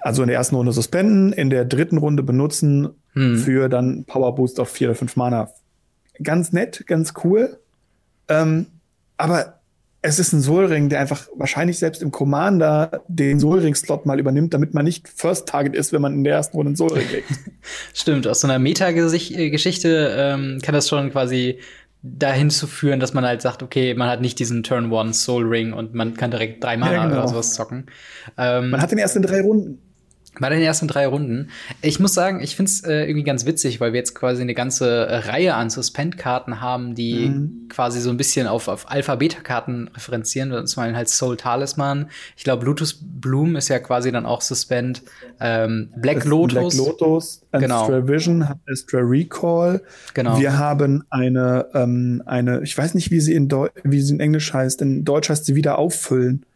[0.00, 3.38] also in der ersten Runde suspenden, in der dritten Runde benutzen hm.
[3.38, 5.50] für dann Power Boost auf vier oder fünf Mana.
[6.22, 7.58] Ganz nett, ganz cool.
[8.28, 8.66] Ähm,
[9.16, 9.60] aber
[10.02, 14.72] es ist ein Soul-Ring, der einfach wahrscheinlich selbst im Commander den Soul-Ring-Slot mal übernimmt, damit
[14.72, 17.28] man nicht First Target ist, wenn man in der ersten Runde einen Soul-Ring legt.
[17.94, 21.58] Stimmt, aus so einer Meta-Geschichte ähm, kann das schon quasi
[22.02, 25.46] dahin zu führen, dass man halt sagt, okay, man hat nicht diesen Turn One Soul
[25.46, 27.18] Ring und man kann direkt drei Mana ja, genau.
[27.18, 27.86] oder sowas zocken.
[28.38, 29.82] Ähm, man hat den ersten drei Runden.
[30.38, 31.48] Bei den ersten drei Runden.
[31.82, 34.54] Ich muss sagen, ich finde es äh, irgendwie ganz witzig, weil wir jetzt quasi eine
[34.54, 37.68] ganze äh, Reihe an Suspend-Karten haben, die mhm.
[37.68, 40.66] quasi so ein bisschen auf, auf Alpha-Beta-Karten referenzieren.
[40.68, 42.10] Zum einen halt Soul Talisman.
[42.36, 45.02] Ich glaube, Bluetooth Bloom ist ja quasi dann auch Suspend.
[45.40, 46.76] Ähm, Black Lotus.
[46.76, 47.88] Black Lotus, genau.
[48.06, 49.82] Vision, Astra Recall.
[50.14, 50.38] Genau.
[50.38, 54.20] Wir haben eine, ähm, eine, ich weiß nicht, wie sie in, Deu wie sie in
[54.20, 54.80] Englisch heißt.
[54.80, 56.46] In Deutsch heißt sie wieder auffüllen.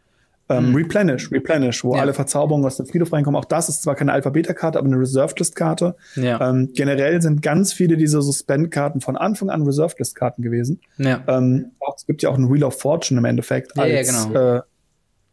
[0.47, 0.75] Ähm, mhm.
[0.75, 2.01] Replenish, Replenish, wo ja.
[2.01, 3.39] alle Verzauberungen aus dem Friedhof reinkommen.
[3.39, 5.95] Auch das ist zwar keine Alpha-Beta-Karte, aber eine Reserved-List-Karte.
[6.15, 6.49] Ja.
[6.49, 10.81] Ähm, generell sind ganz viele dieser Suspend-Karten von Anfang an Reserved-List-Karten gewesen.
[10.97, 11.23] Ja.
[11.27, 13.77] Ähm, auch, es gibt ja auch ein Wheel of Fortune im Endeffekt.
[13.79, 14.57] Als, ja, genau.
[14.57, 14.61] Äh,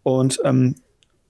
[0.03, 0.77] und ähm,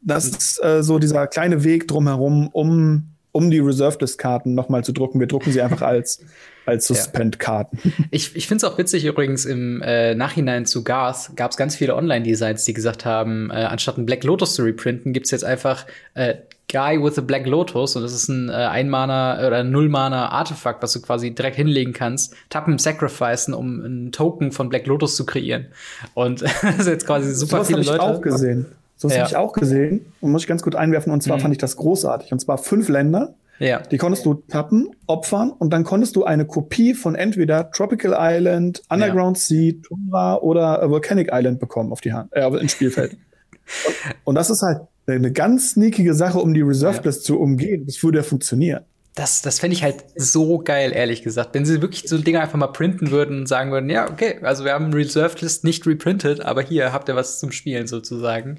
[0.01, 5.19] das ist äh, so dieser kleine Weg drumherum, um um die Reserved-List-Karten nochmal zu drucken.
[5.19, 6.25] Wir drucken sie einfach als,
[6.67, 7.79] als Suspend-Karten.
[8.11, 11.75] Ich, ich finde es auch witzig übrigens, im äh, Nachhinein zu Garth gab es ganz
[11.75, 15.87] viele Online-Designs, die gesagt haben, äh, anstatt ein Black Lotus zu reprinten, gibt's jetzt einfach
[16.15, 16.35] äh,
[16.71, 21.03] Guy with a Black Lotus und das ist ein äh, Ein-Mana oder Null-Mana-Artefakt, was du
[21.03, 25.67] quasi direkt hinlegen kannst, tappen, sacrificen, um einen Token von Black Lotus zu kreieren.
[26.15, 27.97] Und das ist jetzt quasi super so viele Leute.
[27.97, 28.67] Ich auch gesehen.
[29.09, 29.23] So ja.
[29.23, 31.13] habe ich auch gesehen und muss ich ganz gut einwerfen.
[31.13, 31.43] Und zwar mhm.
[31.43, 32.33] fand ich das großartig.
[32.33, 33.35] Und zwar fünf Länder.
[33.59, 33.81] Ja.
[33.81, 38.83] Die konntest du tappen, opfern und dann konntest du eine Kopie von entweder Tropical Island,
[38.89, 39.43] Underground ja.
[39.43, 43.13] Sea, Tundra oder Volcanic Island bekommen auf die Hand, äh, ins Spielfeld.
[43.87, 43.95] und,
[44.25, 47.35] und, das ist halt eine ganz sneakige Sache, um die Reserved List ja.
[47.35, 47.87] zu umgehen.
[47.87, 48.85] Das würde ja funktionieren.
[49.15, 51.55] Das, das fände ich halt so geil, ehrlich gesagt.
[51.55, 54.65] Wenn sie wirklich so Dinge einfach mal printen würden und sagen würden, ja, okay, also
[54.65, 58.59] wir haben Reserved List nicht reprintet, aber hier habt ihr was zum Spielen sozusagen.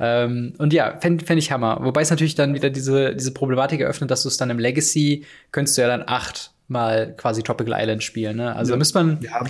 [0.00, 1.78] Ähm, und ja, fände fänd ich Hammer.
[1.82, 5.24] Wobei es natürlich dann wieder diese, diese Problematik eröffnet, dass du es dann im Legacy
[5.52, 8.38] könntest du ja dann acht mal quasi Tropical Island spielen.
[8.38, 8.56] Ne?
[8.56, 8.76] Also ja.
[8.76, 9.40] da müsste man, ja.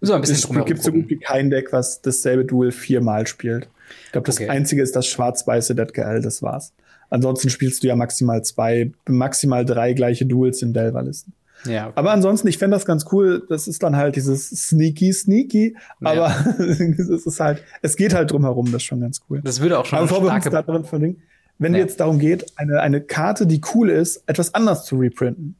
[0.00, 3.26] müssen wir ein bisschen Es gibt so gut wie kein Deck, was dasselbe Duel viermal
[3.26, 3.68] spielt.
[4.06, 4.48] Ich glaube, das okay.
[4.48, 6.72] einzige ist das schwarz-weiße Dead GL, das war's.
[7.10, 11.34] Ansonsten spielst du ja maximal zwei, maximal drei gleiche Duels in Delver-Listen.
[11.64, 11.92] Ja, okay.
[11.96, 13.44] Aber ansonsten, ich fände das ganz cool.
[13.48, 15.76] Das ist dann halt dieses sneaky, sneaky.
[16.00, 16.54] Aber ja.
[16.58, 18.66] es ist halt, es geht halt drum herum.
[18.66, 19.40] Das ist schon ganz cool.
[19.42, 21.22] Das würde auch schon aber bevor wir uns da drin verlinken,
[21.58, 21.80] wenn ja.
[21.80, 25.56] jetzt darum geht, eine, eine Karte, die cool ist, etwas anders zu reprinten,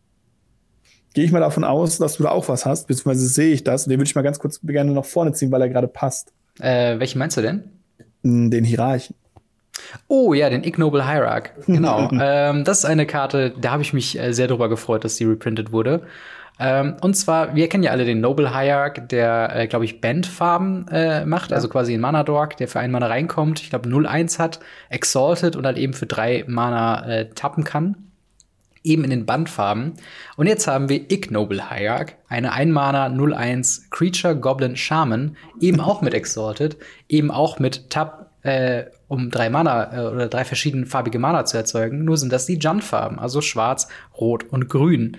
[1.13, 3.85] gehe ich mal davon aus, dass du da auch was hast, beziehungsweise sehe ich das.
[3.85, 6.33] Den würde ich mal ganz kurz gerne nach vorne ziehen, weil er gerade passt.
[6.59, 7.65] Äh, welchen meinst du denn?
[8.23, 9.15] Hm, den Hierarchen.
[10.09, 11.51] Oh ja, den Ignoble Hierarch.
[11.67, 12.11] Genau.
[12.13, 15.25] ähm, das ist eine Karte, da habe ich mich äh, sehr drüber gefreut, dass die
[15.25, 16.03] reprintet wurde.
[16.61, 20.87] Ähm, und zwar, wir kennen ja alle den Noble Hierarch, der, äh, glaube ich, Bandfarben
[20.89, 21.57] äh, macht, ja.
[21.57, 24.61] also quasi ein Mana-Dork, der für einen Mana reinkommt, ich glaube 0-1 hat,
[24.91, 27.97] Exalted und halt eben für drei Mana äh, tappen kann.
[28.83, 29.93] Eben in den Bandfarben.
[30.37, 36.15] Und jetzt haben wir Ignoble Hierarch, eine 1-Mana 0-1 Creature Goblin Shaman, eben auch mit
[36.15, 36.77] Exalted,
[37.09, 41.57] eben auch mit Tap äh, um drei Mana äh, oder drei verschiedene farbige Mana zu
[41.57, 42.05] erzeugen.
[42.05, 43.89] Nur sind das die Junt-Farben, also schwarz,
[44.19, 45.17] rot und grün.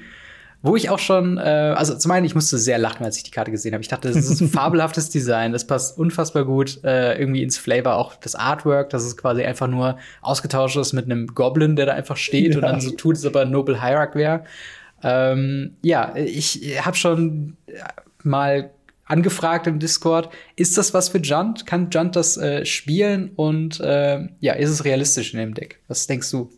[0.64, 3.32] Wo ich auch schon, äh, also zum einen, ich musste sehr lachen, als ich die
[3.32, 3.82] Karte gesehen habe.
[3.82, 7.96] Ich dachte, das ist ein fabelhaftes Design, das passt unfassbar gut äh, irgendwie ins Flavor,
[7.96, 11.94] auch das Artwork, dass es quasi einfach nur ausgetauscht ist mit einem Goblin, der da
[11.94, 12.58] einfach steht ja.
[12.58, 14.44] und dann so tut, es aber Noble Hierarch wäre.
[15.04, 17.58] Ähm, ja, ich habe schon
[18.24, 18.70] mal
[19.12, 21.66] angefragt im Discord, ist das was für Junt?
[21.66, 23.32] Kann Junt das äh, spielen?
[23.36, 25.80] Und äh, ja, ist es realistisch in dem Deck?
[25.88, 26.50] Was denkst du?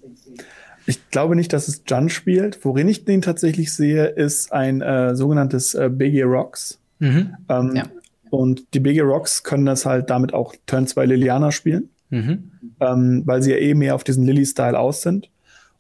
[0.86, 2.64] Ich glaube nicht, dass es Jun spielt.
[2.64, 6.80] Worin ich den tatsächlich sehe, ist ein äh, sogenanntes äh, BG Rocks.
[7.00, 7.36] Mhm.
[7.50, 7.84] Ähm, ja.
[8.30, 12.52] Und die BG Rocks können das halt damit auch Turn 2 Liliana spielen, mhm.
[12.80, 15.30] ähm, weil sie ja eh mehr auf diesen Lily-Style aus sind.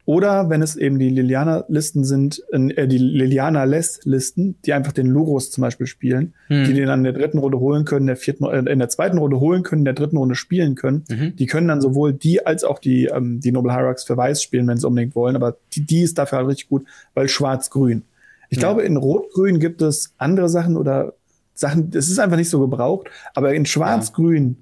[0.05, 5.61] Oder wenn es eben die Liliana-Listen sind, äh, die Liliana-Less-Listen, die einfach den Lurus zum
[5.61, 6.65] Beispiel spielen, mhm.
[6.65, 9.17] die den dann in der dritten Runde holen können, der vierten, äh, in der zweiten
[9.17, 11.05] Runde holen können, in der dritten Runde spielen können.
[11.09, 11.37] Mhm.
[11.37, 14.67] Die können dann sowohl die als auch die, ähm, die Noble Hierarchs für Weiß spielen,
[14.67, 15.37] wenn sie unbedingt wollen.
[15.37, 18.03] Aber die, die ist dafür halt richtig gut, weil Schwarz-Grün.
[18.49, 18.67] Ich ja.
[18.67, 21.13] glaube, in Rot-Grün gibt es andere Sachen oder
[21.53, 24.57] Sachen, es ist einfach nicht so gebraucht, aber in Schwarz-Grün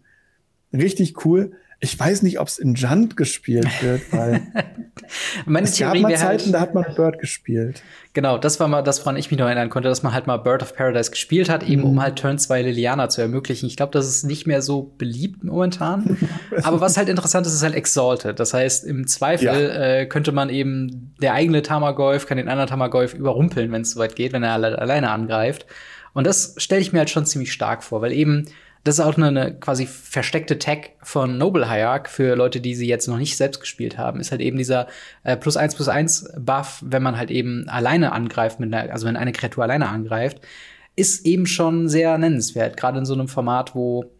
[0.71, 0.79] ja.
[0.79, 1.53] richtig cool.
[1.83, 4.41] Ich weiß nicht, ob es in Junt gespielt wird, weil
[5.45, 7.81] Meine es Theorie gab mal Zeiten, halt, da hat man Bird gespielt.
[8.13, 10.37] Genau, das war mal das, woran ich mich noch erinnern konnte, dass man halt mal
[10.37, 11.87] Bird of Paradise gespielt hat, eben mhm.
[11.87, 13.65] um halt Turn 2 Liliana zu ermöglichen.
[13.65, 16.17] Ich glaube, das ist nicht mehr so beliebt momentan.
[16.63, 18.39] Aber was halt interessant ist, ist halt Exalted.
[18.39, 19.99] Das heißt, im Zweifel ja.
[19.99, 24.15] äh, könnte man eben der eigene Tamagolf kann den anderen Tamagolf überrumpeln, wenn es soweit
[24.15, 25.65] geht, wenn er alleine angreift.
[26.13, 28.45] Und das stelle ich mir halt schon ziemlich stark vor, weil eben
[28.83, 32.87] das ist auch eine, eine quasi versteckte Tag von Noble Hierarch für Leute, die sie
[32.87, 34.19] jetzt noch nicht selbst gespielt haben.
[34.19, 34.87] Ist halt eben dieser
[35.23, 39.05] äh, plus eins plus eins Buff, wenn man halt eben alleine angreift, mit einer, also
[39.05, 40.41] wenn eine Kreatur alleine angreift,
[40.95, 42.75] ist eben schon sehr nennenswert.
[42.75, 44.11] Gerade in so einem Format, wo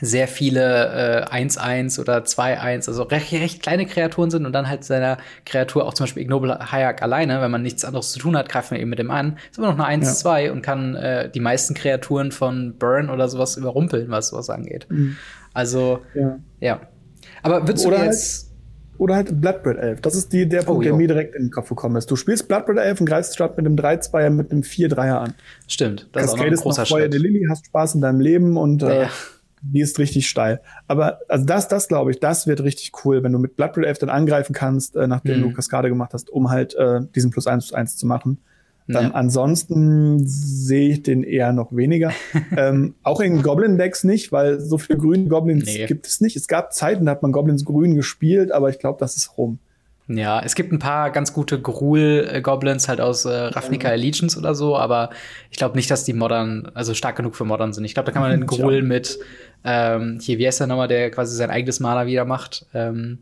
[0.00, 4.84] sehr viele 1-1 äh, oder 2-1, also recht, recht kleine Kreaturen sind und dann halt
[4.84, 8.48] seiner Kreatur auch zum Beispiel Ignoble Hayak alleine, wenn man nichts anderes zu tun hat,
[8.48, 10.52] greift man eben mit dem an, ist aber noch eine 1-2 ja.
[10.52, 14.86] und kann äh, die meisten Kreaturen von Burn oder sowas überrumpeln, was sowas angeht.
[14.88, 15.16] Mhm.
[15.54, 16.38] Also, ja.
[16.60, 16.80] ja.
[17.42, 18.52] Aber würdest oder du jetzt halt,
[18.98, 20.00] oder halt Bloodbred Elf.
[20.00, 22.10] Das ist die, der Punkt, oh, der mir direkt in den Kopf gekommen ist.
[22.10, 25.34] Du spielst Bloodbred Elf und greifst statt mit einem 3-2er mit einem 4-3er an.
[25.66, 27.14] Stimmt, das Cascade ist auch noch ein großer Schritt.
[27.14, 29.02] Lily, hast Spaß in deinem Leben und äh, ja.
[29.04, 29.08] äh,
[29.62, 30.60] die ist richtig steil.
[30.88, 33.86] Aber also das, das glaube ich, das wird richtig cool, wenn du mit Blood Red
[33.86, 35.42] Elf dann angreifen kannst, äh, nachdem mhm.
[35.42, 38.38] du Kaskade gemacht hast, um halt äh, diesen plus eins plus eins zu machen.
[38.88, 39.10] Dann ja.
[39.12, 42.12] ansonsten sehe ich den eher noch weniger.
[42.56, 45.86] ähm, auch in Goblin-Decks nicht, weil so viele grüne Goblins nee.
[45.86, 46.36] gibt es nicht.
[46.36, 49.58] Es gab Zeiten, da hat man Goblins grün gespielt, aber ich glaube, das ist rum.
[50.08, 54.76] Ja, es gibt ein paar ganz gute Gruul-Goblins halt aus äh, Ravnica Allegiance oder so,
[54.76, 55.10] aber
[55.50, 57.84] ich glaube nicht, dass die modern, also stark genug für modern sind.
[57.84, 59.20] Ich glaube, da kann man den Gruul mit,
[59.64, 62.66] ähm, hier, wie heißt der nochmal, der quasi sein eigenes Maler wieder macht?
[62.74, 63.18] Ähm,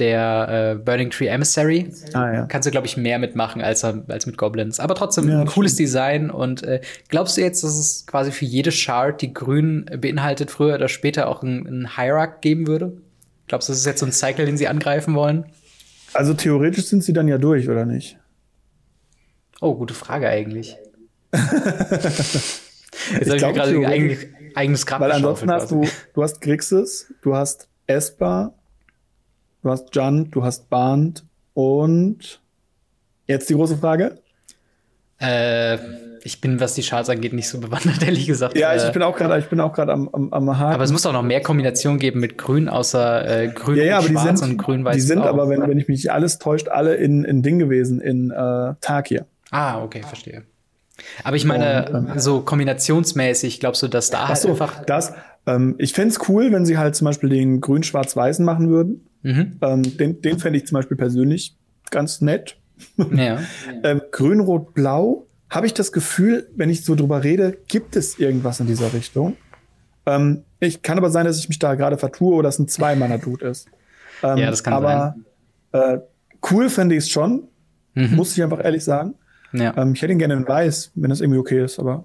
[0.00, 1.90] der äh, Burning Tree Emissary.
[2.14, 2.46] Ah, ja.
[2.46, 4.80] Kannst du, glaube ich, mehr mitmachen als, als mit Goblins.
[4.80, 5.88] Aber trotzdem ja, ein cooles stimmt.
[5.88, 6.30] Design.
[6.30, 10.74] Und äh, glaubst du jetzt, dass es quasi für jede Shard, die grün beinhaltet, früher
[10.74, 12.96] oder später auch ein, ein Hierarch geben würde?
[13.46, 15.44] Glaubst du, das ist jetzt so ein Cycle, den sie angreifen wollen?
[16.14, 18.16] Also theoretisch sind sie dann ja durch, oder nicht?
[19.60, 20.76] Oh, gute Frage eigentlich.
[23.12, 24.18] Jetzt ich habe gerade ein eigenes,
[24.54, 28.54] eigenes Grab Weil ansonsten hast du, du hast Grixis, du hast Esper,
[29.62, 31.24] du hast Jan, du hast Band
[31.54, 32.40] und
[33.26, 34.18] jetzt die große Frage.
[35.18, 35.78] Äh,
[36.22, 38.56] ich bin, was die Charts angeht, nicht so bewandert, ehrlich gesagt.
[38.56, 40.74] Ja, ich, ich bin auch gerade, ich bin auch gerade am, am, am Haken.
[40.74, 43.98] Aber es muss doch noch mehr Kombinationen geben mit Grün, außer äh, Grün ja, ja,
[43.98, 44.94] und Schwarz sind, und Grün-Weiß.
[44.94, 48.00] Die sind auch, aber, wenn, wenn ich mich alles täuscht, alle in, in Ding gewesen,
[48.00, 49.26] in äh, Tag hier.
[49.50, 50.44] Ah, okay, verstehe.
[51.24, 54.84] Aber ich meine, und, ähm, so kombinationsmäßig, glaubst du, dass da halt so, einfach.
[54.84, 55.14] Das,
[55.46, 59.08] ähm, ich fände cool, wenn sie halt zum Beispiel den Grün-Schwarz-Weißen machen würden.
[59.22, 59.58] Mhm.
[59.60, 61.56] Ähm, den den fände ich zum Beispiel persönlich
[61.90, 62.56] ganz nett
[63.14, 63.40] Ja.
[63.84, 68.18] ähm, Grün, Rot, Blau habe ich das Gefühl, wenn ich so drüber rede, gibt es
[68.18, 69.36] irgendwas in dieser Richtung.
[70.06, 73.46] Ähm, ich kann aber sein, dass ich mich da gerade vertue oder es ein Zwei-Manner-Dude
[73.46, 73.68] ist.
[74.22, 75.14] Ähm, ja, das kann aber,
[75.72, 75.94] sein.
[75.94, 75.98] Äh,
[76.50, 77.44] cool finde ich es schon,
[77.94, 78.16] mhm.
[78.16, 79.14] muss ich einfach ehrlich sagen.
[79.52, 79.76] Ja.
[79.76, 82.04] Ähm, ich hätte ihn gerne in Weiß, wenn das irgendwie okay ist, aber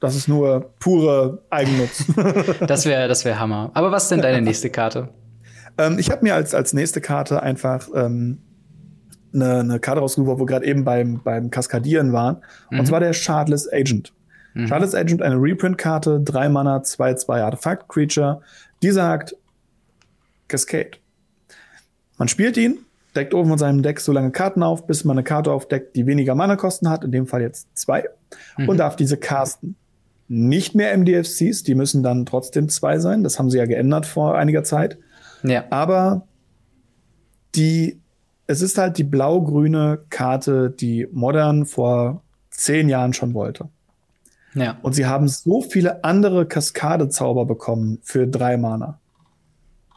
[0.00, 2.04] das ist nur pure Eigennutz.
[2.66, 3.70] das wäre das wär Hammer.
[3.74, 5.08] Aber was ist denn deine nächste Karte?
[5.76, 8.38] Ähm, ich habe mir als, als nächste Karte einfach ähm,
[9.34, 12.38] eine, eine Karte rausgesucht, wo wir gerade eben beim, beim Kaskadieren waren.
[12.70, 12.80] Mhm.
[12.80, 14.12] Und zwar der Shardless Agent.
[14.54, 14.68] Mhm.
[14.68, 18.40] Shardless Agent, eine Reprint-Karte, drei Mana, zwei, zwei Artefakt-Creature,
[18.82, 19.36] die sagt
[20.46, 20.92] Cascade.
[22.16, 22.78] Man spielt ihn,
[23.16, 26.06] deckt oben von seinem Deck so lange Karten auf, bis man eine Karte aufdeckt, die
[26.06, 28.04] weniger Mana-Kosten hat, in dem Fall jetzt zwei,
[28.56, 28.68] mhm.
[28.68, 29.76] und darf diese casten.
[30.28, 33.22] Nicht mehr MDFCs, die müssen dann trotzdem zwei sein.
[33.22, 34.98] Das haben sie ja geändert vor einiger Zeit.
[35.42, 35.64] Ja.
[35.70, 36.26] Aber
[37.54, 37.98] die
[38.48, 43.68] es ist halt die blau-grüne Karte, die Modern vor zehn Jahren schon wollte.
[44.54, 44.78] Ja.
[44.82, 48.98] Und sie haben so viele andere Kaskade-Zauber bekommen für drei Mana.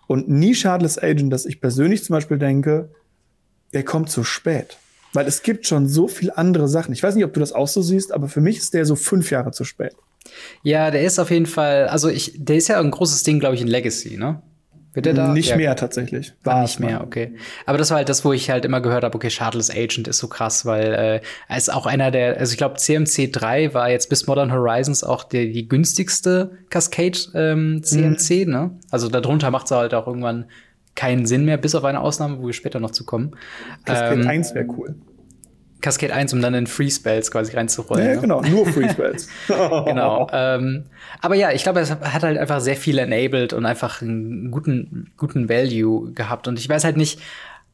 [0.07, 2.89] Und nie Shardless Agent, dass ich persönlich zum Beispiel denke,
[3.73, 4.77] der kommt zu spät.
[5.13, 6.93] Weil es gibt schon so viele andere Sachen.
[6.93, 8.95] Ich weiß nicht, ob du das auch so siehst, aber für mich ist der so
[8.95, 9.93] fünf Jahre zu spät.
[10.63, 13.55] Ja, der ist auf jeden Fall, also ich, der ist ja ein großes Ding, glaube
[13.55, 14.41] ich, in Legacy, ne?
[14.93, 15.33] Wird er da?
[15.33, 16.33] Nicht ja, mehr tatsächlich.
[16.43, 17.33] War nicht mehr, okay.
[17.65, 20.17] Aber das war halt das, wo ich halt immer gehört habe, okay, Shardless Agent ist
[20.17, 23.89] so krass, weil äh, er ist auch einer der, also ich glaube, CMC 3 war
[23.89, 28.51] jetzt bis Modern Horizons auch der, die günstigste Cascade ähm, CMC, mhm.
[28.51, 28.71] ne?
[28.89, 30.45] Also darunter macht es halt auch irgendwann
[30.95, 33.35] keinen Sinn mehr, bis auf eine Ausnahme, wo wir später noch zu kommen.
[33.85, 34.95] Cascade ähm, 1 wäre cool.
[35.81, 38.05] Cascade 1, um dann in Free Spells quasi reinzurollen.
[38.05, 38.21] Ja, ne?
[38.21, 39.27] genau, nur Free Spells.
[39.47, 40.27] genau.
[40.33, 40.85] Ähm,
[41.19, 45.11] aber ja, ich glaube, es hat halt einfach sehr viel enabled und einfach einen guten,
[45.17, 46.47] guten Value gehabt.
[46.47, 47.19] Und ich weiß halt nicht,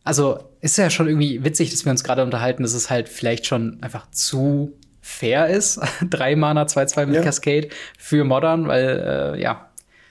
[0.03, 3.45] also ist ja schon irgendwie witzig, dass wir uns gerade unterhalten, dass es halt vielleicht
[3.45, 5.79] schon einfach zu fair ist.
[6.09, 7.21] Drei Mana, 2-2 mit ja.
[7.21, 9.66] Cascade für Modern, weil äh, ja,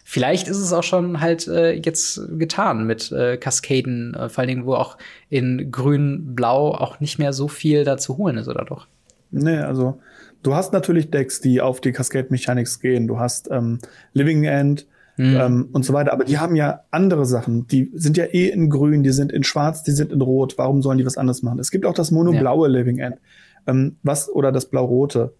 [0.08, 4.48] Vielleicht ist es auch schon halt äh, jetzt getan mit äh, Kaskaden, äh, vor allen
[4.48, 4.98] Dingen, wo auch
[5.30, 8.86] in Grün-Blau auch nicht mehr so viel da zu holen ist, oder doch?
[9.32, 9.98] Nee, also
[10.44, 13.08] du hast natürlich Decks, die auf die Cascade Mechanics gehen.
[13.08, 13.80] Du hast ähm,
[14.12, 14.86] Living End
[15.16, 15.36] mhm.
[15.40, 17.66] ähm, und so weiter, aber die haben ja andere Sachen.
[17.66, 20.56] Die sind ja eh in Grün, die sind in Schwarz, die sind in Rot.
[20.56, 21.58] Warum sollen die was anderes machen?
[21.58, 22.78] Es gibt auch das Mono-blaue ja.
[22.78, 23.16] Living End.
[23.66, 25.34] Ähm, was oder das Blau-Rote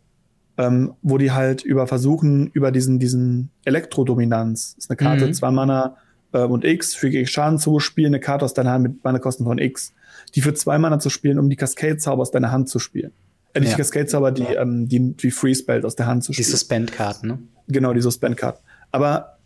[0.59, 5.35] ähm, wo die halt über versuchen, über diesen, diesen Elektrodominanz, ist eine Karte, mhm.
[5.35, 5.97] zwei Mana
[6.33, 9.45] äh, und X, für X Schaden zu spielen, eine Karte aus deiner Hand mit Mana-Kosten
[9.45, 9.93] von X,
[10.35, 13.13] die für zwei Mana zu spielen, um die Cascade-Zauber aus deiner Hand zu spielen.
[13.53, 13.77] Äh, nicht ja.
[13.77, 16.47] die Cascade-Zauber, die, ähm, die, die Freeze-Belt aus der Hand zu spielen.
[16.47, 17.39] Die Suspend-Karten, ne?
[17.69, 18.61] Genau, die Suspend-Karten.
[18.93, 19.37] Aber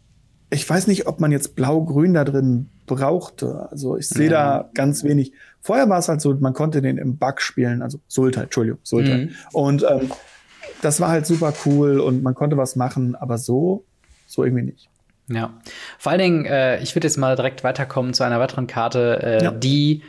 [0.51, 3.69] ich weiß nicht, ob man jetzt Blau-Grün da drin brauchte.
[3.71, 4.31] Also ich sehe ja.
[4.31, 5.33] da ganz wenig.
[5.61, 9.27] Vorher war es halt so, man konnte den im Bug spielen, also Sultai, Entschuldigung, Sultai.
[9.27, 9.31] Mhm.
[9.53, 10.11] Und ähm,
[10.83, 13.85] das war halt super cool und man konnte was machen, aber so,
[14.27, 14.89] so irgendwie nicht.
[15.29, 15.55] Ja,
[15.99, 19.45] vor allen Dingen, äh, ich würde jetzt mal direkt weiterkommen zu einer weiteren Karte, äh,
[19.45, 19.51] ja.
[19.53, 20.03] die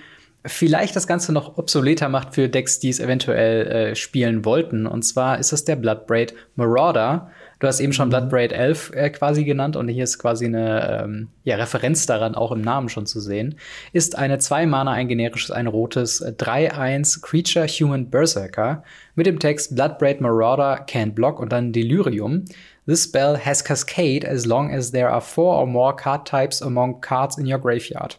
[0.45, 4.87] vielleicht das Ganze noch obsoleter macht für Decks, die es eventuell äh, spielen wollten.
[4.87, 7.29] Und zwar ist es der Bloodbraid Marauder.
[7.61, 8.09] Du hast eben schon.
[8.09, 12.51] Bloodbraid 11 äh, quasi genannt und hier ist quasi eine ähm, ja, Referenz daran, auch
[12.51, 13.55] im Namen schon zu sehen.
[13.93, 18.83] Ist eine 2 Mana, ein generisches, ein rotes 3-1 äh, Creature Human Berserker
[19.13, 22.45] mit dem Text Bloodbraid Marauder can't block und dann Delirium.
[22.87, 26.99] This spell has Cascade as long as there are four or more card types among
[26.99, 28.17] cards in your graveyard.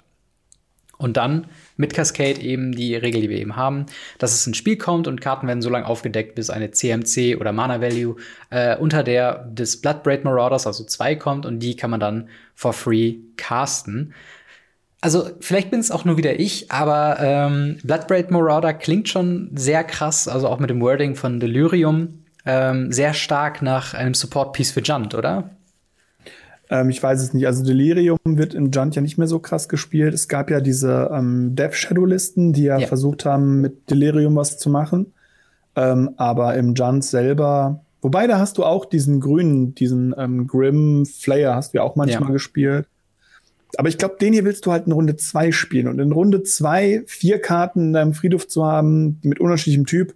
[0.98, 1.48] Und dann
[1.82, 3.86] mit Cascade eben die Regel, die wir eben haben,
[4.18, 7.52] dass es ins Spiel kommt und Karten werden so lange aufgedeckt, bis eine CMC oder
[7.52, 8.16] Mana Value
[8.50, 12.72] äh, unter der des Bloodbraid Marauders, also 2, kommt und die kann man dann for
[12.72, 14.14] free casten.
[15.00, 19.82] Also vielleicht bin es auch nur wieder ich, aber ähm, Bloodbraid Marauder klingt schon sehr
[19.82, 24.80] krass, also auch mit dem Wording von Delirium, ähm, sehr stark nach einem Support-Piece für
[24.80, 25.50] Junt, oder?
[26.72, 27.46] Ähm, ich weiß es nicht.
[27.46, 30.14] Also Delirium wird in Junt ja nicht mehr so krass gespielt.
[30.14, 34.34] Es gab ja diese ähm, Death Shadow Listen, die ja, ja, versucht haben, mit Delirium
[34.36, 35.12] was zu machen.
[35.76, 41.04] Ähm, aber im Junt selber, wobei da hast du auch diesen grünen, diesen ähm, Grim
[41.04, 42.32] Flayer hast du ja auch manchmal ja.
[42.32, 42.86] gespielt.
[43.76, 45.88] Aber ich glaube, den hier willst du halt in Runde zwei spielen.
[45.88, 50.14] Und in Runde zwei vier Karten in deinem Friedhof zu haben, mit unterschiedlichem Typ,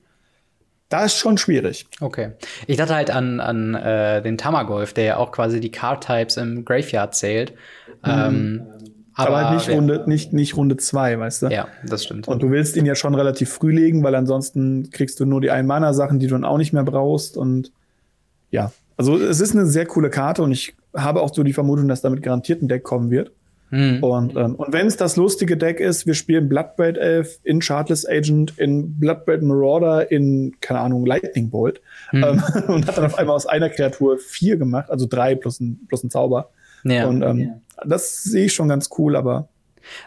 [0.88, 1.86] da ist schon schwierig.
[2.00, 2.32] Okay.
[2.66, 6.64] Ich dachte halt an, an äh, den Tamagolf, der ja auch quasi die Card-Types im
[6.64, 7.52] Graveyard zählt.
[8.04, 8.10] Mhm.
[8.10, 8.66] Ähm,
[9.14, 11.46] aber, aber halt nicht, Runde, nicht, nicht Runde zwei, weißt du?
[11.46, 12.28] Ja, das stimmt.
[12.28, 15.50] Und du willst ihn ja schon relativ früh legen, weil ansonsten kriegst du nur die
[15.50, 17.38] Ein-Mana-Sachen, die du dann auch nicht mehr brauchst.
[17.38, 17.72] Und
[18.50, 21.88] ja, also es ist eine sehr coole Karte und ich habe auch so die Vermutung,
[21.88, 23.32] dass damit garantiert ein Deck kommen wird.
[23.70, 24.02] Mhm.
[24.02, 28.06] Und, ähm, und wenn es das lustige Deck ist, wir spielen Bloodbraid Elf in Chartless
[28.06, 31.80] Agent, in Bloodbraid Marauder, in, keine Ahnung, Lightning Bolt.
[32.12, 32.24] Mhm.
[32.24, 35.80] Ähm, und hat dann auf einmal aus einer Kreatur vier gemacht, also drei plus ein,
[35.88, 36.50] plus ein Zauber.
[36.84, 37.06] Ja.
[37.06, 37.60] Und ähm, ja.
[37.84, 39.48] das sehe ich schon ganz cool, aber.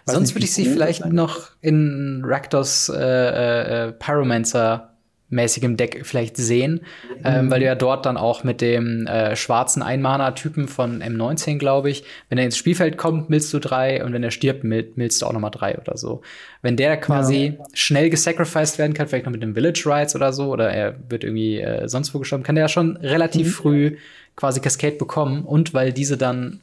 [0.05, 4.88] Sonst würde ich sie vielleicht noch in Raktos äh, äh, äh Pyromancer
[5.29, 6.81] mäßigem Deck vielleicht sehen,
[7.17, 7.21] mhm.
[7.23, 11.89] ähm, weil du ja dort dann auch mit dem äh, schwarzen Einmana-Typen von M19, glaube
[11.89, 15.25] ich, wenn er ins Spielfeld kommt, millst du drei und wenn er stirbt, millst du
[15.25, 16.21] auch noch mal drei oder so.
[16.61, 17.65] Wenn der quasi ja.
[17.73, 21.23] schnell gesacrificed werden kann, vielleicht noch mit dem Village Rights oder so, oder er wird
[21.23, 23.51] irgendwie äh, sonst wo gestorben, kann der ja schon relativ mhm.
[23.51, 23.97] früh
[24.35, 26.61] quasi Cascade bekommen und weil diese dann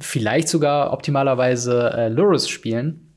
[0.00, 3.12] vielleicht sogar optimalerweise äh, Lurus spielen,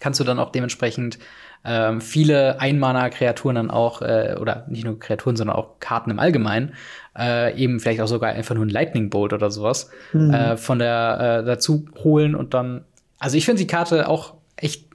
[0.00, 1.18] kannst du dann auch dementsprechend
[1.64, 6.74] ähm, viele Einmaner-Kreaturen dann auch, äh, oder nicht nur Kreaturen, sondern auch Karten im Allgemeinen,
[7.16, 10.32] äh, eben vielleicht auch sogar einfach nur ein Lightning Bolt oder sowas, mhm.
[10.32, 12.84] äh, von der äh, dazu holen und dann.
[13.18, 14.86] Also ich finde die Karte auch echt,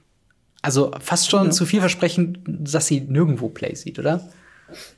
[0.60, 1.50] also fast schon ja.
[1.50, 4.20] zu vielversprechend, dass sie nirgendwo Play sieht, oder?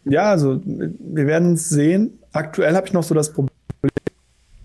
[0.05, 2.19] Ja, also wir werden es sehen.
[2.33, 3.51] Aktuell habe ich noch so das Problem,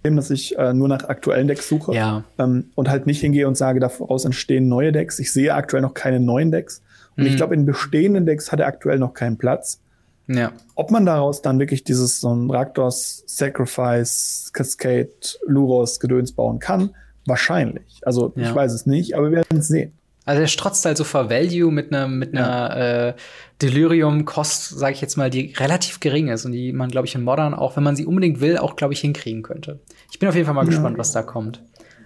[0.04, 2.24] dass ich äh, nur nach aktuellen Decks suche ja.
[2.40, 5.20] ähm, und halt nicht hingehe und sage, daraus entstehen neue Decks.
[5.20, 6.82] Ich sehe aktuell noch keine neuen Decks.
[7.18, 7.30] Und mhm.
[7.30, 9.80] ich glaube, in bestehenden Decks hat er aktuell noch keinen Platz.
[10.28, 10.52] Ja.
[10.76, 15.10] Ob man daraus dann wirklich dieses so ein Raktos, Sacrifice, Cascade,
[15.46, 16.96] Luros Gedöns bauen kann,
[17.26, 18.02] wahrscheinlich.
[18.04, 18.50] Also ja.
[18.50, 19.94] ich weiß es nicht, aber wir werden es sehen.
[20.26, 23.08] Also er strotzt halt so vor Value mit einer mit einer ja.
[23.10, 23.14] äh,
[23.62, 27.24] Delirium-Kost, sage ich jetzt mal, die relativ gering ist und die man, glaube ich, in
[27.24, 29.80] Modern auch, wenn man sie unbedingt will, auch, glaube ich, hinkriegen könnte.
[30.12, 30.70] Ich bin auf jeden Fall mal ja.
[30.70, 31.62] gespannt, was da kommt.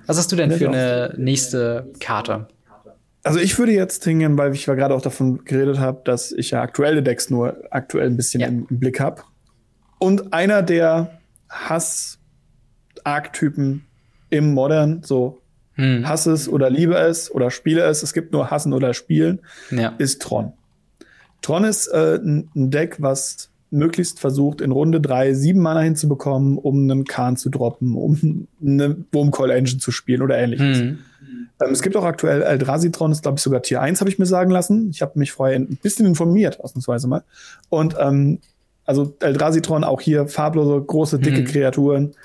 [0.05, 2.47] Was hast du denn für eine nächste Karte?
[3.29, 6.61] Also ich würde jetzt hingehen, weil ich gerade auch davon geredet habe, dass ich ja
[6.61, 8.47] aktuelle Decks nur aktuell ein bisschen ja.
[8.47, 9.21] im, im, Blick habe.
[9.99, 11.19] Und einer der
[11.49, 13.85] Hass-Archetypen
[14.31, 15.41] im Modern, so
[15.73, 16.07] hm.
[16.07, 19.93] hass es oder liebe es oder spiele es, es gibt nur hassen oder spielen, ja.
[19.99, 20.53] ist Tron.
[21.41, 26.89] Tron ist äh, ein Deck, was möglichst versucht, in Runde drei sieben Mana hinzubekommen, um
[26.89, 30.79] einen Kahn zu droppen, um eine Wurmcoil Engine zu spielen oder ähnliches.
[30.79, 30.99] Hm.
[31.61, 34.25] Ähm, es gibt auch aktuell Eldrasitron, ist glaube ich sogar Tier 1, habe ich mir
[34.25, 34.89] sagen lassen.
[34.89, 37.23] Ich habe mich vorher ein bisschen informiert, ausnahmsweise mal.
[37.69, 38.39] Und ähm,
[38.85, 41.45] also Eldrasitron auch hier farblose, große, dicke mhm.
[41.45, 42.15] Kreaturen.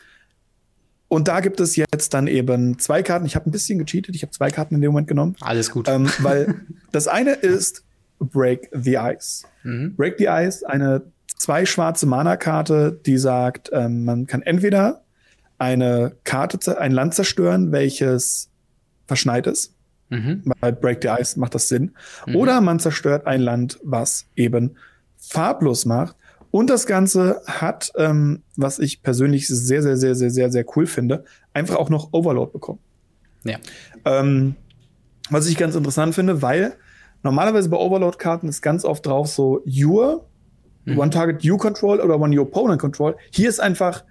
[1.09, 3.27] Und da gibt es jetzt dann eben zwei Karten.
[3.27, 4.17] Ich habe ein bisschen gecheatet.
[4.17, 5.37] Ich habe zwei Karten in dem Moment genommen.
[5.41, 5.89] Alles gut.
[5.89, 6.55] Ähm, weil
[6.93, 7.85] das eine ist
[8.19, 9.45] Break the Ice.
[9.63, 9.95] Mhm.
[9.95, 11.03] Break the Ice, eine
[11.37, 15.03] zwei schwarze Mana-Karte, die sagt, ähm, man kann entweder
[15.59, 18.51] eine Karte, ein Land zerstören, welches
[19.07, 19.75] verschneit ist.
[20.11, 20.43] Mhm.
[20.61, 21.93] Bei Break the Ice macht das Sinn.
[22.27, 22.37] Mhm.
[22.37, 24.77] Oder man zerstört ein Land, was eben
[25.17, 26.17] farblos macht.
[26.51, 30.87] Und das Ganze hat, ähm, was ich persönlich sehr, sehr, sehr, sehr, sehr, sehr cool
[30.87, 32.79] finde, einfach auch noch Overload bekommen.
[33.43, 33.59] Ja.
[34.05, 34.55] Ähm,
[35.31, 36.75] was ich ganz interessant finde, weil
[37.23, 40.27] normalerweise bei Overload-Karten ist ganz oft drauf so Your,
[40.85, 40.99] mhm.
[40.99, 43.17] One Target You Control oder One Your Opponent Control.
[43.31, 44.05] Hier ist einfach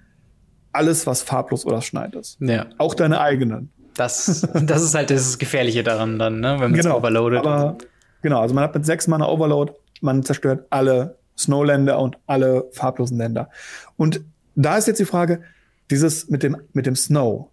[0.73, 2.41] alles, was farblos oder schneit ist.
[2.41, 2.65] Ja.
[2.77, 3.71] Auch deine eigenen.
[3.95, 6.53] Das, das ist halt das Gefährliche daran dann, ne?
[6.53, 7.39] wenn man genau, overloadet.
[7.39, 7.77] Aber,
[8.21, 13.17] genau, also man hat mit sechs Mana Overload, man zerstört alle Snowländer und alle farblosen
[13.17, 13.49] Länder.
[13.97, 14.21] Und
[14.55, 15.41] da ist jetzt die Frage,
[15.89, 17.49] dieses mit dem, mit dem Snow.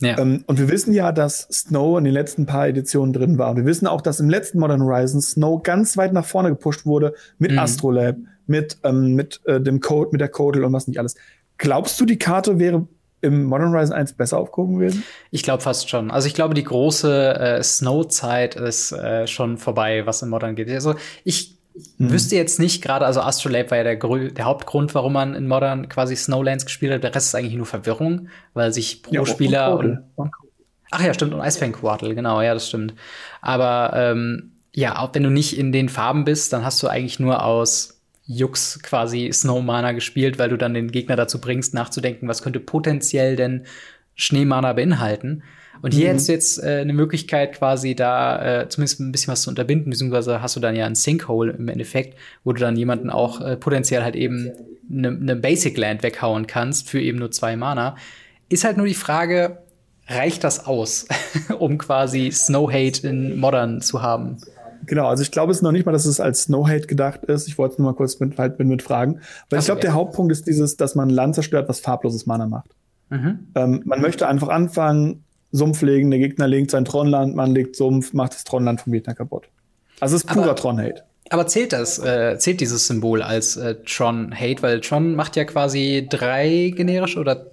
[0.00, 0.18] Ja.
[0.18, 3.50] Ähm, und wir wissen ja, dass Snow in den letzten paar Editionen drin war.
[3.50, 6.84] Und wir wissen auch, dass im letzten Modern Horizon Snow ganz weit nach vorne gepusht
[6.84, 7.58] wurde mit mhm.
[7.58, 8.16] Astrolab,
[8.46, 11.14] mit, ähm, mit äh, dem Code, mit der Codel und was nicht alles.
[11.58, 12.86] Glaubst du, die Karte wäre
[13.26, 15.04] im Modern Horizon 1 besser aufgehoben gewesen?
[15.30, 16.10] Ich glaube fast schon.
[16.10, 20.70] Also ich glaube, die große äh, Snow-Zeit ist äh, schon vorbei, was in Modern geht.
[20.70, 21.58] Also ich
[21.98, 22.10] mhm.
[22.10, 25.88] wüsste jetzt nicht gerade, also Astrolabe war ja der, der, Hauptgrund, warum man in Modern
[25.88, 27.04] quasi Snowlands gespielt hat.
[27.04, 30.30] Der Rest ist eigentlich nur Verwirrung, weil sich pro ja, Spieler und, und,
[30.90, 32.94] Ach ja, stimmt, und Icefang Quartal, genau, ja, das stimmt.
[33.40, 37.18] Aber ähm, ja, auch wenn du nicht in den Farben bist, dann hast du eigentlich
[37.18, 37.95] nur aus
[38.26, 43.36] Jux quasi Snowmana gespielt, weil du dann den Gegner dazu bringst, nachzudenken, was könnte potenziell
[43.36, 43.64] denn
[44.14, 45.42] Schneemana beinhalten.
[45.82, 46.08] Und hier mhm.
[46.08, 49.90] hättest du jetzt äh, eine Möglichkeit, quasi da äh, zumindest ein bisschen was zu unterbinden,
[49.90, 53.56] beziehungsweise hast du dann ja ein Sinkhole im Endeffekt, wo du dann jemanden auch äh,
[53.56, 54.50] potenziell halt eben
[54.90, 57.96] eine ne Basic Land weghauen kannst für eben nur zwei Mana.
[58.48, 59.58] Ist halt nur die Frage,
[60.08, 61.06] reicht das aus,
[61.58, 64.38] um quasi Snow Hate in Modern zu haben?
[64.86, 67.48] Genau, also ich glaube es noch nicht mal, dass es als No-Hate gedacht ist.
[67.48, 69.20] Ich wollte es nur mal kurz mit, halt, mit fragen.
[69.50, 69.82] Weil Ach, ich glaube, ja.
[69.82, 72.70] der Hauptpunkt ist dieses, dass man Land zerstört, was farbloses Mana macht.
[73.10, 73.48] Mhm.
[73.54, 78.12] Ähm, man möchte einfach anfangen, Sumpf legen, der Gegner legt sein Tronland, man legt Sumpf,
[78.12, 79.48] macht das Tronland vom Gegner kaputt.
[80.00, 81.04] Also es ist purer Tron-Hate.
[81.30, 84.62] Aber zählt das, äh, zählt dieses Symbol als äh, Tron-Hate?
[84.62, 87.46] Weil Tron macht ja quasi drei generisch oder?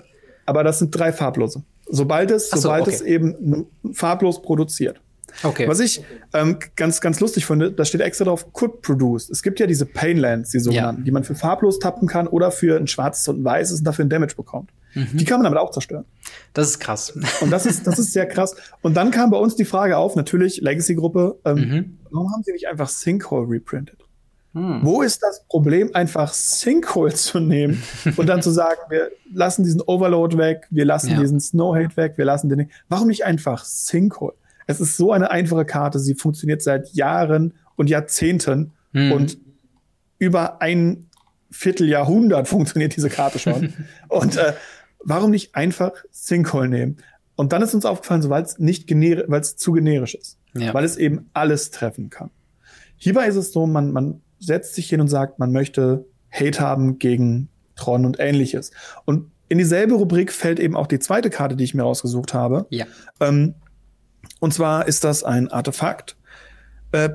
[0.46, 1.64] Aber das sind drei farblose.
[1.88, 2.96] Sobald es, so, sobald okay.
[2.96, 5.02] es eben farblos produziert.
[5.42, 5.68] Okay.
[5.68, 6.04] Was ich
[6.34, 9.30] ähm, ganz, ganz lustig finde, da steht extra drauf, could produce.
[9.30, 11.06] Es gibt ja diese Painlands, die sogenannten, ja.
[11.06, 14.06] die man für farblos tappen kann oder für ein schwarzes und ein weißes und dafür
[14.06, 14.72] ein Damage bekommt.
[14.94, 15.10] Mhm.
[15.14, 16.06] Die kann man damit auch zerstören.
[16.54, 17.18] Das ist krass.
[17.42, 18.56] Und das ist, das ist sehr krass.
[18.82, 21.98] Und dann kam bei uns die Frage auf, natürlich, Legacy-Gruppe, ähm, mhm.
[22.12, 24.04] warum haben sie nicht einfach Sinkhole reprintet?
[24.54, 24.82] Hm.
[24.84, 27.82] Wo ist das Problem, einfach Sinkhole zu nehmen
[28.18, 31.20] und dann zu sagen, wir lassen diesen Overload weg, wir lassen ja.
[31.20, 32.70] diesen Snowhate weg, wir lassen den.
[32.88, 34.34] Warum nicht einfach Sinkhole?
[34.68, 39.12] Es ist so eine einfache Karte, sie funktioniert seit Jahren und Jahrzehnten hm.
[39.12, 39.38] und
[40.20, 41.08] über ein
[41.52, 43.74] Vierteljahrhundert funktioniert diese Karte schon.
[44.08, 44.54] und äh,
[45.04, 46.98] warum nicht einfach Sinkhole nehmen?
[47.36, 50.74] Und dann ist uns aufgefallen, so, weil es nicht weil es zu generisch ist, ja.
[50.74, 52.30] weil es eben alles treffen kann.
[52.98, 57.00] Hierbei ist es so, man, man setzt sich hin und sagt, man möchte Hate haben
[57.00, 58.72] gegen Tron und ähnliches.
[59.06, 62.66] Und in dieselbe Rubrik fällt eben auch die zweite Karte, die ich mir rausgesucht habe.
[62.70, 62.86] Ja.
[63.20, 63.56] Ähm,
[64.44, 66.18] und zwar ist das ein Artefakt.
[66.92, 67.10] Äh,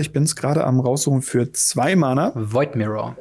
[0.00, 2.32] ich bin es gerade am raussuchen für zwei Mana.
[2.34, 3.16] Void Mirror.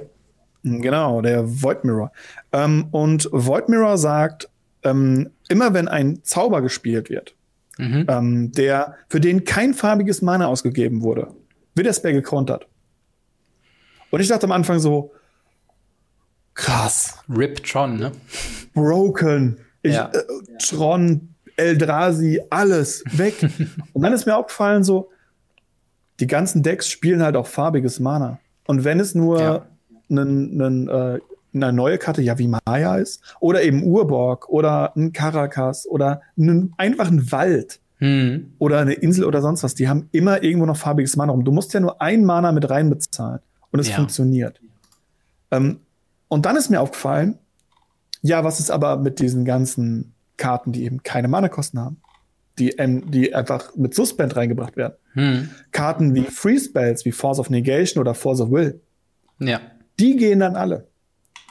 [0.63, 2.11] Genau, der Void Mirror.
[2.51, 4.49] Ähm, und Void Mirror sagt,
[4.83, 7.37] ähm, immer wenn ein Zauber gespielt wird,
[7.77, 8.05] mhm.
[8.09, 11.33] ähm, der, für den kein farbiges Mana ausgegeben wurde,
[11.73, 12.67] wird der Spell gekontert.
[14.09, 15.13] Und ich dachte am Anfang so,
[16.53, 17.19] krass.
[17.29, 18.11] Rip Tron, ne?
[18.73, 19.59] Broken.
[19.83, 20.11] Ich, ja.
[20.13, 20.21] äh,
[20.59, 23.35] Tron, Eldrazi, alles weg.
[23.93, 25.09] und dann ist mir aufgefallen so,
[26.19, 28.39] die ganzen Decks spielen halt auch farbiges Mana.
[28.65, 29.65] Und wenn es nur ja.
[30.09, 31.19] Einen, einen, äh,
[31.53, 36.73] eine neue Karte, ja, wie Maya ist, oder eben Urborg oder ein Caracas oder einen
[36.77, 38.53] einfachen Wald hm.
[38.59, 41.45] oder eine Insel oder sonst was, die haben immer irgendwo noch farbiges Mana rum.
[41.45, 43.39] Du musst ja nur ein Mana mit rein bezahlen
[43.71, 43.95] und es ja.
[43.95, 44.59] funktioniert.
[45.51, 45.79] Ähm,
[46.27, 47.37] und dann ist mir aufgefallen,
[48.21, 52.01] ja, was ist aber mit diesen ganzen Karten, die eben keine Mana-Kosten haben?
[52.59, 54.93] Die, ähm, die einfach mit Suspend reingebracht werden.
[55.13, 55.49] Hm.
[55.71, 58.79] Karten wie Free Spells, wie Force of Negation oder Force of Will.
[59.39, 59.59] Ja.
[59.99, 60.87] Die gehen dann alle.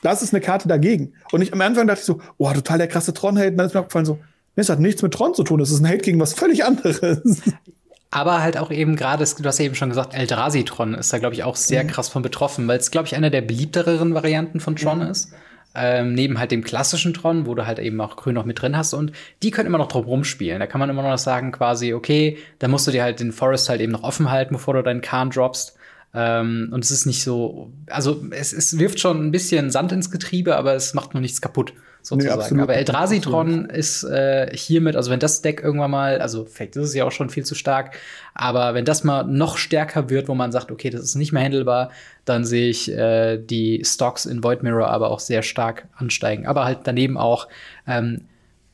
[0.02, 1.14] Das ist eine Karte dagegen.
[1.32, 3.50] Und ich am Anfang dachte ich so, oh, total der krasse Tron-Hate.
[3.50, 4.18] Und dann ist mir aufgefallen so,
[4.56, 5.58] das hat nichts mit Tron zu tun.
[5.58, 7.42] Das ist ein Hate gegen was völlig anderes.
[8.10, 11.18] Aber halt auch eben gerade, du hast ja eben schon gesagt, Eldrazi Tron ist da,
[11.18, 11.88] glaube ich, auch sehr mhm.
[11.88, 15.10] krass von betroffen, weil es, glaube ich, eine der beliebtereren Varianten von Tron mhm.
[15.10, 15.32] ist.
[15.74, 18.76] Ähm, neben halt dem klassischen Tron, wo du halt eben auch Grün noch mit drin
[18.76, 19.12] hast und
[19.42, 20.60] die können immer noch drum rumspielen.
[20.60, 23.70] Da kann man immer noch sagen, quasi, okay, da musst du dir halt den Forest
[23.70, 25.76] halt eben noch offen halten, bevor du deinen Kahn droppst.
[26.14, 30.10] Ähm, und es ist nicht so, also es, es wirft schon ein bisschen Sand ins
[30.10, 31.72] Getriebe, aber es macht noch nichts kaputt,
[32.02, 32.56] sozusagen.
[32.56, 36.88] Nee, aber Eldrasitron ist äh, hiermit, also wenn das Deck irgendwann mal, also vielleicht ist
[36.88, 37.96] es ja auch schon viel zu stark,
[38.34, 41.42] aber wenn das mal noch stärker wird, wo man sagt, okay, das ist nicht mehr
[41.42, 41.90] handelbar,
[42.24, 46.46] dann sehe ich äh, die Stocks in Void Mirror aber auch sehr stark ansteigen.
[46.46, 47.48] Aber halt daneben auch,
[47.86, 48.22] ähm,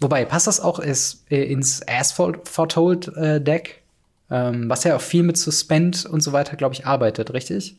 [0.00, 3.82] wobei, passt das auch ist, äh, ins Asphalt Foretold äh, Deck?
[4.30, 7.76] ähm, was ja auch viel mit Suspend und so weiter, glaube ich, arbeitet, richtig?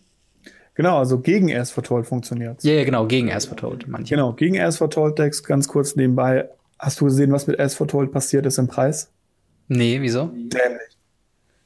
[0.80, 2.64] Genau, also gegen As Foretold funktioniert.
[2.64, 4.16] Ja, ja, genau, gegen As Foretold, manche.
[4.16, 6.48] Genau, gegen As Foretold Decks, ganz kurz nebenbei.
[6.80, 9.12] Hast du gesehen, was mit As Foretold passiert ist im Preis?
[9.68, 10.28] Nee, wieso?
[10.34, 10.98] Dämlich.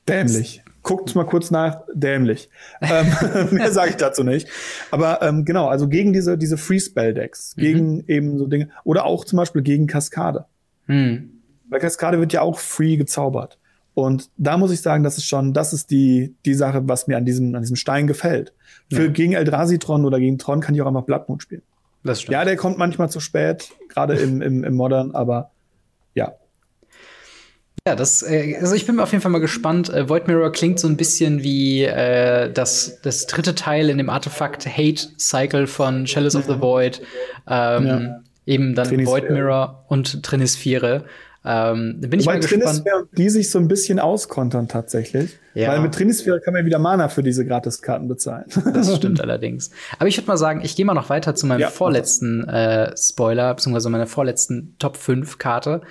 [0.08, 0.64] Dämlich.
[0.82, 2.50] Guckt mal kurz nach, dämlich.
[2.82, 3.06] ähm,
[3.52, 4.48] mehr sage ich dazu nicht.
[4.90, 7.62] Aber ähm, genau, also gegen diese, diese Free-Spell-Decks, mhm.
[7.62, 10.46] gegen eben so Dinge, oder auch zum Beispiel gegen Kaskade.
[10.88, 11.40] Mhm.
[11.70, 13.60] Weil Kaskade wird ja auch free gezaubert.
[13.94, 17.18] Und da muss ich sagen, das ist schon, das ist die, die Sache, was mir
[17.18, 18.54] an diesem, an diesem Stein gefällt.
[18.92, 19.12] Für ja.
[19.12, 21.62] gegen Eldrazi-Tron oder gegen Tron kann ich auch einfach Bloodmoon spielen.
[22.04, 22.34] Das stimmt.
[22.34, 25.52] Ja, der kommt manchmal zu spät, gerade im, im, im Modern, aber
[26.16, 26.34] ja.
[27.88, 29.90] Ja, das, äh, also ich bin auf jeden Fall mal gespannt.
[29.90, 34.10] Äh, Void Mirror klingt so ein bisschen wie äh, das, das dritte Teil in dem
[34.10, 37.02] Artefakt Hate Cycle von Chalice of the Void.
[37.48, 38.20] Ähm, ja.
[38.46, 41.06] Eben dann Void Mirror und Trinisphäre.
[41.46, 42.84] Ähm, bin ich Wobei mal gespannt.
[43.18, 45.38] die sich so ein bisschen auskontern tatsächlich.
[45.54, 45.70] Ja.
[45.70, 48.46] Weil mit Trinisphäre kann man wieder Mana für diese Gratiskarten bezahlen.
[48.74, 49.70] Das stimmt allerdings.
[50.00, 52.96] Aber ich würde mal sagen, ich gehe mal noch weiter zu meinem ja, vorletzten äh,
[52.98, 55.82] Spoiler, beziehungsweise meiner vorletzten Top 5 Karte.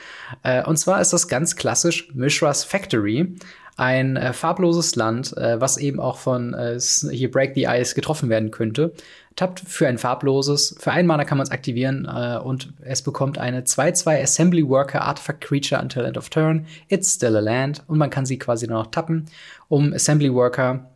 [0.42, 3.36] Äh, und zwar ist das ganz klassisch Mishra's Factory.
[3.76, 8.28] Ein äh, farbloses Land, äh, was eben auch von äh, hier Break the Ice getroffen
[8.28, 8.92] werden könnte
[9.37, 10.76] tappt für ein farbloses.
[10.78, 15.03] Für einen Mana kann man es aktivieren äh, und es bekommt eine 2-2 Assembly Worker
[15.03, 16.66] Artifact Creature until end of turn.
[16.89, 19.26] It's still a land und man kann sie quasi nur noch tappen,
[19.68, 20.91] um Assembly Worker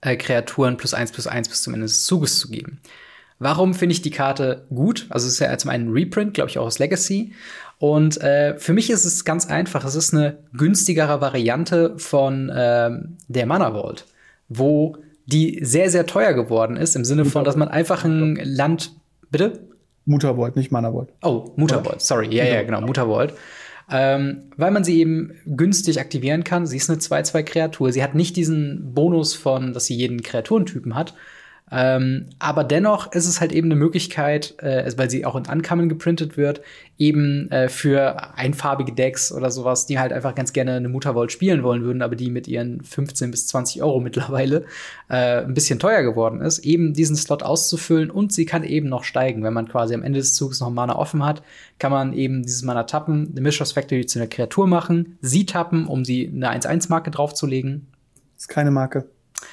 [0.00, 2.80] äh, Kreaturen plus 1 plus 1 bis zum Ende des Zuges zu geben.
[3.40, 5.06] Warum finde ich die Karte gut?
[5.10, 7.32] Also es ist ja zum einen ein Reprint, glaube ich, auch aus Legacy.
[7.78, 9.84] Und äh, für mich ist es ganz einfach.
[9.84, 14.06] Es ist eine günstigere Variante von ähm, der Mana Vault,
[14.48, 14.96] wo
[15.28, 18.92] die sehr, sehr teuer geworden ist, im Sinne von, dass man einfach ein Land.
[19.30, 19.68] Bitte?
[20.06, 21.10] Muttervoid, nicht Manavoid.
[21.22, 22.34] Oh, Muttervoid, sorry.
[22.34, 23.34] Ja, ja, genau, Muttervoid.
[23.90, 26.66] Ähm, weil man sie eben günstig aktivieren kann.
[26.66, 27.92] Sie ist eine 2-2-Kreatur.
[27.92, 31.14] Sie hat nicht diesen Bonus von, dass sie jeden Kreaturentypen hat,
[31.70, 35.88] ähm, aber dennoch ist es halt eben eine Möglichkeit, äh, weil sie auch in Uncommon
[35.88, 36.62] geprintet wird,
[36.98, 41.62] eben äh, für einfarbige Decks oder sowas, die halt einfach ganz gerne eine Muttervolt spielen
[41.62, 44.64] wollen würden, aber die mit ihren 15 bis 20 Euro mittlerweile
[45.08, 49.04] äh, ein bisschen teuer geworden ist, eben diesen Slot auszufüllen und sie kann eben noch
[49.04, 49.42] steigen.
[49.42, 51.42] Wenn man quasi am Ende des Zuges noch Mana offen hat,
[51.78, 55.86] kann man eben dieses Mana tappen, eine Mistress Factory zu einer Kreatur machen, sie tappen,
[55.86, 57.86] um sie eine 1-1-Marke draufzulegen.
[58.36, 59.06] Ist keine Marke.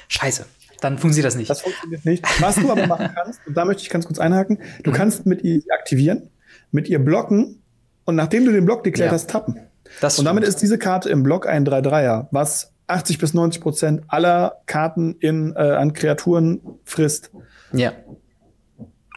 [0.08, 0.46] Scheiße.
[0.86, 1.50] Dann funktioniert das nicht.
[1.50, 2.24] Das funktioniert nicht.
[2.42, 4.96] Was du aber machen kannst, und da möchte ich ganz kurz einhaken, du mhm.
[4.96, 6.30] kannst mit ihr aktivieren,
[6.72, 7.64] mit ihr blocken
[8.06, 9.14] und nachdem du den Block deklärt ja.
[9.14, 9.60] hast, tappen.
[10.00, 14.04] Das und damit ist diese Karte im Block ein 3-3er, was 80 bis 90 Prozent
[14.10, 17.32] aller Karten in, äh, an Kreaturen frisst.
[17.74, 17.94] Ja.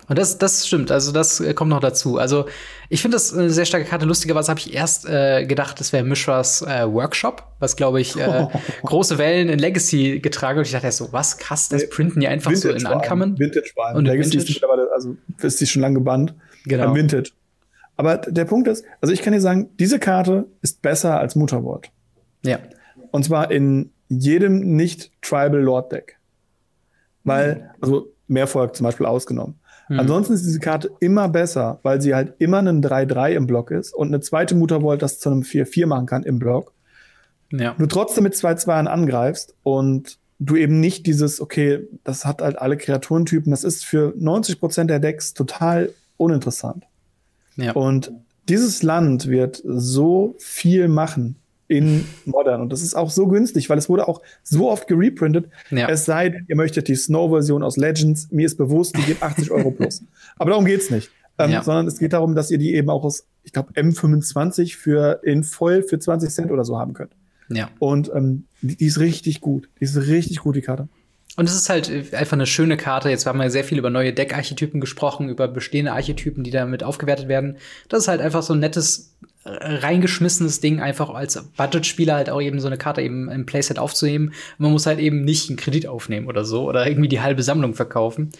[0.08, 2.16] Und das, das stimmt, also das äh, kommt noch dazu.
[2.16, 2.46] Also
[2.88, 4.06] ich finde das eine sehr starke Karte.
[4.06, 8.46] Lustigerweise habe ich erst äh, gedacht, das wäre Mishras äh, Workshop, was glaube ich äh,
[8.84, 10.58] große Wellen in Legacy getragen.
[10.58, 13.38] Und ich dachte erst so, was krass, das printen die einfach Vintage so in Uncommon.
[13.38, 14.44] Vintage war und Legacy Vintage.
[14.44, 16.34] ist mittlerweile, also ist die schon lange gebannt.
[16.64, 16.94] Genau.
[16.94, 17.32] Vintage.
[17.96, 21.90] Aber der Punkt ist, also ich kann dir sagen, diese Karte ist besser als Mutterwort.
[22.44, 22.60] Ja.
[23.10, 26.16] Und zwar in jedem nicht-Tribal Lord Deck.
[27.24, 29.58] Weil, also Mehrfolg zum Beispiel ausgenommen.
[29.88, 30.00] Mhm.
[30.00, 33.94] Ansonsten ist diese Karte immer besser, weil sie halt immer einen 3-3 im Block ist
[33.94, 36.72] und eine zweite Muttervolt das zu einem 4-4 machen kann im Block.
[37.50, 37.74] Ja.
[37.78, 42.76] Du trotzdem mit 2-2 angreifst und du eben nicht dieses, okay, das hat halt alle
[42.76, 46.84] Kreaturentypen, das ist für 90 Prozent der Decks total uninteressant.
[47.56, 47.72] Ja.
[47.72, 48.12] Und
[48.48, 51.36] dieses Land wird so viel machen
[51.68, 52.62] in Modern.
[52.62, 55.50] Und das ist auch so günstig, weil es wurde auch so oft gereprintet.
[55.70, 55.88] Ja.
[55.88, 58.28] Es sei denn, ihr möchtet die Snow-Version aus Legends.
[58.30, 60.02] Mir ist bewusst, die geht 80 Euro plus.
[60.38, 61.10] Aber darum geht's nicht.
[61.38, 61.62] Ähm, ja.
[61.62, 65.44] Sondern es geht darum, dass ihr die eben auch aus, ich glaube, M25 für in
[65.44, 67.12] voll für 20 Cent oder so haben könnt.
[67.50, 67.70] Ja.
[67.78, 69.68] Und ähm, die, die ist richtig gut.
[69.78, 70.88] Die ist richtig gut, die Karte.
[71.36, 73.10] Und es ist halt einfach eine schöne Karte.
[73.10, 77.28] Jetzt haben wir sehr viel über neue Deckarchetypen gesprochen, über bestehende Archetypen, die damit aufgewertet
[77.28, 77.58] werden.
[77.88, 79.14] Das ist halt einfach so ein nettes
[79.44, 84.32] reingeschmissenes Ding, einfach als Budgetspieler halt auch eben so eine Karte eben im Playset aufzunehmen.
[84.58, 87.74] Man muss halt eben nicht einen Kredit aufnehmen oder so oder irgendwie die halbe Sammlung
[87.74, 88.30] verkaufen.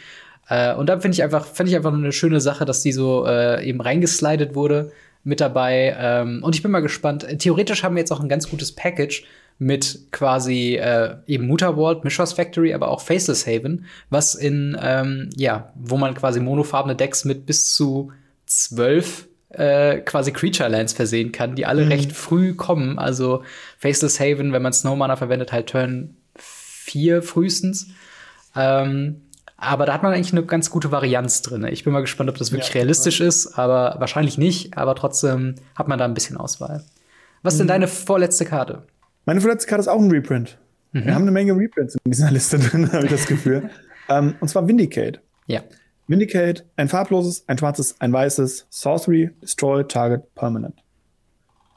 [0.48, 3.26] Äh, und da finde ich einfach, finde ich einfach eine schöne Sache, dass die so
[3.26, 4.92] äh, eben reingeslidet wurde
[5.24, 5.96] mit dabei.
[5.98, 7.26] Ähm, und ich bin mal gespannt.
[7.38, 9.24] Theoretisch haben wir jetzt auch ein ganz gutes Package
[9.58, 15.72] mit quasi äh, eben Mutterworld, Mishra's Factory, aber auch Faceless Haven, was in, ähm, ja,
[15.74, 18.12] wo man quasi monofarbene Decks mit bis zu
[18.46, 21.92] zwölf äh, quasi Creature Lands versehen kann, die alle mhm.
[21.92, 22.98] recht früh kommen.
[22.98, 23.42] Also
[23.78, 27.88] Faceless Haven, wenn man Snowmana verwendet, halt Turn 4 frühestens.
[28.56, 29.22] Ähm,
[29.56, 31.64] aber da hat man eigentlich eine ganz gute Varianz drin.
[31.64, 33.26] Ich bin mal gespannt, ob das wirklich ja, realistisch ja.
[33.26, 34.78] ist, aber wahrscheinlich nicht.
[34.78, 36.84] Aber trotzdem hat man da ein bisschen Auswahl.
[37.42, 37.62] Was ist mhm.
[37.62, 38.84] denn deine vorletzte Karte?
[39.24, 40.58] Meine vorletzte Karte ist auch ein Reprint.
[40.92, 41.06] Mhm.
[41.06, 43.70] Wir haben eine Menge Reprints in dieser Liste drin, habe ich das Gefühl.
[44.08, 45.20] ähm, und zwar Vindicate.
[45.46, 45.62] Ja.
[46.08, 50.82] Vindicate, ein farbloses, ein schwarzes, ein weißes, Sorcery, Destroy, Target, Permanent.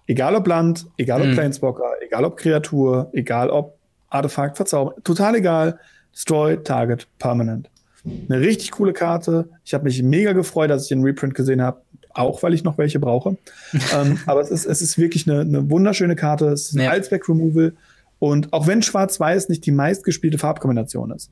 [0.07, 1.33] Egal ob Land, egal ob mhm.
[1.33, 3.77] Planeswalker, egal ob Kreatur, egal ob
[4.09, 5.79] Artefakt, Verzaubern, total egal.
[6.13, 7.69] Destroy, Target, Permanent.
[8.03, 9.49] Eine richtig coole Karte.
[9.63, 11.81] Ich habe mich mega gefreut, dass ich den Reprint gesehen habe,
[12.13, 13.37] auch weil ich noch welche brauche.
[13.95, 16.47] ähm, aber es ist, es ist wirklich eine, eine wunderschöne Karte.
[16.47, 16.91] Es ist ein ja.
[16.91, 17.73] Allzweck-Removal.
[18.19, 21.31] Und auch wenn Schwarz-Weiß nicht die meistgespielte Farbkombination ist,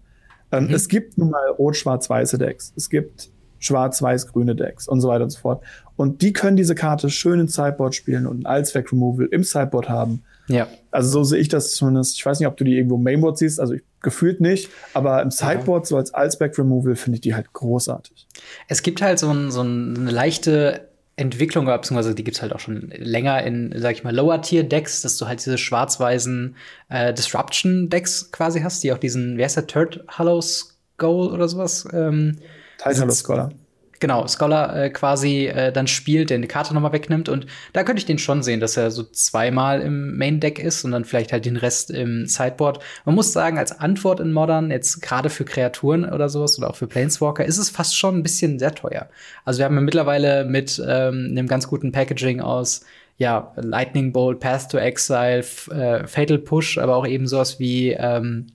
[0.52, 0.74] ähm, mhm.
[0.74, 2.74] Es gibt nun mal rot-schwarz-weiße Decks.
[2.76, 3.30] Es gibt
[3.60, 5.64] schwarz-weiß-grüne Decks und so weiter und so fort.
[5.96, 10.24] Und die können diese Karte schön in Sideboard spielen und ein Allzweck-Removal im Sideboard haben.
[10.48, 10.68] Ja.
[10.92, 12.16] Also so sehe ich das zumindest.
[12.16, 15.22] Ich weiß nicht, ob du die irgendwo im Mainboard siehst, also ich, gefühlt nicht, aber
[15.22, 15.90] im Sideboard ja.
[15.90, 18.28] so als Allzweck-Removal finde ich die halt großartig.
[18.68, 20.89] Es gibt halt so, ein, so eine leichte
[21.20, 25.28] Entwicklung, beziehungsweise die gibt's halt auch schon länger in, sag ich mal, Lower-Tier-Decks, dass du
[25.28, 26.56] halt diese schwarz-weißen
[26.90, 31.88] äh, Disruption-Decks quasi hast, die auch diesen, wer ist der, Third Hollow Skull oder sowas?
[31.94, 32.38] Ähm,
[32.78, 33.52] Titan Hollow Scholar
[34.00, 37.30] genau, Scholar äh, quasi äh, dann spielt, der eine Karte nochmal wegnimmt.
[37.30, 40.92] Und da könnte ich den schon sehen, dass er so zweimal im Main-Deck ist und
[40.92, 42.80] dann vielleicht halt den Rest im Sideboard.
[43.06, 46.76] Man muss sagen, als Antwort in Modern, jetzt gerade für Kreaturen oder sowas oder auch
[46.76, 49.10] für Planeswalker, ist es fast schon ein bisschen sehr teuer.
[49.46, 52.86] Also wir haben ja mittlerweile mit ähm, einem ganz guten Packaging aus
[53.18, 58.48] ja, Lightning Bolt, Path to Exile, äh, Fatal Push, aber auch eben sowas wie ähm,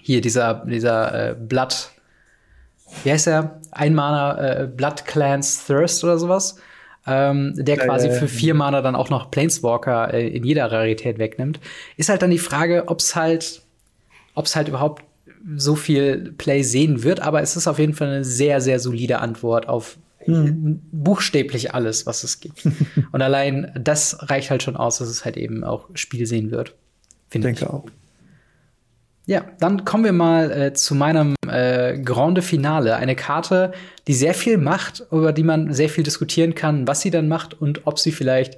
[0.00, 1.90] hier dieser, dieser äh, Blood
[3.04, 3.60] wie heißt der?
[3.70, 6.56] Ein Mana äh, Blood Clans Thirst oder sowas.
[7.06, 11.18] Ähm, der quasi äh, für vier Mana dann auch noch Planeswalker äh, in jeder Rarität
[11.18, 11.58] wegnimmt.
[11.96, 13.62] Ist halt dann die Frage, ob es halt,
[14.34, 15.02] ob es halt überhaupt
[15.56, 19.20] so viel Play sehen wird, aber es ist auf jeden Fall eine sehr, sehr solide
[19.20, 20.82] Antwort auf hm.
[20.92, 22.68] buchstäblich alles, was es gibt.
[23.12, 26.74] und allein das reicht halt schon aus, dass es halt eben auch Spiel sehen wird.
[27.30, 27.58] Finde ich.
[27.58, 27.84] Denke auch.
[29.26, 32.96] Ja, dann kommen wir mal äh, zu meinem äh, Grande Finale.
[32.96, 33.72] Eine Karte,
[34.08, 37.60] die sehr viel macht, über die man sehr viel diskutieren kann, was sie dann macht
[37.60, 38.56] und ob sie vielleicht,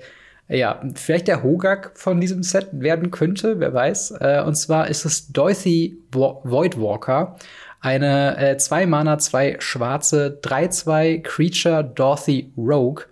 [0.49, 4.13] äh, ja, vielleicht der Hogak von diesem Set werden könnte, wer weiß.
[4.21, 7.37] Äh, und zwar ist es Dorothy Voidwalker.
[7.81, 13.07] Eine äh, 2 Mana, 2 schwarze, 3-2 Creature Dorothy Rogue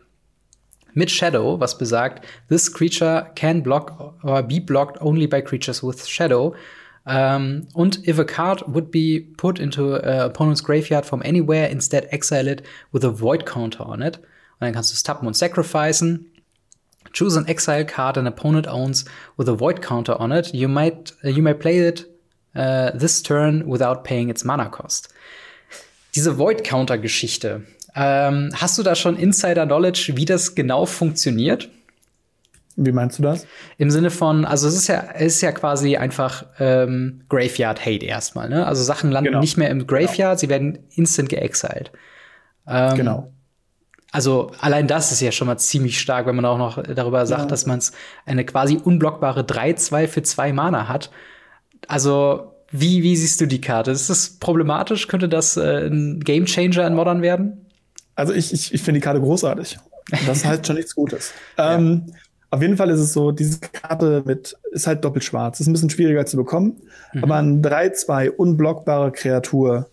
[0.94, 6.06] mit Shadow, was besagt, this creature can block or be blocked only by creatures with
[6.06, 6.54] Shadow.
[7.06, 12.08] Um, und if a card would be put into a opponent's graveyard from anywhere, instead
[12.12, 14.18] exile it with a void counter on it.
[14.18, 16.26] Und dann kannst du es tappen und sacrificen.
[17.12, 19.04] Choose an exile card an opponent owns
[19.36, 20.52] with a void counter on it.
[20.54, 22.06] You might uh, you may play it
[22.54, 25.08] uh, this turn without paying its mana cost.
[26.14, 27.62] Diese Void Counter Geschichte.
[27.94, 31.68] Ähm, hast du da schon Insider Knowledge, wie das genau funktioniert?
[32.76, 33.46] Wie meinst du das?
[33.78, 38.06] Im Sinne von, also es ist ja, es ist ja quasi einfach ähm, Graveyard Hate
[38.06, 38.66] erstmal, ne?
[38.66, 39.40] Also Sachen landen genau.
[39.40, 40.36] nicht mehr im Graveyard, genau.
[40.36, 41.90] sie werden instant geexiled.
[42.66, 43.32] Ähm, genau.
[44.12, 47.42] Also allein das ist ja schon mal ziemlich stark, wenn man auch noch darüber sagt,
[47.42, 47.48] ja.
[47.48, 47.92] dass man es
[48.26, 51.10] eine quasi unblockbare 3-2 für 2 Mana hat.
[51.86, 53.90] Also wie, wie siehst du die Karte?
[53.90, 55.08] Ist das problematisch?
[55.08, 57.66] Könnte das äh, ein Game Changer in Modern werden?
[58.14, 59.78] Also ich, ich, ich finde die Karte großartig.
[60.26, 61.32] Das ist halt schon nichts Gutes.
[61.58, 61.76] ja.
[61.76, 62.12] ähm,
[62.50, 65.60] auf jeden Fall ist es so, diese Karte mit, ist halt doppelt schwarz.
[65.60, 66.76] Ist ein bisschen schwieriger zu bekommen.
[67.12, 67.24] Mhm.
[67.24, 69.88] Aber ein 3-2 unblockbare Kreatur,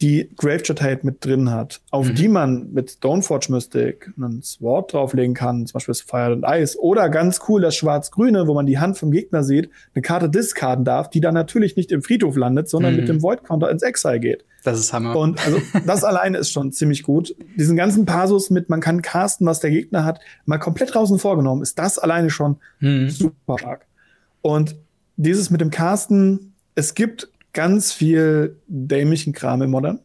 [0.00, 2.14] die Graveshot Hate mit drin hat, auf mhm.
[2.14, 6.78] die man mit Stoneforge Mystic einen Sword drauflegen kann, zum Beispiel das Fire and Ice,
[6.80, 10.84] oder ganz cool das Schwarz-Grüne, wo man die Hand vom Gegner sieht, eine Karte discarden
[10.84, 13.00] darf, die dann natürlich nicht im Friedhof landet, sondern mhm.
[13.00, 14.44] mit dem Void Counter ins Exile geht.
[14.62, 15.16] Das ist Hammer.
[15.16, 17.34] Und also das alleine ist schon ziemlich gut.
[17.56, 21.62] Diesen ganzen Pasus mit, man kann casten, was der Gegner hat, mal komplett draußen vorgenommen,
[21.62, 23.08] ist das alleine schon mhm.
[23.10, 23.86] super stark.
[24.42, 24.76] Und
[25.16, 27.28] dieses mit dem Casten, es gibt
[27.58, 29.98] ganz viel dämlichen Kram im Modern.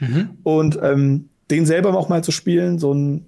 [0.00, 0.38] Mhm.
[0.42, 3.26] Und ähm, den selber auch mal zu spielen, so ein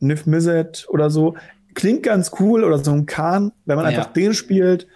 [0.00, 1.36] Nif Mizzet oder so,
[1.74, 3.90] klingt ganz cool oder so ein Kahn, wenn man ja.
[3.90, 4.88] einfach den spielt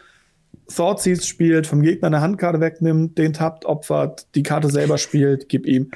[0.75, 5.65] Thoughtseize spielt, vom Gegner eine Handkarte wegnimmt, den tappt, opfert, die Karte selber spielt, gib
[5.65, 5.93] ihm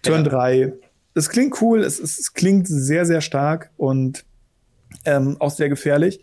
[0.00, 0.56] Turn 3.
[0.56, 0.68] Ja.
[1.12, 4.24] Es klingt cool, es, es, klingt sehr, sehr stark und
[5.04, 6.22] ähm, auch sehr gefährlich.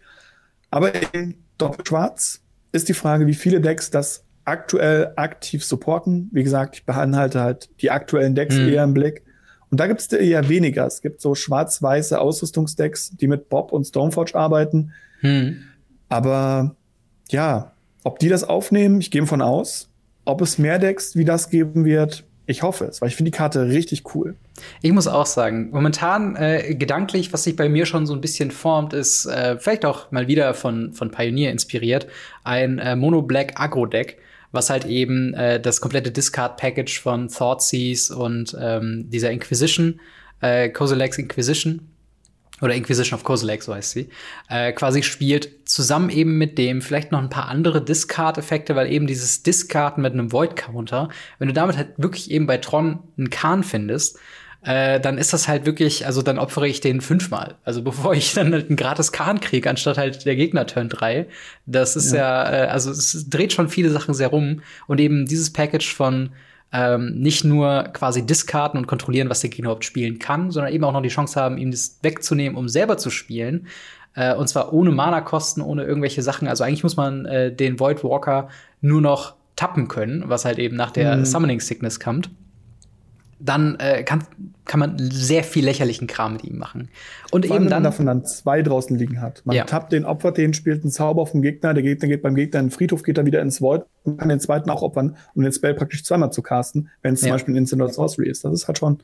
[0.72, 6.30] Aber in Doppelschwarz ist die Frage, wie viele Decks das aktuell aktiv supporten.
[6.32, 8.70] Wie gesagt, ich behalte halt die aktuellen Decks hm.
[8.70, 9.24] eher im Blick.
[9.70, 10.86] Und da gibt es eher weniger.
[10.86, 14.94] Es gibt so schwarz-weiße Ausrüstungsdecks, die mit Bob und Stoneforge arbeiten.
[15.20, 15.64] Hm.
[16.08, 16.76] Aber
[17.30, 17.74] ja,
[18.04, 19.90] ob die das aufnehmen, ich gehe von aus.
[20.24, 23.38] Ob es mehr Decks wie das geben wird, ich hoffe es, weil ich finde die
[23.38, 24.36] Karte richtig cool.
[24.82, 28.52] Ich muss auch sagen, momentan äh, gedanklich, was sich bei mir schon so ein bisschen
[28.52, 32.08] formt, ist äh, vielleicht auch mal wieder von, von Pioneer inspiriert,
[32.46, 34.18] ein äh, Mono-Black Agro-Deck,
[34.52, 40.00] was halt eben äh, das komplette Discard-Package von Thoughtseize und ähm, dieser Inquisition,
[40.42, 41.82] äh, Kozilek's Inquisition
[42.62, 44.10] oder Inquisition of Kozilek, so heißt sie,
[44.50, 49.06] äh, quasi spielt, zusammen eben mit dem vielleicht noch ein paar andere Discard-Effekte, weil eben
[49.06, 53.64] dieses Discarden mit einem Void-Counter, wenn du damit halt wirklich eben bei Tron einen Kahn
[53.64, 54.18] findest,
[54.68, 57.56] äh, dann ist das halt wirklich, also dann opfere ich den fünfmal.
[57.64, 61.26] Also bevor ich dann halt einen gratis Kahn kriege, anstatt halt der Gegner Turn 3.
[61.66, 64.62] Das ist ja, ja äh, also es dreht schon viele Sachen sehr rum.
[64.86, 66.32] Und eben dieses Package von
[66.74, 70.84] ähm, nicht nur quasi diskarten und kontrollieren, was der Gegner überhaupt spielen kann, sondern eben
[70.84, 73.68] auch noch die Chance haben, ihm das wegzunehmen, um selber zu spielen.
[74.16, 76.50] Äh, und zwar ohne Mana-Kosten, ohne irgendwelche Sachen.
[76.50, 78.50] Also eigentlich muss man äh, den Void Walker
[78.82, 81.24] nur noch tappen können, was halt eben nach der mhm.
[81.24, 82.30] Summoning Sickness kommt
[83.40, 84.24] dann äh, kann,
[84.66, 86.90] kann man sehr viel lächerlichen Kram mit ihm machen.
[87.32, 87.78] Und Vor eben dann.
[87.78, 89.42] Wenn man davon dann zwei draußen liegen hat.
[89.46, 89.64] Man ja.
[89.66, 92.60] tappt den, opfert den, spielt einen Zauber auf den Gegner, der Gegner geht beim Gegner
[92.60, 95.44] in den Friedhof, geht dann wieder ins Void und kann den zweiten auch opfern, um
[95.44, 97.28] den Spell praktisch zweimal zu casten, wenn es ja.
[97.28, 98.44] zum Beispiel ein Instant oder Sorcery ist.
[98.44, 99.00] Das ist halt schon.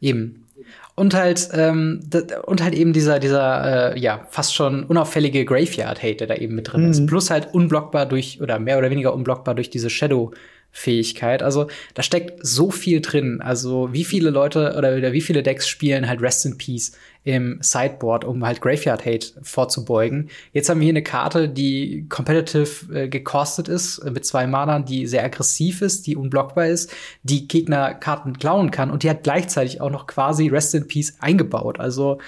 [0.00, 0.46] Eben.
[0.94, 2.00] Und halt, ähm,
[2.46, 6.72] und halt eben dieser, dieser, äh, ja, fast schon unauffällige Graveyard-Hate, der da eben mit
[6.72, 6.90] drin mhm.
[6.90, 7.06] ist.
[7.06, 10.32] Plus halt unblockbar durch, oder mehr oder weniger unblockbar durch diese Shadow-
[10.76, 11.42] Fähigkeit.
[11.42, 13.40] Also da steckt so viel drin.
[13.40, 16.92] Also wie viele Leute oder, wie viele Decks spielen halt Rest in Peace
[17.24, 20.28] im Sideboard, um halt Graveyard Hate vorzubeugen.
[20.52, 24.84] Jetzt haben wir hier eine Karte, die competitive äh, gekostet ist, äh, mit zwei Manern,
[24.84, 26.92] die sehr aggressiv ist, die unblockbar ist,
[27.22, 31.16] die Gegner Karten klauen kann und die hat gleichzeitig auch noch quasi Rest in Peace
[31.20, 31.80] eingebaut.
[31.80, 32.18] Also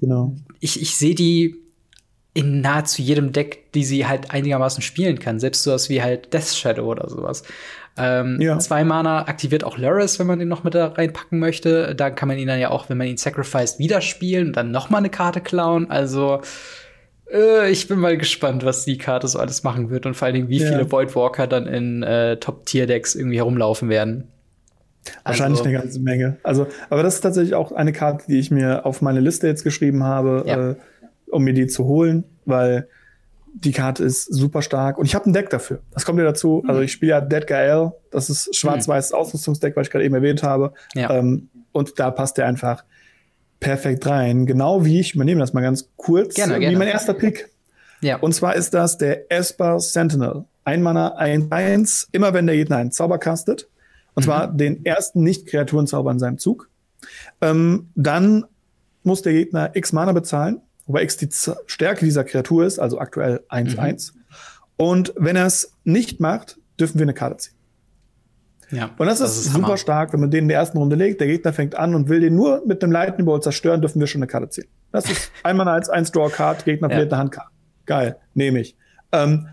[0.00, 0.34] genau.
[0.58, 1.60] ich, ich sehe die
[2.32, 5.40] in nahezu jedem Deck, die sie halt einigermaßen spielen kann.
[5.40, 7.42] Selbst sowas wie halt Death Shadow oder sowas.
[8.00, 8.58] Ähm, ja.
[8.58, 11.94] Zwei Mana aktiviert auch Loris, wenn man den noch mit da reinpacken möchte.
[11.94, 14.70] Da kann man ihn dann ja auch, wenn man ihn sacrificed, wieder spielen und dann
[14.70, 15.90] noch mal eine Karte klauen.
[15.90, 16.40] Also
[17.32, 20.34] äh, ich bin mal gespannt, was die Karte so alles machen wird und vor allen
[20.34, 20.68] Dingen, wie ja.
[20.68, 24.28] viele Voidwalker dann in äh, Top-Tier-Decks irgendwie herumlaufen werden.
[25.24, 26.36] Wahrscheinlich also, eine ganze Menge.
[26.42, 29.64] Also, aber das ist tatsächlich auch eine Karte, die ich mir auf meine Liste jetzt
[29.64, 30.70] geschrieben habe, ja.
[30.70, 30.76] äh,
[31.30, 32.88] um mir die zu holen, weil
[33.54, 35.80] die Karte ist super stark und ich habe ein Deck dafür.
[35.92, 36.60] Das kommt ja dazu.
[36.62, 36.70] Mhm.
[36.70, 39.18] Also ich spiele ja Dead Gael, das ist schwarz-weißes mhm.
[39.18, 40.72] Ausrüstungsdeck, was ich gerade eben erwähnt habe.
[40.94, 41.10] Ja.
[41.10, 42.84] Ähm, und da passt der einfach
[43.60, 44.46] perfekt rein.
[44.46, 46.78] Genau wie ich übernehme das mal ganz kurz, gerne, wie gerne.
[46.78, 47.50] mein erster Pick.
[48.00, 48.16] Ja.
[48.16, 50.44] Und zwar ist das der Esper Sentinel.
[50.64, 53.68] Ein Mana, ein Eins, immer wenn der Gegner einen Zauber castet.
[54.14, 54.26] Und mhm.
[54.26, 56.68] zwar den ersten Nicht-Kreaturenzauber in seinem Zug.
[57.40, 58.44] Ähm, dann
[59.02, 60.60] muss der Gegner X Mana bezahlen
[60.90, 61.28] wobei X die
[61.66, 64.12] Stärke dieser Kreatur ist, also aktuell 1-1.
[64.12, 64.20] Mhm.
[64.76, 67.54] Und wenn er es nicht macht, dürfen wir eine Karte ziehen.
[68.72, 69.76] Ja, und das, das ist, ist, super Hammer.
[69.76, 72.20] stark, wenn man den in der ersten Runde legt, der Gegner fängt an und will
[72.20, 74.68] den nur mit dem Lightning Bolt zerstören, dürfen wir schon eine Karte ziehen.
[74.92, 76.98] Das ist einmal als ein Draw Card, Gegner ja.
[76.98, 77.50] eine Handkarte.
[77.86, 78.76] Geil, nehme ich.
[79.12, 79.48] Ähm,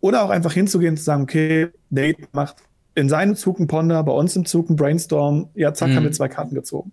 [0.00, 2.56] oder auch einfach hinzugehen und zu sagen, okay, der Gegner macht
[2.94, 5.96] in seinem Zug einen Ponder, bei uns im Zug einen Brainstorm, ja, zack, mhm.
[5.96, 6.92] haben wir zwei Karten gezogen.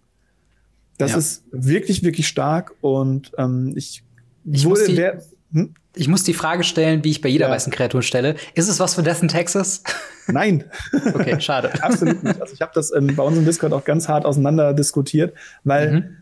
[1.00, 1.18] Das ja.
[1.18, 4.04] ist wirklich, wirklich stark und ähm, ich,
[4.46, 5.24] ich wurde die, der,
[5.54, 5.74] hm?
[5.96, 7.54] Ich muss die Frage stellen, wie ich bei jeder ja.
[7.54, 8.36] weißen Kreatur stelle.
[8.54, 9.82] Ist es was für Death in Texas?
[10.28, 10.66] Nein.
[11.14, 11.72] okay, schade.
[11.82, 12.40] Absolut nicht.
[12.40, 15.92] Also ich habe das ähm, bei uns im Discord auch ganz hart auseinander diskutiert, weil
[15.92, 16.18] mhm.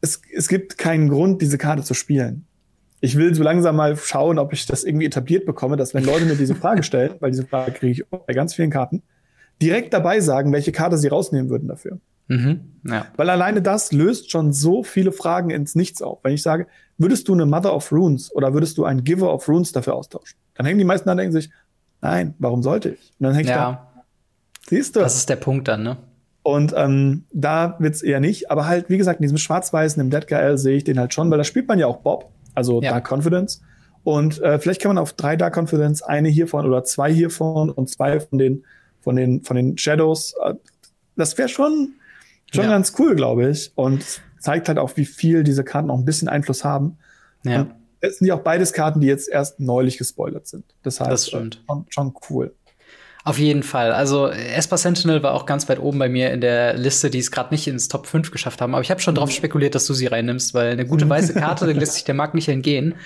[0.00, 2.46] es, es gibt keinen Grund, diese Karte zu spielen.
[3.00, 6.24] Ich will so langsam mal schauen, ob ich das irgendwie etabliert bekomme, dass wenn Leute
[6.24, 9.02] mir diese Frage stellen, weil diese Frage kriege ich bei ganz vielen Karten,
[9.60, 11.98] direkt dabei sagen, welche Karte sie rausnehmen würden dafür.
[12.28, 13.06] Mhm, ja.
[13.16, 16.20] Weil alleine das löst schon so viele Fragen ins Nichts auf.
[16.22, 16.66] Wenn ich sage,
[16.98, 20.38] würdest du eine Mother of Runes oder würdest du einen Giver of Runes dafür austauschen?
[20.54, 21.50] Dann hängen die meisten da und denken sich,
[22.00, 23.12] nein, warum sollte ich?
[23.18, 23.56] Und dann hängt ja.
[23.56, 24.04] da.
[24.68, 25.00] Siehst du?
[25.00, 25.96] Das ist der Punkt dann, ne?
[26.42, 28.50] Und ähm, da wird's eher nicht.
[28.50, 31.30] Aber halt, wie gesagt, in diesem Schwarz-Weißen, im Dead GL sehe ich den halt schon,
[31.30, 32.90] weil da spielt man ja auch Bob, also ja.
[32.90, 33.62] Dark Confidence.
[34.04, 37.88] Und äh, vielleicht kann man auf drei Dark Confidence eine hiervon oder zwei hiervon und
[37.88, 38.64] zwei von den
[39.00, 40.34] von den von den Shadows.
[40.44, 40.54] Äh,
[41.16, 41.94] das wäre schon
[42.52, 42.70] schon ja.
[42.70, 43.72] ganz cool, glaube ich.
[43.74, 44.04] Und
[44.38, 46.98] zeigt halt auch, wie viel diese Karten auch ein bisschen Einfluss haben.
[47.44, 47.62] Ja.
[47.62, 50.64] Und es sind ja auch beides Karten, die jetzt erst neulich gespoilert sind.
[50.82, 51.62] Das heißt, das stimmt.
[51.66, 52.54] Schon, schon cool.
[53.24, 53.92] Auf jeden Fall.
[53.92, 57.30] Also Esper Sentinel war auch ganz weit oben bei mir in der Liste, die es
[57.30, 58.74] gerade nicht ins Top 5 geschafft haben.
[58.74, 59.34] Aber ich habe schon darauf mhm.
[59.34, 62.34] spekuliert, dass du sie reinnimmst, weil eine gute weiße Karte, dann lässt sich der Markt
[62.34, 62.96] nicht entgehen.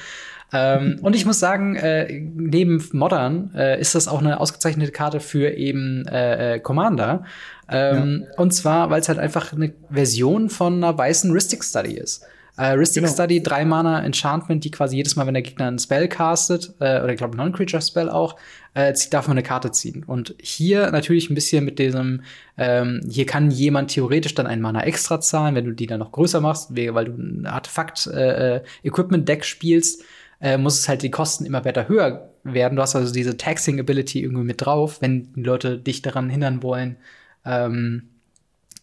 [0.53, 5.21] Ähm, und ich muss sagen, äh, neben Modern äh, ist das auch eine ausgezeichnete Karte
[5.21, 7.25] für eben äh, äh Commander.
[7.69, 8.43] Ähm, ja.
[8.43, 12.25] Und zwar, weil es halt einfach eine Version von einer weißen Ristic Study ist.
[12.57, 13.13] Äh, Ristic genau.
[13.13, 17.03] Study, drei Mana Enchantment, die quasi jedes Mal, wenn der Gegner einen Spell castet, äh,
[17.03, 18.37] oder ich glaube Non-Creature Spell auch,
[18.73, 20.05] äh, darf man eine Karte ziehen.
[20.05, 22.23] Und hier natürlich ein bisschen mit diesem,
[22.57, 26.13] ähm, hier kann jemand theoretisch dann ein Mana extra zahlen, wenn du die dann noch
[26.13, 30.03] größer machst, weil du ein Artefakt-Equipment-Deck äh, äh spielst,
[30.41, 32.77] äh, muss es halt die Kosten immer weiter höher werden.
[32.77, 36.97] Du hast also diese Taxing-Ability irgendwie mit drauf, wenn die Leute dich daran hindern wollen,
[37.45, 38.11] ähm,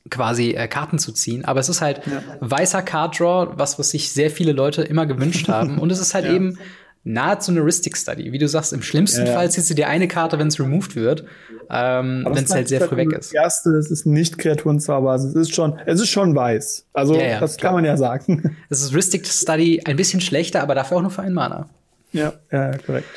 [0.09, 1.45] quasi äh, Karten zu ziehen.
[1.45, 2.21] Aber es ist halt ja.
[2.39, 5.79] weißer Card Draw, was, was sich sehr viele Leute immer gewünscht haben.
[5.79, 6.33] Und es ist halt ja.
[6.33, 6.57] eben
[7.03, 8.31] nahezu eine Ristic Study.
[8.31, 10.95] Wie du sagst, im schlimmsten ja, Fall ziehst du dir eine Karte, wenn es removed
[10.95, 11.25] wird,
[11.69, 13.33] ähm, wenn es halt sehr früh weg ist.
[13.33, 16.85] Das erste, es ist nicht Kreaturenzauber, also es ist schon, es ist schon weiß.
[16.93, 17.69] Also das klar.
[17.69, 18.55] kann man ja sagen.
[18.69, 21.69] Es ist Ristic Study ein bisschen schlechter, aber dafür auch nur für einen Mana.
[22.11, 23.07] Ja, ja, korrekt.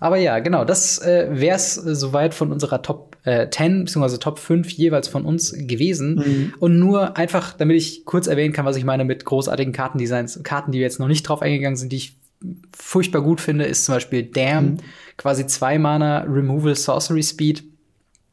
[0.00, 4.18] Aber ja, genau, das äh, wäre es äh, soweit von unserer Top äh, 10 bzw.
[4.18, 6.14] Top 5 jeweils von uns gewesen.
[6.14, 6.54] Mhm.
[6.60, 10.70] Und nur einfach, damit ich kurz erwähnen kann, was ich meine mit großartigen Kartendesigns, Karten,
[10.70, 12.16] die wir jetzt noch nicht drauf eingegangen sind, die ich
[12.76, 14.76] furchtbar gut finde, ist zum Beispiel Damn, mhm.
[15.16, 17.64] quasi zwei Mana Removal Sorcery Speed.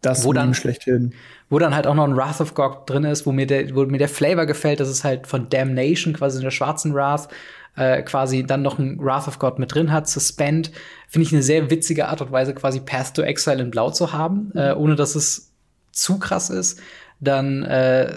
[0.02, 1.14] Das wo dann schlechthin.
[1.49, 3.86] Wo dann halt auch noch ein Wrath of God drin ist, wo mir der, wo
[3.86, 7.27] mir der Flavor gefällt, das ist halt von Damnation, quasi in der schwarzen Wrath,
[7.76, 10.72] äh, quasi dann noch ein Wrath of God mit drin hat, Suspend.
[11.07, 14.14] Finde ich eine sehr witzige Art und Weise, quasi Path to Exile in Blau zu
[14.14, 14.60] haben, mhm.
[14.60, 15.52] äh, ohne dass es
[15.91, 16.80] zu krass ist.
[17.19, 18.14] Dann äh,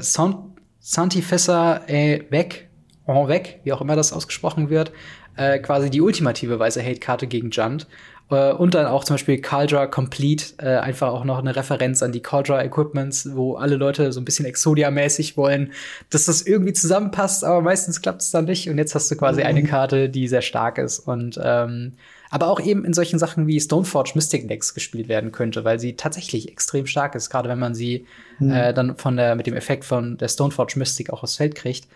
[0.81, 2.69] Santifissa äh, weg,
[3.06, 4.93] en weg, wie auch immer das ausgesprochen wird,
[5.39, 7.86] äh, quasi die ultimative weiße Hate-Karte gegen Junt.
[8.31, 12.12] Äh, und dann auch zum Beispiel Caldra Complete, äh, einfach auch noch eine Referenz an
[12.12, 15.73] die Caldra Equipments, wo alle Leute so ein bisschen Exodia-mäßig wollen,
[16.10, 18.69] dass das irgendwie zusammenpasst, aber meistens klappt es dann nicht.
[18.69, 19.66] Und jetzt hast du quasi eine mhm.
[19.66, 21.94] Karte, die sehr stark ist und ähm,
[22.31, 25.97] aber auch eben in solchen Sachen wie Stoneforge Mystic Decks gespielt werden könnte, weil sie
[25.97, 28.06] tatsächlich extrem stark ist, gerade wenn man sie
[28.39, 28.51] mhm.
[28.51, 31.89] äh, dann von der mit dem Effekt von der Stoneforge Mystic auch aufs Feld kriegt.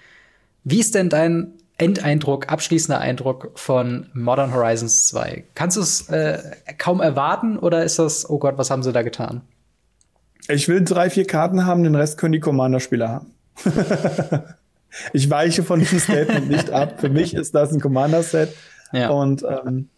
[0.64, 1.52] Wie ist denn dein
[1.82, 5.44] Endeindruck, abschließender Eindruck von Modern Horizons 2?
[5.54, 6.38] Kannst du es äh,
[6.78, 9.42] kaum erwarten oder ist das, oh Gott, was haben sie da getan?
[10.48, 13.34] Ich will drei, vier Karten haben, den Rest können die Commander-Spieler haben.
[15.12, 17.00] ich weiche von diesem Statement nicht ab.
[17.00, 18.54] Für mich ist das ein Commander-Set.
[18.92, 19.10] Ja.
[19.10, 19.88] Und ähm,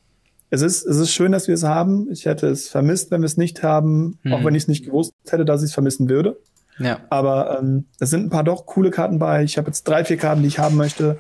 [0.51, 2.11] es, ist, es ist schön, dass wir es haben.
[2.11, 4.32] Ich hätte es vermisst, wenn wir es nicht haben, mhm.
[4.32, 6.39] auch wenn ich es nicht gewusst hätte, dass ich es vermissen würde.
[6.78, 7.01] Ja.
[7.11, 9.44] Aber ähm, es sind ein paar doch coole Karten bei.
[9.44, 11.19] Ich habe jetzt drei, vier Karten, die ich haben möchte,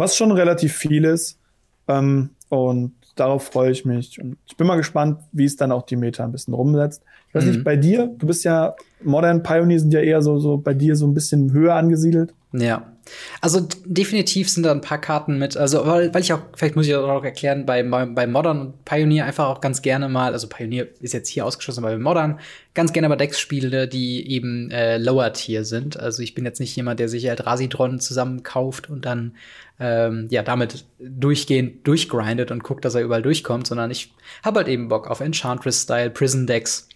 [0.00, 1.38] was schon relativ viel ist.
[1.86, 4.20] Ähm, und darauf freue ich mich.
[4.20, 7.02] Und ich bin mal gespannt, wie es dann auch die Meta ein bisschen rumsetzt.
[7.28, 7.50] Ich weiß mhm.
[7.50, 8.74] nicht, bei dir, du bist ja,
[9.04, 12.34] Modern Pioneer sind ja eher so, so bei dir so ein bisschen höher angesiedelt.
[12.52, 12.92] Ja.
[13.40, 16.86] Also definitiv sind da ein paar Karten mit, also weil, weil ich auch, vielleicht muss
[16.86, 20.48] ich auch noch erklären, bei, bei Modern und Pioneer einfach auch ganz gerne mal, also
[20.48, 22.38] Pioneer ist jetzt hier ausgeschlossen, aber bei Modern
[22.74, 25.98] ganz gerne mal Decks spiele, die eben äh, Lower Tier sind.
[25.98, 29.34] Also ich bin jetzt nicht jemand, der sich halt Rasidron zusammenkauft und dann
[29.80, 34.12] ähm, ja damit durchgehend durchgrindet und guckt, dass er überall durchkommt, sondern ich
[34.44, 36.88] habe halt eben Bock auf Enchantress-Style, Prison Decks,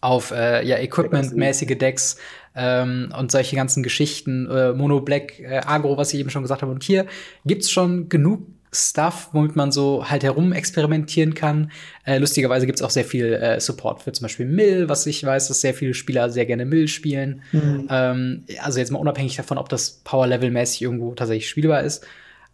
[0.00, 2.16] auf äh, ja Equipment-mäßige Decks
[2.54, 6.62] ähm, und solche ganzen Geschichten, äh, Mono Black, äh, Agro, was ich eben schon gesagt
[6.62, 6.72] habe.
[6.72, 7.06] Und hier
[7.44, 11.72] gibt's schon genug Stuff, womit man so halt herum experimentieren kann.
[12.04, 15.48] Äh, lustigerweise gibt's auch sehr viel äh, Support für zum Beispiel Mill, was ich weiß,
[15.48, 17.42] dass sehr viele Spieler sehr gerne Mill spielen.
[17.50, 17.88] Mhm.
[17.90, 22.06] Ähm, also jetzt mal unabhängig davon, ob das Power-Level-mäßig irgendwo tatsächlich spielbar ist.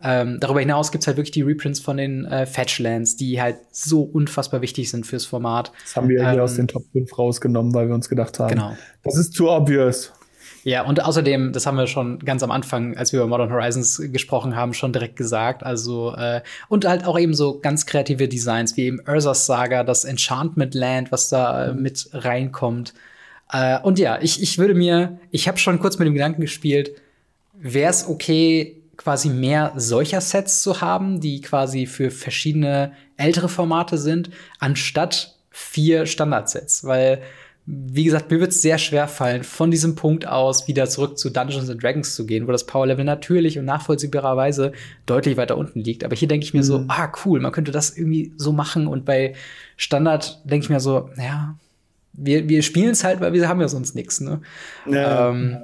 [0.02, 4.02] Ähm, darüber hinaus gibt's halt wirklich die Reprints von den äh, Fetchlands, die halt so
[4.02, 5.72] unfassbar wichtig sind fürs Format.
[5.84, 8.50] Das haben wir ähm, hier aus den Top 5 rausgenommen, weil wir uns gedacht haben,
[8.50, 8.76] genau.
[9.02, 10.12] das ist too obvious.
[10.64, 14.02] Ja, und außerdem, das haben wir schon ganz am Anfang, als wir über Modern Horizons
[14.06, 15.62] gesprochen haben, schon direkt gesagt.
[15.62, 20.04] Also, äh, und halt auch eben so ganz kreative Designs, wie eben Ursa's Saga, das
[20.04, 22.94] Enchantment Land, was da äh, mit reinkommt.
[23.52, 26.90] Äh, und ja, ich, ich würde mir, ich habe schon kurz mit dem Gedanken gespielt,
[27.54, 33.98] wäre es okay, quasi mehr solcher Sets zu haben, die quasi für verschiedene ältere Formate
[33.98, 37.22] sind, anstatt vier Standardsets, weil
[37.68, 41.30] wie gesagt, mir wird es sehr schwer fallen, von diesem Punkt aus wieder zurück zu
[41.30, 44.70] Dungeons and Dragons zu gehen, wo das Power-Level natürlich und nachvollziehbarerweise
[45.04, 46.04] deutlich weiter unten liegt.
[46.04, 46.64] Aber hier denke ich mir mhm.
[46.64, 48.86] so, ah, cool, man könnte das irgendwie so machen.
[48.86, 49.34] Und bei
[49.76, 51.56] Standard denke ich mir so, ja,
[52.12, 54.20] wir, wir spielen es halt, weil wir haben ja sonst nichts.
[54.20, 54.40] Ne?
[54.88, 55.30] Ja.
[55.30, 55.58] Ähm,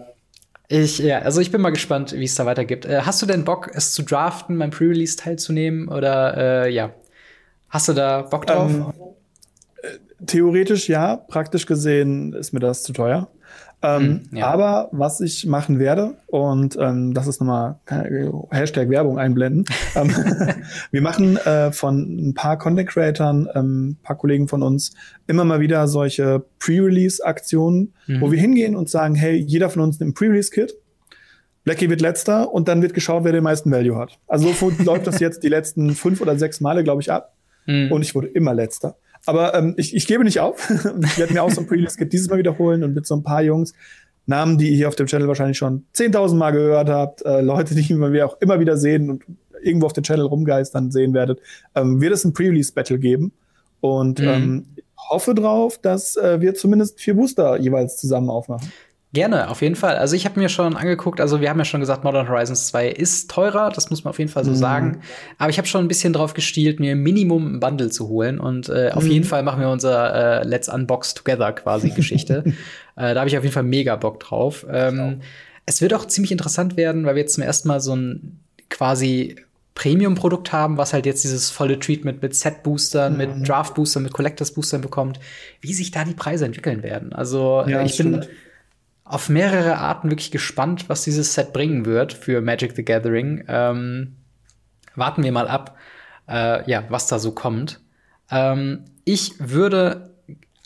[0.72, 2.86] ich, ja, also ich bin mal gespannt, wie es da weitergeht.
[2.86, 5.88] Äh, hast du denn Bock, es zu draften, beim Pre-Release teilzunehmen?
[5.88, 6.94] Oder äh, ja,
[7.68, 8.70] hast du da Bock drauf?
[8.70, 8.92] Ähm,
[10.24, 13.28] Theoretisch ja, praktisch gesehen ist mir das zu teuer.
[13.82, 14.46] Ähm, hm, ja.
[14.46, 17.80] Aber was ich machen werde, und ähm, das ist nochmal
[18.50, 19.64] Hashtag Werbung einblenden,
[19.96, 20.10] ähm,
[20.92, 24.94] wir machen äh, von ein paar Content Creatern, ähm, paar Kollegen von uns,
[25.26, 28.20] immer mal wieder solche Pre-Release-Aktionen, mhm.
[28.20, 30.74] wo wir hingehen und sagen, hey, jeder von uns nimmt Pre-Release-Kit,
[31.64, 34.18] Blackie wird letzter und dann wird geschaut, wer den meisten Value hat.
[34.26, 37.34] Also so läuft das jetzt die letzten fünf oder sechs Male, glaube ich, ab.
[37.66, 37.92] Mhm.
[37.92, 38.96] Und ich wurde immer letzter.
[39.26, 40.68] Aber ähm, ich, ich gebe nicht auf.
[41.04, 43.42] ich werde mir auch so ein Pre-List dieses Mal wiederholen und mit so ein paar
[43.42, 43.72] Jungs,
[44.26, 47.74] Namen, die ihr hier auf dem Channel wahrscheinlich schon 10.000 Mal gehört habt, äh, Leute,
[47.74, 49.24] die wir auch immer wieder sehen und
[49.62, 51.40] irgendwo auf dem Channel rumgeistern sehen werdet,
[51.74, 53.32] ähm, wird es ein Pre-Release-Battle geben.
[53.80, 54.28] Und mhm.
[54.28, 54.66] ähm,
[55.10, 58.72] hoffe drauf, dass äh, wir zumindest vier Booster jeweils zusammen aufmachen.
[59.14, 59.96] Gerne, auf jeden Fall.
[59.96, 62.88] Also ich habe mir schon angeguckt, also wir haben ja schon gesagt, Modern Horizons 2
[62.88, 64.56] ist teurer, das muss man auf jeden Fall so mhm.
[64.56, 65.00] sagen.
[65.36, 68.40] Aber ich habe schon ein bisschen drauf gestielt, mir Minimum ein Bundle zu holen.
[68.40, 68.96] Und äh, mhm.
[68.96, 72.42] auf jeden Fall machen wir unser äh, Let's Unbox Together quasi Geschichte.
[72.96, 74.64] äh, da habe ich auf jeden Fall mega Bock drauf.
[74.70, 75.12] Ähm, genau.
[75.66, 78.40] Es wird auch ziemlich interessant werden, weil wir jetzt zum ersten Mal so ein
[78.70, 79.36] quasi
[79.74, 83.18] Premium-Produkt haben, was halt jetzt dieses volle Treatment mit Set-Boostern, mhm.
[83.18, 85.20] mit Draft-Boostern, mit Collectors-Boostern bekommt,
[85.60, 87.12] wie sich da die Preise entwickeln werden.
[87.12, 88.24] Also ja, ich bin
[89.12, 93.44] auf mehrere Arten wirklich gespannt, was dieses Set bringen wird für Magic the Gathering.
[93.46, 94.16] Ähm,
[94.94, 95.76] warten wir mal ab,
[96.28, 97.80] äh, ja, was da so kommt.
[98.30, 100.14] Ähm, ich würde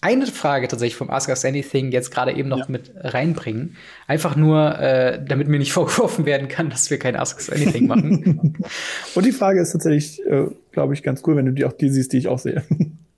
[0.01, 2.66] eine Frage tatsächlich vom Ask Us Anything jetzt gerade eben noch ja.
[2.68, 3.77] mit reinbringen.
[4.06, 7.89] Einfach nur, äh, damit mir nicht vorgeworfen werden kann, dass wir kein Ask Us Anything
[7.89, 8.56] machen.
[9.16, 11.89] Und die Frage ist tatsächlich, äh, glaube ich, ganz cool, wenn du die auch die
[11.89, 12.62] siehst, die ich auch sehe.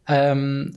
[0.07, 0.73] Ähm,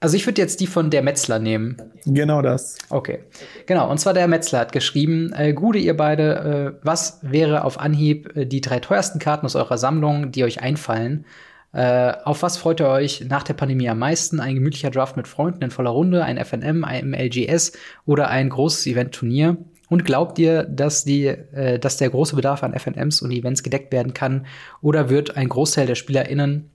[0.00, 1.76] also ich würde jetzt die von der Metzler nehmen.
[2.06, 2.78] Genau das.
[2.88, 3.20] Okay.
[3.66, 7.80] Genau, und zwar der Metzler hat geschrieben, äh, Gude, ihr beide, äh, was wäre auf
[7.80, 11.24] Anhieb äh, die drei teuersten Karten aus eurer Sammlung, die euch einfallen?
[11.72, 14.40] Äh, auf was freut ihr euch nach der Pandemie am meisten?
[14.40, 17.72] Ein gemütlicher Draft mit Freunden in voller Runde, ein FNM, ein LGS
[18.06, 19.56] oder ein großes Event-Turnier?
[19.88, 23.92] Und glaubt ihr, dass, die, äh, dass der große Bedarf an FNMs und Events gedeckt
[23.92, 24.46] werden kann?
[24.80, 26.70] Oder wird ein Großteil der SpielerInnen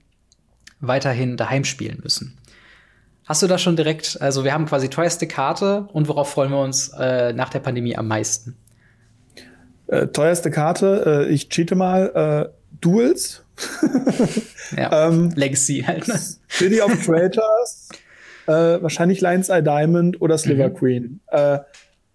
[0.80, 2.36] weiterhin daheim spielen müssen?
[3.24, 6.60] Hast du da schon direkt, also wir haben quasi teuerste Karte und worauf freuen wir
[6.60, 8.56] uns äh, nach der Pandemie am meisten?
[9.86, 13.44] Äh, teuerste Karte, äh, ich cheate mal, äh, Duels.
[14.76, 16.06] ja, ähm, Legacy halt.
[16.08, 16.18] Ne?
[16.50, 17.88] City of Traitors.
[18.46, 20.74] äh, wahrscheinlich Lions Eye Diamond oder Sliver mhm.
[20.74, 21.20] Queen.
[21.28, 21.60] Äh,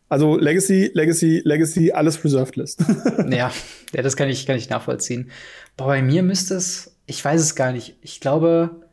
[0.10, 2.84] also Legacy, Legacy, Legacy, alles Reserved List.
[3.30, 3.52] ja,
[3.94, 5.32] ja, das kann ich, kann ich nachvollziehen.
[5.78, 7.96] Aber bei mir müsste es, ich weiß es gar nicht.
[8.02, 8.89] Ich glaube,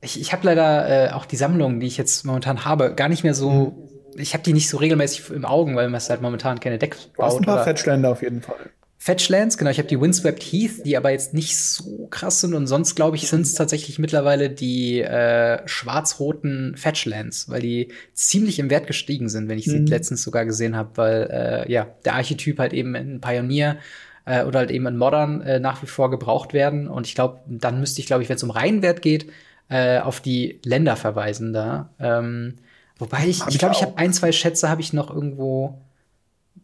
[0.00, 3.24] ich, ich habe leider äh, auch die Sammlung, die ich jetzt momentan habe, gar nicht
[3.24, 3.50] mehr so.
[3.50, 3.72] Mhm.
[4.16, 7.16] Ich habe die nicht so regelmäßig im Augen, weil man halt momentan keine Decks baut.
[7.16, 8.70] Du hast ein paar Fetchländer auf jeden Fall.
[9.02, 9.70] Fetchlands, genau.
[9.70, 12.52] Ich habe die Windswept Heath, die aber jetzt nicht so krass sind.
[12.52, 18.58] Und sonst, glaube ich, sind es tatsächlich mittlerweile die äh, schwarz-roten Fetchlands, weil die ziemlich
[18.58, 19.86] im Wert gestiegen sind, wenn ich sie mhm.
[19.86, 23.78] letztens sogar gesehen habe, weil äh, ja, der Archetyp halt eben in Pioneer
[24.26, 26.86] äh, oder halt eben in Modern äh, nach wie vor gebraucht werden.
[26.86, 29.32] Und ich glaube, dann müsste ich, glaube ich, wenn es um Reihenwert geht,
[29.70, 31.90] äh, auf die Länder verweisen da.
[31.98, 32.56] Ähm,
[32.98, 35.80] wobei ich, ich glaube, ich habe ein, zwei Schätze habe ich noch irgendwo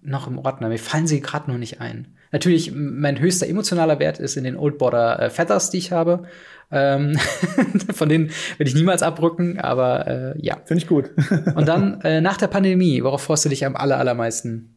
[0.02, 0.68] noch im Ordner.
[0.68, 2.08] Mir fallen sie gerade nur nicht ein.
[2.32, 6.24] Natürlich, mein höchster emotionaler Wert ist in den Old Border äh, Feathers, die ich habe.
[6.70, 7.16] Ähm,
[7.94, 10.58] von denen werde ich niemals abrücken, aber äh, ja.
[10.64, 11.10] Finde ich gut.
[11.54, 14.74] Und dann äh, nach der Pandemie, worauf freust du dich am aller, allermeisten?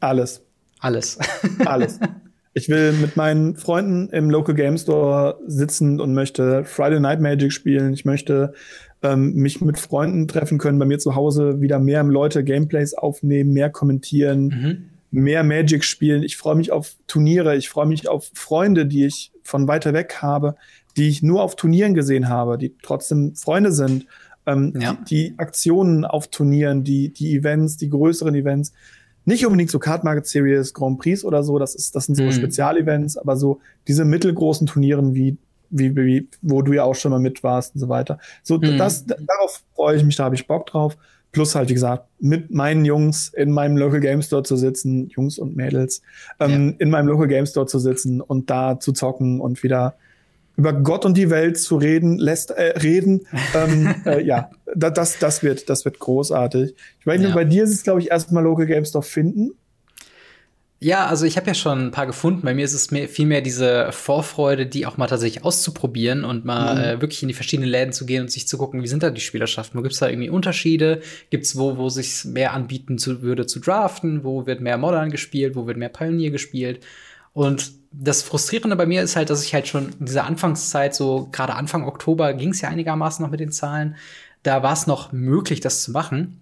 [0.00, 0.42] Alles.
[0.80, 1.18] Alles.
[1.64, 1.98] Alles.
[2.54, 7.52] Ich will mit meinen Freunden im Local Game Store sitzen und möchte Friday Night Magic
[7.52, 7.94] spielen.
[7.94, 8.52] Ich möchte
[9.02, 13.52] ähm, mich mit Freunden treffen können, bei mir zu Hause wieder mehr Leute Gameplays aufnehmen,
[13.52, 14.44] mehr kommentieren.
[14.44, 16.22] Mhm mehr Magic spielen.
[16.22, 17.54] Ich freue mich auf Turniere.
[17.56, 20.56] Ich freue mich auf Freunde, die ich von weiter weg habe,
[20.96, 24.06] die ich nur auf Turnieren gesehen habe, die trotzdem Freunde sind.
[24.44, 24.94] Ähm, ja.
[24.94, 28.72] die, die, Aktionen auf Turnieren, die, die Events, die größeren Events.
[29.24, 32.24] Nicht unbedingt so Card Market Series, Grand Prix oder so, das, ist, das sind so
[32.24, 32.32] mhm.
[32.32, 35.36] Spezialevents, aber so diese mittelgroßen Turnieren wie
[35.72, 38.18] wie, wie, wo du ja auch schon mal mit warst und so weiter.
[38.42, 38.78] So, mhm.
[38.78, 40.96] das, darauf freue ich mich, da habe ich Bock drauf.
[41.32, 45.38] Plus halt, wie gesagt, mit meinen Jungs in meinem Local Game Store zu sitzen, Jungs
[45.38, 46.02] und Mädels,
[46.38, 46.74] ähm, ja.
[46.78, 49.94] in meinem Local Game Store zu sitzen und da zu zocken und wieder
[50.56, 53.26] über Gott und die Welt zu reden, lässt äh, reden.
[53.54, 56.74] ähm, äh, ja, das, das wird, das wird großartig.
[57.00, 57.34] Ich meine, ja.
[57.34, 59.52] bei dir ist es, glaube ich, erstmal Local Game Store finden.
[60.84, 62.40] Ja, also ich habe ja schon ein paar gefunden.
[62.42, 66.44] Bei mir ist es mehr, viel mehr diese Vorfreude, die auch mal tatsächlich auszuprobieren und
[66.44, 66.80] mal mhm.
[66.80, 69.10] äh, wirklich in die verschiedenen Läden zu gehen und sich zu gucken, wie sind da
[69.10, 69.78] die Spielerschaften?
[69.78, 71.00] Wo gibt's da irgendwie Unterschiede?
[71.30, 74.24] Gibt's wo, wo sich mehr anbieten zu, würde zu draften?
[74.24, 75.54] Wo wird mehr Modern gespielt?
[75.54, 76.80] Wo wird mehr Pioneer gespielt?
[77.32, 81.28] Und das Frustrierende bei mir ist halt, dass ich halt schon in dieser Anfangszeit, so
[81.32, 83.96] gerade Anfang Oktober, ging es ja einigermaßen noch mit den Zahlen,
[84.42, 86.40] da war es noch möglich, das zu machen.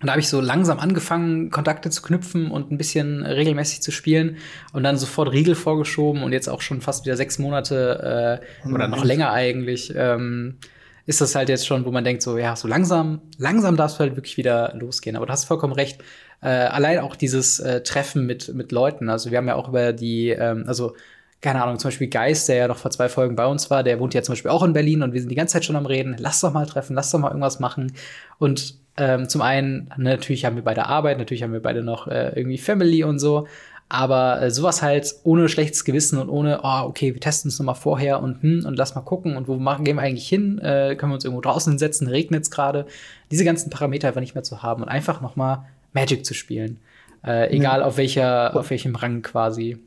[0.00, 3.92] Und da habe ich so langsam angefangen, Kontakte zu knüpfen und ein bisschen regelmäßig zu
[3.92, 4.38] spielen
[4.72, 8.88] und dann sofort Riegel vorgeschoben und jetzt auch schon fast wieder sechs Monate äh, oder
[8.88, 9.92] noch länger eigentlich.
[9.94, 10.58] Ähm,
[11.06, 14.00] ist das halt jetzt schon, wo man denkt, so, ja, so langsam, langsam darfst du
[14.00, 15.16] halt wirklich wieder losgehen.
[15.16, 16.00] Aber du hast vollkommen recht.
[16.42, 19.08] Äh, allein auch dieses äh, Treffen mit, mit Leuten.
[19.08, 20.94] Also wir haben ja auch über die, ähm, also
[21.40, 23.98] keine Ahnung, zum Beispiel Geist, der ja noch vor zwei Folgen bei uns war, der
[23.98, 25.86] wohnt ja zum Beispiel auch in Berlin und wir sind die ganze Zeit schon am
[25.86, 26.16] Reden.
[26.18, 27.92] Lass doch mal treffen, lass doch mal irgendwas machen.
[28.38, 32.32] Und ähm, zum einen, natürlich haben wir beide Arbeit, natürlich haben wir beide noch äh,
[32.36, 33.46] irgendwie Family und so.
[33.88, 37.74] Aber äh, sowas halt ohne schlechtes Gewissen und ohne, oh, okay, wir testen es nochmal
[37.74, 40.58] vorher und hm, und lass mal gucken und wo machen, gehen wir eigentlich hin?
[40.58, 42.08] Äh, können wir uns irgendwo draußen hinsetzen?
[42.08, 42.86] Regnet es gerade?
[43.30, 46.80] Diese ganzen Parameter einfach nicht mehr zu haben und einfach nochmal Magic zu spielen.
[47.24, 47.86] Äh, egal ja.
[47.86, 49.78] auf welcher, auf welchem Rang quasi.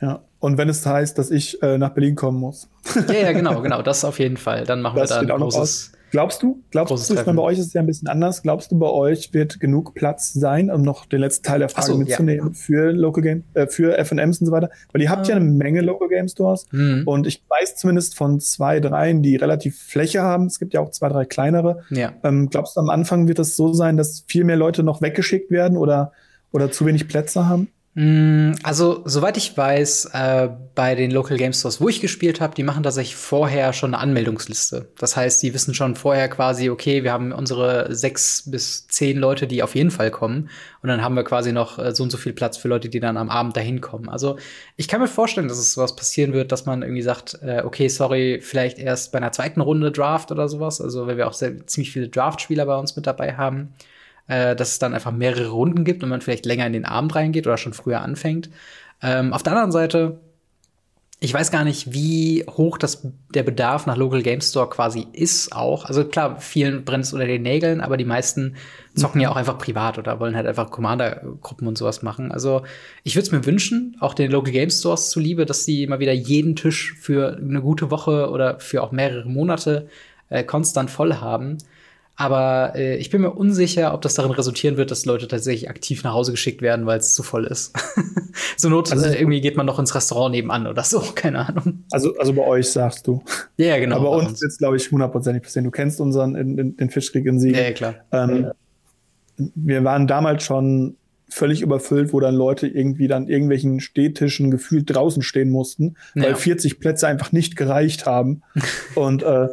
[0.00, 2.68] Ja, und wenn es heißt, dass ich äh, nach Berlin kommen muss.
[3.08, 4.64] ja, ja, genau, genau, das auf jeden Fall.
[4.64, 6.62] Dann machen das wir da ein großes, Glaubst du?
[6.70, 8.42] Glaubst du, ich meine, bei euch ist es ja ein bisschen anders.
[8.42, 11.86] Glaubst du, bei euch wird genug Platz sein, um noch den letzten Teil der Frage
[11.86, 12.52] so, mitzunehmen ja.
[12.52, 14.68] für Local Game, äh, für FMs und so weiter?
[14.92, 15.48] Weil ihr habt ja eine ah.
[15.48, 17.04] Menge Local Game Stores mhm.
[17.06, 20.46] und ich weiß zumindest von zwei, dreien, die relativ Fläche haben.
[20.46, 21.82] Es gibt ja auch zwei, drei kleinere.
[21.88, 22.12] Ja.
[22.24, 25.50] Ähm, glaubst du, am Anfang wird es so sein, dass viel mehr Leute noch weggeschickt
[25.50, 26.12] werden oder,
[26.52, 27.68] oder zu wenig Plätze haben?
[27.94, 32.54] Mm, also, soweit ich weiß, äh, bei den Local Game Stores, wo ich gespielt habe,
[32.54, 34.88] die machen tatsächlich vorher schon eine Anmeldungsliste.
[34.96, 39.46] Das heißt, die wissen schon vorher quasi, okay, wir haben unsere sechs bis zehn Leute,
[39.46, 40.48] die auf jeden Fall kommen.
[40.82, 43.00] Und dann haben wir quasi noch äh, so und so viel Platz für Leute, die
[43.00, 44.08] dann am Abend dahin kommen.
[44.08, 44.38] Also,
[44.76, 47.88] ich kann mir vorstellen, dass es sowas passieren wird, dass man irgendwie sagt, äh, okay,
[47.88, 50.80] sorry, vielleicht erst bei einer zweiten Runde Draft oder sowas.
[50.80, 53.74] Also, weil wir auch sehr, ziemlich viele Draft-Spieler bei uns mit dabei haben
[54.28, 57.14] äh, dass es dann einfach mehrere Runden gibt und man vielleicht länger in den Abend
[57.14, 58.50] reingeht oder schon früher anfängt.
[59.02, 60.20] Ähm, auf der anderen Seite,
[61.24, 65.52] ich weiß gar nicht, wie hoch das, der Bedarf nach Local Game Store quasi ist
[65.54, 65.84] auch.
[65.84, 68.56] Also klar, vielen brennt es unter den Nägeln, aber die meisten
[68.96, 72.32] zocken ja auch einfach privat oder wollen halt einfach Commander-Gruppen und sowas machen.
[72.32, 72.62] Also
[73.04, 76.12] ich würde es mir wünschen, auch den Local Game Stores zuliebe, dass sie mal wieder
[76.12, 79.88] jeden Tisch für eine gute Woche oder für auch mehrere Monate
[80.28, 81.58] äh, konstant voll haben.
[82.14, 86.04] Aber äh, ich bin mir unsicher, ob das darin resultieren wird, dass Leute tatsächlich aktiv
[86.04, 87.72] nach Hause geschickt werden, weil es zu voll ist.
[88.56, 91.84] so Not, also, äh, irgendwie geht man noch ins Restaurant nebenan oder so, keine Ahnung.
[91.90, 93.22] Also, also bei euch sagst du.
[93.56, 93.96] Ja, genau.
[93.96, 95.64] Aber bei uns wird es, glaube ich, hundertprozentig passieren.
[95.64, 97.56] Du kennst unseren, in, in, den Fischkrieg in Siegen.
[97.56, 97.94] Ja, ja klar.
[98.12, 98.52] Ähm, ja.
[99.54, 100.96] Wir waren damals schon
[101.30, 106.34] völlig überfüllt, wo dann Leute irgendwie dann irgendwelchen Städtischen gefühlt draußen stehen mussten, weil ja.
[106.34, 108.42] 40 Plätze einfach nicht gereicht haben.
[108.94, 109.48] Und äh,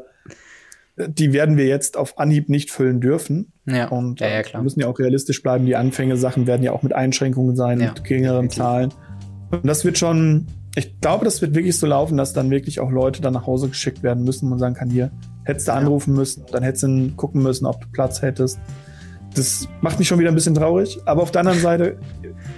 [1.08, 3.54] die werden wir jetzt auf Anhieb nicht füllen dürfen.
[3.66, 3.88] Ja.
[3.88, 5.66] Und ja, ja, äh, müssen ja auch realistisch bleiben.
[5.66, 8.94] Die Anfänge-Sachen werden ja auch mit Einschränkungen sein, ja, mit geringeren Zahlen.
[9.52, 12.92] Und das wird schon, ich glaube, das wird wirklich so laufen, dass dann wirklich auch
[12.92, 15.12] Leute dann nach Hause geschickt werden müssen und sagen kann, hier,
[15.46, 18.60] hättest du anrufen müssen, dann hättest du gucken müssen, ob du Platz hättest.
[19.36, 21.00] Das macht mich schon wieder ein bisschen traurig.
[21.06, 21.98] Aber auf der anderen Seite,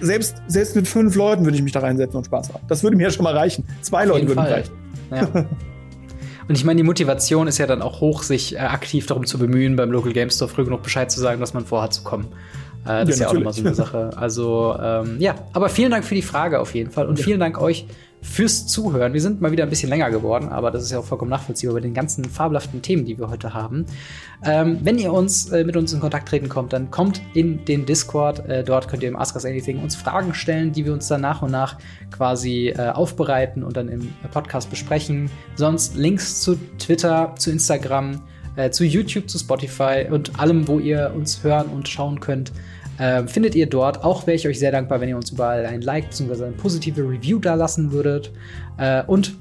[0.00, 2.64] selbst, selbst mit fünf Leuten würde ich mich da reinsetzen und Spaß haben.
[2.66, 3.64] Das würde mir ja schon mal reichen.
[3.82, 4.52] Zwei Leute würden Fall.
[4.52, 4.72] reichen.
[5.10, 5.46] Ja.
[6.52, 9.38] Und ich meine, die Motivation ist ja dann auch hoch, sich äh, aktiv darum zu
[9.38, 12.26] bemühen, beim Local Game Store früh genug Bescheid zu sagen, dass man vorhat zu kommen.
[12.84, 14.10] Äh, das ja, ist ja auch nochmal so eine Sache.
[14.16, 17.08] Also, ähm, ja, aber vielen Dank für die Frage auf jeden Fall.
[17.08, 17.24] Und ja.
[17.24, 17.86] vielen Dank euch
[18.22, 19.12] fürs Zuhören.
[19.12, 21.74] Wir sind mal wieder ein bisschen länger geworden, aber das ist ja auch vollkommen nachvollziehbar
[21.74, 23.84] bei den ganzen fabelhaften Themen, die wir heute haben.
[24.44, 27.84] Ähm, wenn ihr uns äh, mit uns in Kontakt treten kommt, dann kommt in den
[27.84, 28.48] Discord.
[28.48, 31.20] Äh, dort könnt ihr im Ask Us Anything uns Fragen stellen, die wir uns dann
[31.20, 31.78] nach und nach
[32.12, 35.28] quasi äh, aufbereiten und dann im Podcast besprechen.
[35.56, 38.22] Sonst Links zu Twitter, zu Instagram,
[38.54, 42.52] äh, zu YouTube, zu Spotify und allem, wo ihr uns hören und schauen könnt
[43.02, 44.04] äh, findet ihr dort.
[44.04, 46.44] Auch wäre ich euch sehr dankbar, wenn ihr uns überall ein Like bzw.
[46.44, 48.30] eine positive Review da lassen würdet.
[48.78, 49.34] Äh, und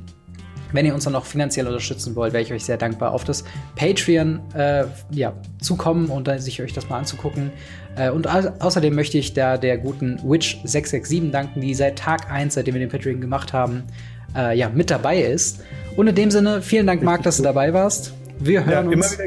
[0.74, 3.44] wenn ihr uns dann noch finanziell unterstützen wollt, wäre ich euch sehr dankbar, auf das
[3.76, 7.52] Patreon äh, ja, zukommen und dann sich euch das mal anzugucken.
[7.98, 12.56] Äh, und au außerdem möchte ich da der guten Witch667 danken, die seit Tag 1,
[12.56, 13.84] seitdem wir den Patreon gemacht haben,
[14.36, 15.60] äh, ja, mit dabei ist.
[15.98, 18.14] Und in dem Sinne, vielen Dank, Marc, dass du dabei warst.
[18.40, 19.18] Wir hören ja, uns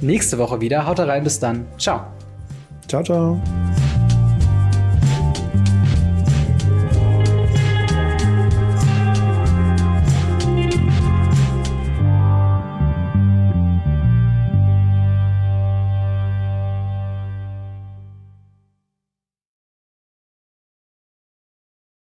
[0.00, 0.86] nächste Woche wieder.
[0.86, 1.66] Haut rein, bis dann.
[1.78, 2.06] Ciao.
[2.86, 3.81] Ciao, ciao.